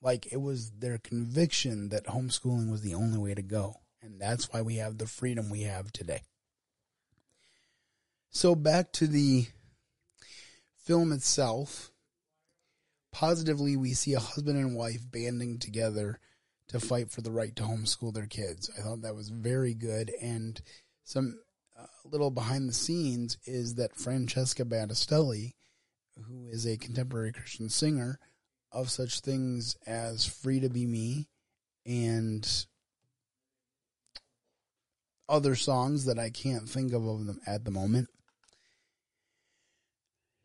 Like 0.00 0.32
it 0.32 0.40
was 0.40 0.70
their 0.70 0.98
conviction 0.98 1.90
that 1.90 2.06
homeschooling 2.06 2.70
was 2.70 2.82
the 2.82 2.94
only 2.94 3.18
way 3.18 3.34
to 3.34 3.42
go. 3.42 3.76
And 4.00 4.20
that's 4.20 4.52
why 4.52 4.62
we 4.62 4.76
have 4.76 4.98
the 4.98 5.06
freedom 5.06 5.50
we 5.50 5.62
have 5.62 5.92
today. 5.92 6.22
So 8.30 8.54
back 8.54 8.92
to 8.92 9.06
the 9.06 9.46
film 10.84 11.12
itself 11.12 11.91
positively 13.12 13.76
we 13.76 13.92
see 13.92 14.14
a 14.14 14.20
husband 14.20 14.58
and 14.58 14.74
wife 14.74 15.02
banding 15.10 15.58
together 15.58 16.18
to 16.68 16.80
fight 16.80 17.10
for 17.10 17.20
the 17.20 17.30
right 17.30 17.54
to 17.56 17.62
homeschool 17.62 18.14
their 18.14 18.26
kids. 18.26 18.70
I 18.76 18.82
thought 18.82 19.02
that 19.02 19.14
was 19.14 19.28
very 19.28 19.74
good. 19.74 20.10
And 20.20 20.60
some 21.04 21.38
uh, 21.78 21.86
little 22.04 22.30
behind 22.30 22.68
the 22.68 22.74
scenes 22.74 23.36
is 23.44 23.74
that 23.74 23.96
Francesca 23.96 24.64
Battistelli, 24.64 25.52
who 26.26 26.48
is 26.48 26.66
a 26.66 26.78
contemporary 26.78 27.32
Christian 27.32 27.68
singer 27.68 28.18
of 28.72 28.90
such 28.90 29.20
things 29.20 29.76
as 29.86 30.24
Free 30.24 30.60
to 30.60 30.70
Be 30.70 30.86
Me 30.86 31.28
and 31.84 32.66
other 35.28 35.54
songs 35.54 36.06
that 36.06 36.18
I 36.18 36.30
can't 36.30 36.68
think 36.68 36.92
of 36.92 37.06
of 37.06 37.26
them 37.26 37.40
at 37.46 37.64
the 37.64 37.70
moment. 37.70 38.08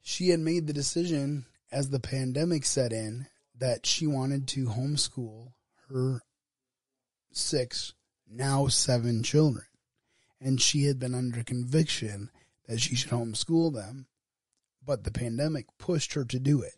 She 0.01 0.29
had 0.29 0.39
made 0.39 0.67
the 0.67 0.73
decision 0.73 1.45
as 1.71 1.89
the 1.89 1.99
pandemic 1.99 2.65
set 2.65 2.93
in 2.93 3.27
that 3.57 3.85
she 3.85 4.07
wanted 4.07 4.47
to 4.47 4.67
homeschool 4.67 5.53
her 5.89 6.21
six, 7.31 7.93
now 8.29 8.67
seven 8.67 9.23
children. 9.23 9.65
And 10.39 10.61
she 10.61 10.85
had 10.85 10.99
been 10.99 11.15
under 11.15 11.43
conviction 11.43 12.29
that 12.67 12.79
she 12.79 12.95
should 12.95 13.11
homeschool 13.11 13.73
them, 13.73 14.07
but 14.85 15.03
the 15.03 15.11
pandemic 15.11 15.65
pushed 15.79 16.13
her 16.13 16.25
to 16.25 16.39
do 16.39 16.61
it. 16.61 16.73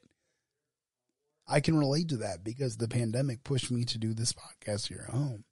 I 1.48 1.60
can 1.60 1.78
relate 1.78 2.10
to 2.10 2.18
that 2.18 2.44
because 2.44 2.78
the 2.78 2.88
pandemic 2.88 3.44
pushed 3.44 3.72
me 3.72 3.84
to 3.86 3.98
do 3.98 4.14
this 4.14 4.34
podcast 4.34 4.88
here 4.88 5.06
at 5.08 5.14
home. 5.14 5.46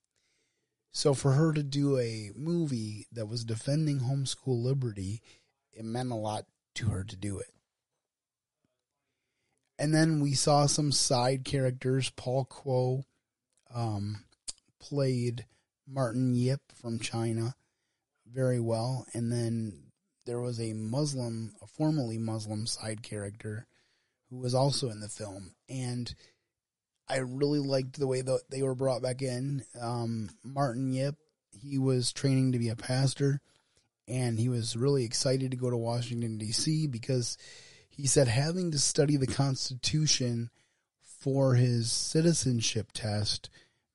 So 0.92 1.14
for 1.14 1.34
her 1.34 1.54
to 1.54 1.64
do 1.64 1.98
a 2.00 2.32
movie 2.36 3.08
that 3.12 3.28
was 3.28 3.44
defending 3.44 4.00
homeschool 4.00 4.64
liberty, 4.64 5.22
it 5.74 5.86
meant 5.86 6.12
a 6.12 6.16
lot 6.16 6.46
to 6.76 6.88
her 6.90 7.04
to 7.04 7.16
do 7.16 7.40
it. 7.40 7.52
And 9.80 9.94
then 9.94 10.22
we 10.22 10.34
saw 10.34 10.66
some 10.66 10.92
side 10.92 11.46
characters. 11.46 12.10
Paul 12.10 12.46
Kwo 12.46 13.04
um, 13.74 14.24
played 14.80 15.46
Martin 15.88 16.34
Yip 16.34 16.62
from 16.74 17.00
China 17.00 17.56
very 18.32 18.60
well. 18.60 19.06
And 19.14 19.32
then 19.32 19.92
there 20.26 20.40
was 20.40 20.60
a 20.60 20.74
Muslim, 20.74 21.54
a 21.62 21.68
formerly 21.68 22.18
Muslim 22.18 22.66
side 22.66 23.04
character 23.04 23.68
who 24.30 24.38
was 24.38 24.54
also 24.54 24.90
in 24.90 25.00
the 25.00 25.08
film. 25.08 25.54
And 25.70 26.14
I 27.08 27.18
really 27.18 27.60
liked 27.60 28.00
the 28.00 28.08
way 28.08 28.22
that 28.22 28.42
they 28.50 28.64
were 28.64 28.76
brought 28.76 29.02
back 29.02 29.22
in. 29.22 29.64
Um, 29.80 30.30
Martin 30.44 30.92
Yip, 30.92 31.16
he 31.52 31.78
was 31.78 32.12
training 32.12 32.52
to 32.52 32.60
be 32.60 32.70
a 32.70 32.76
pastor. 32.76 33.42
And 34.08 34.40
he 34.40 34.50
was 34.50 34.76
really 34.76 35.04
excited 35.04 35.52
to 35.52 35.58
go 35.58 35.70
to 35.70 35.78
Washington, 35.78 36.38
D.C. 36.38 36.88
because 36.88 37.38
he 37.98 38.06
said 38.06 38.28
having 38.28 38.70
to 38.72 38.80
study 38.80 39.18
the 39.18 39.26
Constitution 39.26 40.52
for 41.02 41.56
his 41.56 41.92
citizenship 41.92 42.92
test 42.94 43.50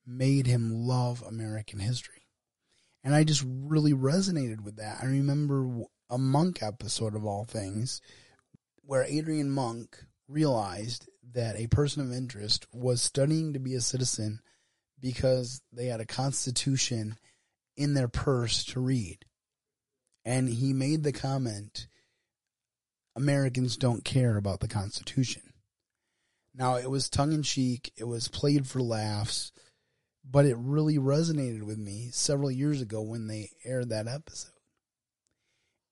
made 0.05 0.45
him 0.45 0.85
love 0.85 1.23
American 1.25 1.79
history. 1.79 2.27
And 3.01 3.15
I 3.15 3.23
just 3.23 3.45
really 3.47 3.93
resonated 3.93 4.61
with 4.61 4.75
that. 4.75 4.99
I 5.01 5.05
remember 5.05 5.85
a 6.09 6.17
Monk 6.17 6.61
episode 6.61 7.15
of 7.15 7.25
all 7.25 7.45
things 7.45 8.01
where 8.81 9.03
Adrian 9.03 9.49
Monk 9.49 9.97
realized 10.27 11.07
that 11.31 11.57
a 11.57 11.67
person 11.67 12.01
of 12.01 12.11
interest 12.11 12.67
was 12.73 13.01
studying 13.01 13.53
to 13.53 13.59
be 13.59 13.73
a 13.73 13.81
citizen 13.81 14.41
because 14.99 15.61
they 15.71 15.85
had 15.85 16.01
a 16.01 16.05
constitution 16.05 17.17
in 17.77 17.93
their 17.93 18.09
purse 18.09 18.65
to 18.65 18.81
read. 18.81 19.19
And 20.25 20.49
he 20.49 20.73
made 20.73 21.03
the 21.03 21.13
comment 21.13 21.87
Americans 23.15 23.77
don't 23.77 24.03
care 24.03 24.37
about 24.37 24.59
the 24.59 24.67
Constitution. 24.67 25.41
Now, 26.55 26.75
it 26.75 26.89
was 26.89 27.09
tongue 27.09 27.33
in 27.33 27.43
cheek, 27.43 27.91
it 27.97 28.03
was 28.03 28.27
played 28.27 28.67
for 28.67 28.81
laughs, 28.81 29.51
but 30.23 30.45
it 30.45 30.55
really 30.57 30.97
resonated 30.97 31.63
with 31.63 31.77
me 31.77 32.09
several 32.11 32.51
years 32.51 32.81
ago 32.81 33.01
when 33.01 33.27
they 33.27 33.51
aired 33.65 33.89
that 33.89 34.07
episode. 34.07 34.51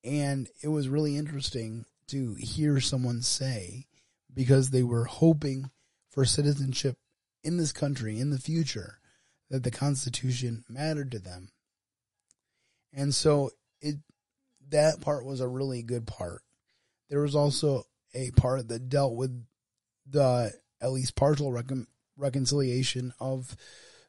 And 0.04 0.48
it 0.62 0.68
was 0.68 0.88
really 0.88 1.16
interesting 1.16 1.84
to 2.08 2.34
hear 2.34 2.80
someone 2.80 3.22
say, 3.22 3.86
because 4.32 4.70
they 4.70 4.82
were 4.82 5.04
hoping 5.04 5.70
for 6.10 6.24
citizenship 6.24 6.96
in 7.44 7.56
this 7.56 7.72
country 7.72 8.18
in 8.18 8.30
the 8.30 8.38
future, 8.38 8.98
that 9.50 9.64
the 9.64 9.70
Constitution 9.70 10.64
mattered 10.68 11.10
to 11.12 11.18
them. 11.18 11.50
And 12.92 13.14
so 13.14 13.50
it 13.80 13.96
that 14.70 15.00
part 15.00 15.24
was 15.24 15.40
a 15.40 15.48
really 15.48 15.82
good 15.82 16.06
part. 16.06 16.42
There 17.12 17.20
was 17.20 17.34
also 17.34 17.84
a 18.14 18.30
part 18.30 18.68
that 18.68 18.88
dealt 18.88 19.12
with 19.12 19.44
the 20.08 20.50
at 20.80 20.92
least 20.92 21.14
partial 21.14 21.52
recon, 21.52 21.86
reconciliation 22.16 23.12
of 23.20 23.54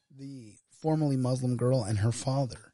the 0.09 0.53
formerly 0.79 1.17
Muslim 1.17 1.57
girl 1.57 1.83
and 1.83 1.97
her 1.97 2.13
father. 2.13 2.73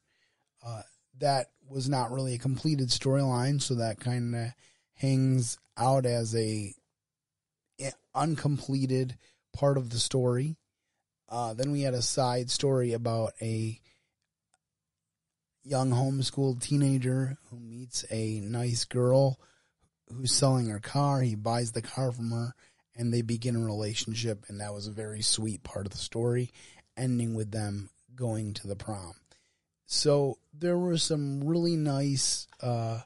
Uh, 0.63 0.83
that 1.17 1.47
was 1.67 1.89
not 1.89 2.11
really 2.11 2.35
a 2.35 2.37
completed 2.37 2.89
storyline, 2.89 3.59
so 3.59 3.73
that 3.73 3.99
kind 3.99 4.35
of 4.35 4.51
hangs 4.93 5.57
out 5.75 6.05
as 6.05 6.35
a 6.35 6.75
uncompleted 8.13 9.17
part 9.51 9.77
of 9.77 9.89
the 9.89 9.97
story. 9.97 10.57
Uh, 11.27 11.55
then 11.55 11.71
we 11.71 11.81
had 11.81 11.95
a 11.95 12.03
side 12.03 12.51
story 12.51 12.93
about 12.93 13.33
a 13.41 13.79
young 15.63 15.89
homeschooled 15.89 16.61
teenager 16.61 17.39
who 17.49 17.59
meets 17.59 18.05
a 18.11 18.41
nice 18.41 18.85
girl 18.85 19.39
who's 20.13 20.31
selling 20.31 20.67
her 20.67 20.79
car. 20.79 21.21
He 21.21 21.35
buys 21.35 21.71
the 21.71 21.81
car 21.81 22.11
from 22.11 22.31
her 22.31 22.53
and 22.95 23.13
they 23.13 23.21
begin 23.21 23.55
a 23.55 23.65
relationship. 23.65 24.45
And 24.47 24.59
that 24.59 24.73
was 24.73 24.87
a 24.87 24.91
very 24.91 25.21
sweet 25.21 25.63
part 25.63 25.85
of 25.85 25.91
the 25.91 25.97
story, 25.97 26.51
ending 26.97 27.33
with 27.33 27.51
them 27.51 27.89
going 28.15 28.53
to 28.55 28.67
the 28.67 28.75
prom. 28.75 29.13
So 29.85 30.37
there 30.53 30.77
were 30.77 30.97
some 30.97 31.43
really 31.43 31.75
nice 31.75 32.47
uh, 32.61 32.99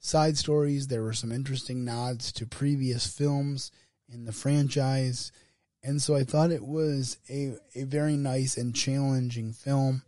side 0.00 0.36
stories. 0.36 0.88
There 0.88 1.02
were 1.02 1.12
some 1.12 1.32
interesting 1.32 1.84
nods 1.84 2.32
to 2.32 2.46
previous 2.46 3.06
films 3.06 3.70
in 4.12 4.24
the 4.24 4.32
franchise. 4.32 5.32
And 5.82 6.02
so 6.02 6.14
I 6.14 6.24
thought 6.24 6.50
it 6.50 6.64
was 6.64 7.18
a, 7.30 7.54
a 7.74 7.84
very 7.84 8.16
nice 8.16 8.56
and 8.56 8.74
challenging 8.74 9.52
film. 9.52 10.02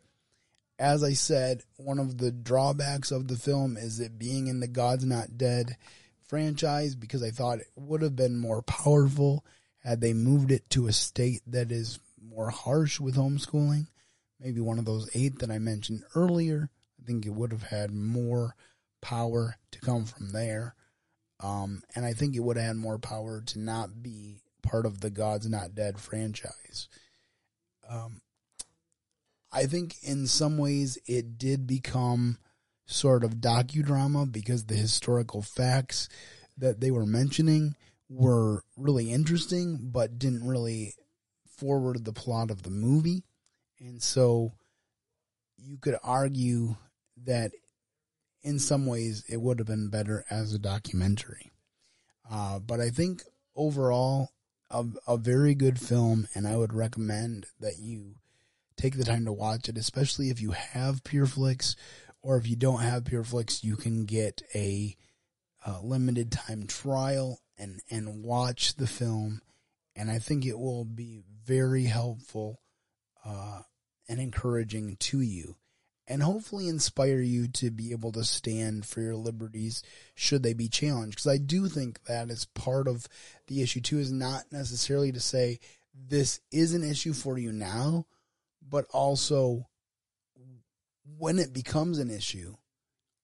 As 0.78 1.02
I 1.02 1.12
said, 1.12 1.62
one 1.76 1.98
of 1.98 2.18
the 2.18 2.30
drawbacks 2.30 3.10
of 3.10 3.28
the 3.28 3.36
film 3.36 3.76
is 3.76 3.98
it 3.98 4.18
being 4.18 4.48
in 4.48 4.60
the 4.60 4.68
God's 4.68 5.04
Not 5.04 5.38
Dead 5.38 5.76
franchise 6.28 6.94
because 6.94 7.22
I 7.22 7.30
thought 7.30 7.58
it 7.58 7.68
would 7.74 8.02
have 8.02 8.14
been 8.14 8.38
more 8.38 8.62
powerful 8.62 9.44
had 9.78 10.00
they 10.00 10.12
moved 10.12 10.52
it 10.52 10.68
to 10.70 10.86
a 10.86 10.92
state 10.92 11.40
that 11.46 11.72
is 11.72 11.98
more 12.22 12.50
harsh 12.50 13.00
with 13.00 13.16
homeschooling. 13.16 13.86
Maybe 14.38 14.60
one 14.60 14.78
of 14.78 14.84
those 14.84 15.10
eight 15.14 15.40
that 15.40 15.50
I 15.50 15.58
mentioned 15.58 16.02
earlier. 16.14 16.70
I 17.00 17.06
think 17.06 17.26
it 17.26 17.32
would 17.32 17.52
have 17.52 17.64
had 17.64 17.92
more 17.92 18.54
power 19.00 19.56
to 19.72 19.80
come 19.80 20.04
from 20.04 20.30
there. 20.30 20.74
Um, 21.40 21.82
and 21.94 22.04
I 22.04 22.12
think 22.12 22.34
it 22.34 22.40
would 22.40 22.56
have 22.56 22.66
had 22.66 22.76
more 22.76 22.98
power 22.98 23.40
to 23.46 23.58
not 23.58 24.02
be 24.02 24.42
part 24.62 24.86
of 24.86 25.00
the 25.00 25.10
God's 25.10 25.48
Not 25.48 25.74
Dead 25.74 25.98
franchise. 25.98 26.88
Um, 27.88 28.20
I 29.52 29.66
think 29.66 29.96
in 30.02 30.26
some 30.26 30.58
ways 30.58 30.98
it 31.06 31.38
did 31.38 31.66
become 31.66 32.38
sort 32.88 33.22
of 33.22 33.36
docudrama 33.36 34.30
because 34.30 34.64
the 34.64 34.74
historical 34.74 35.42
facts 35.42 36.08
that 36.56 36.80
they 36.80 36.90
were 36.90 37.06
mentioning 37.06 37.76
were 38.08 38.64
really 38.76 39.12
interesting, 39.12 39.78
but 39.82 40.18
didn't 40.18 40.46
really 40.46 40.94
forward 41.56 42.04
the 42.04 42.12
plot 42.12 42.50
of 42.50 42.62
the 42.62 42.70
movie. 42.70 43.22
And 43.78 44.02
so 44.02 44.52
you 45.58 45.76
could 45.76 45.96
argue 46.02 46.76
that 47.24 47.52
in 48.42 48.58
some 48.58 48.86
ways 48.86 49.22
it 49.28 49.40
would 49.40 49.58
have 49.58 49.68
been 49.68 49.90
better 49.90 50.24
as 50.30 50.54
a 50.54 50.58
documentary. 50.58 51.52
Uh, 52.28 52.58
but 52.58 52.80
I 52.80 52.88
think 52.88 53.22
overall, 53.54 54.30
a, 54.70 54.84
a 55.06 55.16
very 55.16 55.54
good 55.54 55.78
film, 55.78 56.28
and 56.34 56.46
I 56.46 56.56
would 56.56 56.74
recommend 56.74 57.46
that 57.60 57.78
you 57.78 58.14
take 58.76 58.96
the 58.96 59.04
time 59.04 59.24
to 59.24 59.32
watch 59.32 59.68
it, 59.68 59.76
especially 59.76 60.30
if 60.30 60.40
you 60.40 60.52
have 60.52 61.02
PureFlix, 61.04 61.74
or 62.28 62.36
if 62.36 62.46
you 62.46 62.56
don't 62.56 62.82
have 62.82 63.04
PureFlix, 63.04 63.64
you 63.64 63.74
can 63.74 64.04
get 64.04 64.42
a, 64.54 64.94
a 65.64 65.80
limited 65.80 66.30
time 66.30 66.66
trial 66.66 67.40
and 67.56 67.80
and 67.90 68.22
watch 68.22 68.76
the 68.76 68.86
film, 68.86 69.40
and 69.96 70.10
I 70.10 70.18
think 70.18 70.44
it 70.44 70.58
will 70.58 70.84
be 70.84 71.22
very 71.46 71.84
helpful 71.84 72.60
uh, 73.24 73.62
and 74.10 74.20
encouraging 74.20 74.96
to 74.96 75.22
you 75.22 75.56
and 76.06 76.22
hopefully 76.22 76.68
inspire 76.68 77.20
you 77.20 77.48
to 77.48 77.70
be 77.70 77.92
able 77.92 78.12
to 78.12 78.24
stand 78.24 78.84
for 78.84 79.00
your 79.00 79.16
liberties 79.16 79.82
should 80.14 80.42
they 80.42 80.52
be 80.52 80.68
challenged. 80.68 81.16
Because 81.16 81.32
I 81.32 81.38
do 81.38 81.66
think 81.66 82.04
that 82.04 82.28
is 82.28 82.44
part 82.44 82.88
of 82.88 83.06
the 83.46 83.62
issue 83.62 83.80
too, 83.80 83.98
is 83.98 84.12
not 84.12 84.44
necessarily 84.52 85.12
to 85.12 85.20
say 85.20 85.60
this 85.94 86.40
is 86.52 86.74
an 86.74 86.84
issue 86.84 87.14
for 87.14 87.38
you 87.38 87.52
now, 87.52 88.04
but 88.68 88.84
also 88.92 89.67
when 91.16 91.38
it 91.38 91.52
becomes 91.52 91.98
an 91.98 92.10
issue, 92.10 92.56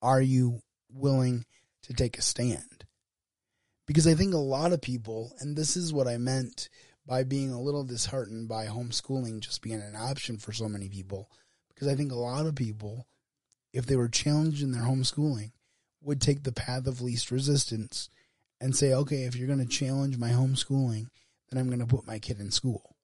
are 0.01 0.21
you 0.21 0.61
willing 0.93 1.45
to 1.83 1.93
take 1.93 2.19
a 2.19 2.23
stand? 2.23 2.85
Because 3.87 4.07
I 4.07 4.15
think 4.15 4.33
a 4.33 4.39
lot 4.39 4.73
of 4.73 4.81
people, 4.81 5.35
and 5.41 5.57
this 5.57 5.77
is 5.77 5.93
what 5.93 6.09
I 6.09 6.17
meant 6.17 6.69
by 7.07 7.23
being 7.23 7.53
a 7.53 7.61
little 7.61 7.85
disheartened 7.85 8.49
by 8.49 8.67
homeschooling 8.67 9.41
just 9.41 9.61
being 9.61 9.81
an 9.81 9.97
option 9.97 10.39
for 10.39 10.53
so 10.53 10.69
many 10.69 10.89
people 10.89 11.29
because 11.75 11.89
I 11.89 11.97
think 11.97 12.13
a 12.13 12.17
lot 12.17 12.47
of 12.47 12.55
people, 12.55 13.07
if 13.73 13.87
they 13.87 13.97
were 13.97 14.09
challenged 14.09 14.63
in 14.63 14.73
their 14.73 14.83
homeschooling, 14.83 15.53
would 16.01 16.21
take 16.21 16.45
the 16.45 16.53
path 16.53 16.87
of 16.87 17.01
least 17.01 17.31
resistance 17.31 18.09
and 18.61 18.77
say, 18.77 18.95
okay, 18.95 19.25
if 19.25 19.37
you're 19.37 19.49
going 19.49 19.59
to 19.59 19.67
challenge 19.67 20.17
my 20.17 20.31
homeschooling, 20.31 21.07
then 21.51 21.61
I'm 21.61 21.67
going 21.67 21.81
to 21.81 21.87
put 21.87 22.07
my 22.07 22.19
kid 22.19 22.41
in 22.41 22.51
school. 22.51 22.95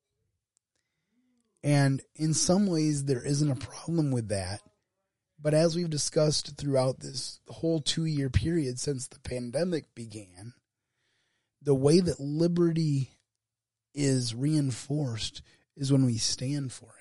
And 1.62 2.00
in 2.14 2.32
some 2.32 2.66
ways, 2.66 3.04
there 3.04 3.24
isn't 3.24 3.50
a 3.50 3.56
problem 3.56 4.12
with 4.12 4.28
that. 4.28 4.60
But 5.42 5.54
as 5.54 5.74
we've 5.74 5.88
discussed 5.88 6.56
throughout 6.56 7.00
this 7.00 7.40
whole 7.48 7.80
two 7.80 8.04
year 8.04 8.28
period 8.28 8.78
since 8.78 9.08
the 9.08 9.20
pandemic 9.20 9.94
began, 9.94 10.52
the 11.62 11.74
way 11.74 12.00
that 12.00 12.20
liberty 12.20 13.10
is 13.94 14.34
reinforced 14.34 15.42
is 15.76 15.90
when 15.90 16.04
we 16.04 16.18
stand 16.18 16.72
for 16.72 16.94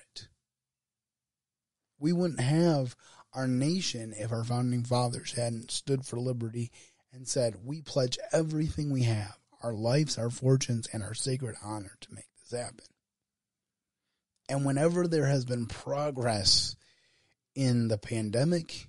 we 2.00 2.12
wouldn't 2.12 2.40
have 2.40 2.96
our 3.32 3.46
nation 3.46 4.12
if 4.16 4.32
our 4.32 4.42
founding 4.42 4.82
fathers 4.82 5.32
hadn't 5.32 5.70
stood 5.70 6.04
for 6.04 6.18
liberty 6.18 6.72
and 7.12 7.28
said, 7.28 7.56
we 7.64 7.82
pledge 7.82 8.18
everything 8.32 8.90
we 8.90 9.02
have, 9.02 9.36
our 9.62 9.74
lives, 9.74 10.18
our 10.18 10.30
fortunes, 10.30 10.88
and 10.92 11.02
our 11.02 11.14
sacred 11.14 11.54
honor 11.62 11.96
to 12.00 12.14
make 12.14 12.26
this 12.40 12.58
happen. 12.58 12.86
And 14.48 14.64
whenever 14.64 15.06
there 15.06 15.26
has 15.26 15.44
been 15.44 15.66
progress 15.66 16.74
in 17.54 17.88
the 17.88 17.98
pandemic 17.98 18.88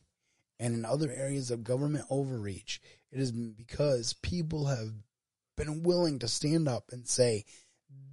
and 0.59 0.73
in 0.73 0.85
other 0.85 1.11
areas 1.11 1.51
of 1.51 1.63
government 1.63 2.05
overreach, 2.09 2.81
It 3.11 3.19
is 3.19 3.31
because 3.31 4.13
people 4.13 4.67
have 4.67 4.93
been 5.57 5.83
willing 5.83 6.19
to 6.19 6.27
stand 6.27 6.67
up 6.67 6.85
and 6.91 7.07
say, 7.07 7.45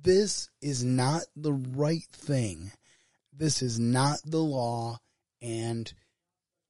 this 0.03 0.51
is 0.61 0.83
not 0.83 1.23
the 1.37 1.53
right 1.53 2.07
thing 2.11 2.73
this 3.39 3.63
is 3.63 3.79
not 3.79 4.19
the 4.25 4.39
law 4.39 4.99
and 5.41 5.93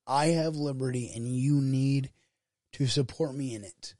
I 0.07 0.27
have 0.27 0.55
liberty 0.55 1.11
and 1.15 1.27
you 1.27 1.61
need 1.61 2.11
to 2.75 2.87
support 2.87 3.35
me 3.35 3.55
in 3.55 3.65
it. 3.65 3.95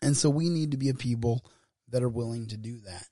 And 0.00 0.16
so 0.16 0.30
we 0.30 0.48
need 0.48 0.70
to 0.70 0.76
be 0.76 0.88
a 0.88 0.94
people 0.94 1.44
that 1.88 2.02
are 2.02 2.08
willing 2.08 2.46
to 2.48 2.56
do 2.56 2.78
that. 2.86 3.06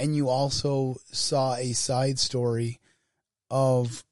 And 0.00 0.16
you 0.16 0.30
also 0.30 0.96
saw 1.12 1.56
a 1.56 1.74
side 1.74 2.18
story 2.18 2.80
of 3.50 4.02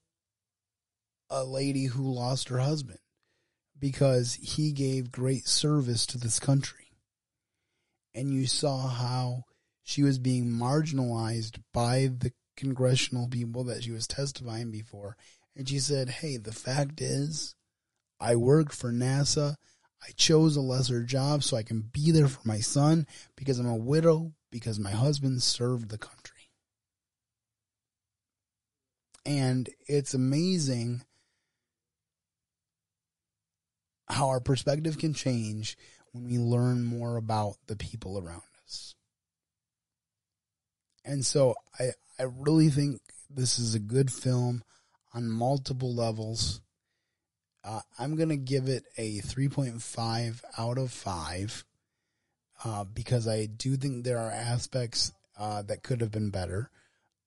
a 1.30 1.44
lady 1.44 1.86
who 1.86 2.12
lost 2.12 2.50
her 2.50 2.58
husband 2.58 2.98
because 3.80 4.34
he 4.34 4.72
gave 4.72 5.10
great 5.10 5.48
service 5.48 6.04
to 6.08 6.18
this 6.18 6.38
country. 6.38 6.92
And 8.14 8.34
you 8.34 8.46
saw 8.46 8.86
how 8.86 9.44
she 9.82 10.02
was 10.02 10.18
being 10.18 10.44
marginalized 10.50 11.56
by 11.72 12.10
the 12.18 12.32
congressional 12.54 13.26
people 13.26 13.64
that 13.64 13.82
she 13.82 13.90
was 13.90 14.06
testifying 14.06 14.70
before. 14.70 15.16
And 15.56 15.66
she 15.66 15.78
said, 15.78 16.10
Hey, 16.10 16.36
the 16.36 16.52
fact 16.52 17.00
is, 17.00 17.54
I 18.20 18.36
worked 18.36 18.74
for 18.74 18.92
NASA. 18.92 19.54
I 20.06 20.10
chose 20.16 20.54
a 20.54 20.60
lesser 20.60 21.02
job 21.02 21.42
so 21.42 21.56
I 21.56 21.62
can 21.62 21.80
be 21.80 22.10
there 22.10 22.28
for 22.28 22.46
my 22.46 22.60
son 22.60 23.06
because 23.36 23.58
I'm 23.58 23.66
a 23.66 23.74
widow, 23.74 24.34
because 24.50 24.78
my 24.78 24.90
husband 24.90 25.42
served 25.42 25.90
the 25.90 25.98
country. 25.98 26.50
And 29.26 29.68
it's 29.86 30.14
amazing 30.14 31.02
how 34.08 34.28
our 34.28 34.40
perspective 34.40 34.98
can 34.98 35.12
change 35.12 35.76
when 36.12 36.24
we 36.24 36.38
learn 36.38 36.82
more 36.82 37.16
about 37.16 37.56
the 37.66 37.76
people 37.76 38.18
around 38.18 38.42
us. 38.64 38.94
And 41.04 41.24
so 41.24 41.54
I, 41.78 41.90
I 42.18 42.24
really 42.24 42.70
think 42.70 43.00
this 43.28 43.58
is 43.58 43.74
a 43.74 43.78
good 43.78 44.10
film 44.10 44.62
on 45.12 45.28
multiple 45.28 45.94
levels. 45.94 46.60
Uh, 47.62 47.80
I'm 47.98 48.16
going 48.16 48.30
to 48.30 48.36
give 48.36 48.68
it 48.68 48.84
a 48.96 49.18
3.5 49.18 50.42
out 50.56 50.78
of 50.78 50.90
5 50.90 51.64
uh, 52.64 52.84
because 52.84 53.28
I 53.28 53.46
do 53.46 53.76
think 53.76 54.04
there 54.04 54.18
are 54.18 54.30
aspects 54.30 55.12
uh, 55.38 55.62
that 55.62 55.82
could 55.82 56.00
have 56.00 56.10
been 56.10 56.30
better. 56.30 56.70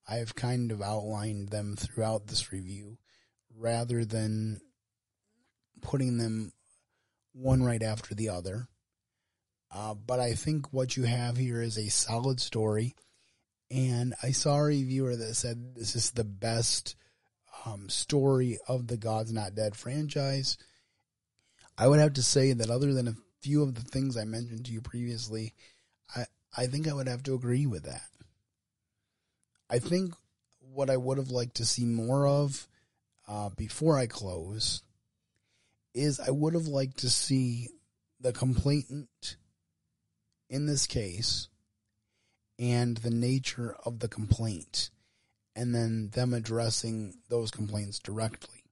I've 0.07 0.35
kind 0.35 0.71
of 0.71 0.81
outlined 0.81 1.49
them 1.49 1.75
throughout 1.75 2.27
this 2.27 2.51
review 2.51 2.97
rather 3.57 4.03
than 4.03 4.59
putting 5.81 6.17
them 6.17 6.51
one 7.33 7.63
right 7.63 7.81
after 7.81 8.13
the 8.13 8.29
other. 8.29 8.67
Uh, 9.73 9.93
but 9.93 10.19
I 10.19 10.33
think 10.33 10.73
what 10.73 10.97
you 10.97 11.03
have 11.03 11.37
here 11.37 11.61
is 11.61 11.77
a 11.77 11.89
solid 11.89 12.41
story. 12.41 12.95
And 13.69 14.13
I 14.21 14.31
saw 14.31 14.57
a 14.57 14.63
reviewer 14.63 15.15
that 15.15 15.35
said 15.35 15.75
this 15.75 15.95
is 15.95 16.11
the 16.11 16.25
best 16.25 16.95
um, 17.65 17.87
story 17.87 18.59
of 18.67 18.87
the 18.87 18.97
God's 18.97 19.31
Not 19.31 19.55
Dead 19.55 19.77
franchise. 19.77 20.57
I 21.77 21.87
would 21.87 21.99
have 21.99 22.13
to 22.13 22.23
say 22.23 22.51
that 22.51 22.69
other 22.69 22.93
than 22.93 23.15
few 23.41 23.63
of 23.63 23.75
the 23.75 23.81
things 23.81 24.17
I 24.17 24.25
mentioned 24.25 24.65
to 24.65 24.71
you 24.71 24.81
previously, 24.81 25.53
I, 26.15 26.25
I 26.55 26.67
think 26.67 26.87
I 26.87 26.93
would 26.93 27.07
have 27.07 27.23
to 27.23 27.33
agree 27.33 27.65
with 27.65 27.83
that. 27.83 28.07
I 29.69 29.79
think 29.79 30.13
what 30.59 30.89
I 30.89 30.97
would 30.97 31.17
have 31.17 31.31
liked 31.31 31.55
to 31.55 31.65
see 31.65 31.85
more 31.85 32.27
of 32.27 32.67
uh, 33.27 33.49
before 33.49 33.97
I 33.97 34.07
close 34.07 34.83
is 35.93 36.19
I 36.19 36.29
would 36.29 36.53
have 36.53 36.67
liked 36.67 36.99
to 36.99 37.09
see 37.09 37.69
the 38.19 38.33
complainant 38.33 39.37
in 40.49 40.65
this 40.65 40.85
case 40.85 41.47
and 42.59 42.97
the 42.97 43.09
nature 43.09 43.75
of 43.85 43.99
the 43.99 44.07
complaint 44.07 44.89
and 45.55 45.73
then 45.73 46.09
them 46.13 46.33
addressing 46.33 47.15
those 47.29 47.51
complaints 47.51 47.99
directly. 47.99 48.63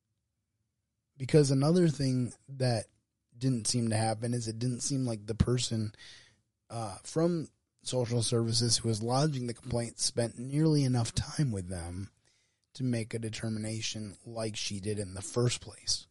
Because 1.17 1.51
another 1.51 1.89
thing 1.89 2.34
that 2.57 2.86
didn't 3.40 3.68
seem 3.68 3.90
to 3.90 3.98
happen 3.98 4.34
is 4.34 4.48
it 4.48 4.60
didn't 4.60 4.82
seem 4.82 5.06
like 5.06 5.26
the 5.26 5.36
person 5.36 5.94
uh, 6.70 6.96
from 7.04 7.48
social 7.84 8.22
services 8.22 8.78
who 8.78 8.90
was 8.90 9.02
lodging 9.02 9.48
the 9.48 9.54
complaint 9.54 10.00
spent 10.00 10.38
nearly 10.38 10.84
enough 10.84 11.14
time 11.16 11.52
with 11.52 11.70
them 11.70 12.10
to 12.74 12.84
make 12.84 13.14
a 13.14 13.20
determination 13.20 14.16
like 14.26 14.56
she 14.56 14.80
did 14.80 15.00
in 15.00 15.14
the 15.14 15.22
first 15.22 15.62
place. 15.62 16.08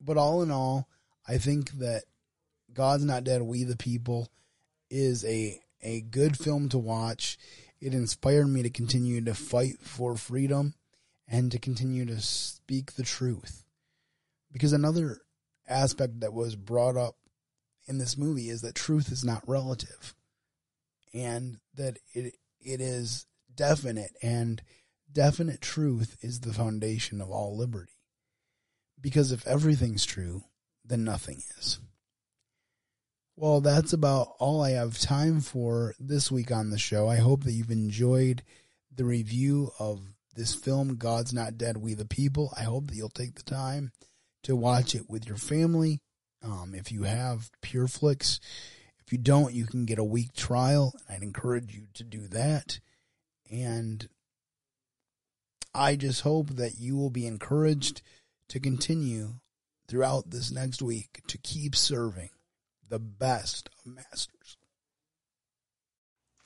But 0.00 0.16
all 0.16 0.42
in 0.42 0.50
all, 0.50 0.88
I 1.26 1.38
think 1.38 1.72
that 1.78 2.04
God's 2.72 3.04
Not 3.04 3.24
Dead, 3.24 3.42
We 3.42 3.64
the 3.64 3.76
People 3.76 4.28
is 4.90 5.24
a 5.24 5.60
a 5.82 6.00
good 6.02 6.36
film 6.38 6.68
to 6.70 6.78
watch. 6.78 7.38
It 7.80 7.94
inspired 7.94 8.46
me 8.46 8.62
to 8.62 8.70
continue 8.70 9.20
to 9.22 9.34
fight 9.34 9.80
for 9.80 10.16
freedom 10.16 10.74
and 11.28 11.50
to 11.52 11.58
continue 11.58 12.04
to 12.06 12.20
speak 12.20 12.92
the 12.92 13.02
truth. 13.02 13.65
Because 14.56 14.72
another 14.72 15.20
aspect 15.68 16.20
that 16.20 16.32
was 16.32 16.56
brought 16.56 16.96
up 16.96 17.16
in 17.86 17.98
this 17.98 18.16
movie 18.16 18.48
is 18.48 18.62
that 18.62 18.74
truth 18.74 19.12
is 19.12 19.22
not 19.22 19.46
relative 19.46 20.14
and 21.12 21.58
that 21.74 21.98
it 22.14 22.36
it 22.64 22.80
is 22.80 23.26
definite 23.54 24.12
and 24.22 24.62
definite 25.12 25.60
truth 25.60 26.16
is 26.22 26.40
the 26.40 26.54
foundation 26.54 27.20
of 27.20 27.30
all 27.30 27.54
liberty. 27.54 27.92
Because 28.98 29.30
if 29.30 29.46
everything's 29.46 30.06
true, 30.06 30.44
then 30.82 31.04
nothing 31.04 31.42
is. 31.58 31.78
Well, 33.36 33.60
that's 33.60 33.92
about 33.92 34.36
all 34.38 34.62
I 34.62 34.70
have 34.70 34.98
time 34.98 35.42
for 35.42 35.94
this 36.00 36.32
week 36.32 36.50
on 36.50 36.70
the 36.70 36.78
show. 36.78 37.10
I 37.10 37.16
hope 37.16 37.44
that 37.44 37.52
you've 37.52 37.70
enjoyed 37.70 38.42
the 38.90 39.04
review 39.04 39.70
of 39.78 40.00
this 40.34 40.54
film, 40.54 40.96
God's 40.96 41.34
Not 41.34 41.58
Dead, 41.58 41.76
We 41.76 41.92
the 41.92 42.06
People. 42.06 42.54
I 42.56 42.62
hope 42.62 42.86
that 42.86 42.96
you'll 42.96 43.10
take 43.10 43.34
the 43.34 43.42
time 43.42 43.92
to 44.46 44.54
watch 44.54 44.94
it 44.94 45.10
with 45.10 45.26
your 45.26 45.36
family. 45.36 45.98
Um, 46.40 46.72
if 46.72 46.92
you 46.92 47.02
have 47.02 47.50
PureFlix, 47.62 48.38
if 49.04 49.12
you 49.12 49.18
don't, 49.18 49.52
you 49.52 49.66
can 49.66 49.84
get 49.84 49.98
a 49.98 50.04
week 50.04 50.34
trial. 50.34 50.94
I'd 51.08 51.22
encourage 51.22 51.74
you 51.74 51.88
to 51.94 52.04
do 52.04 52.28
that. 52.28 52.78
And 53.50 54.08
I 55.74 55.96
just 55.96 56.20
hope 56.20 56.50
that 56.50 56.78
you 56.78 56.96
will 56.96 57.10
be 57.10 57.26
encouraged 57.26 58.02
to 58.48 58.60
continue 58.60 59.34
throughout 59.88 60.30
this 60.30 60.52
next 60.52 60.80
week 60.80 61.22
to 61.26 61.38
keep 61.38 61.74
serving 61.74 62.30
the 62.88 63.00
best 63.00 63.68
of 63.78 63.94
masters. 63.94 64.55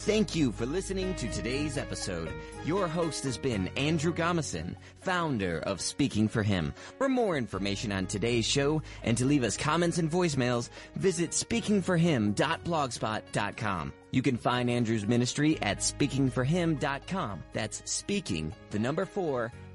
Thank 0.01 0.35
you 0.35 0.51
for 0.51 0.65
listening 0.65 1.15
to 1.17 1.29
today's 1.29 1.77
episode. 1.77 2.33
Your 2.65 2.89
host 2.89 3.23
has 3.25 3.37
been 3.37 3.69
Andrew 3.77 4.15
Gomison, 4.15 4.75
founder 5.03 5.59
of 5.59 5.83
Speaking 5.83 6.27
for 6.27 6.43
Him. 6.43 6.73
For 6.97 7.07
more 7.07 7.37
information 7.37 7.93
on 7.93 8.07
today's 8.07 8.47
show 8.47 8.81
and 9.03 9.19
to 9.19 9.27
leave 9.27 9.45
us 9.45 9.59
comments 9.59 9.99
and 9.99 10.11
voicemails, 10.11 10.71
visit 10.97 11.33
speakingforhim.blogspot.com. 11.33 13.93
You 14.11 14.23
can 14.23 14.39
find 14.39 14.71
Andrew's 14.71 15.07
ministry 15.07 15.59
at 15.61 15.81
speakingforhim.com. 15.81 17.43
That's 17.53 17.83
speaking, 17.85 18.55
the 18.71 18.79
number 18.79 19.05
four, 19.05 19.53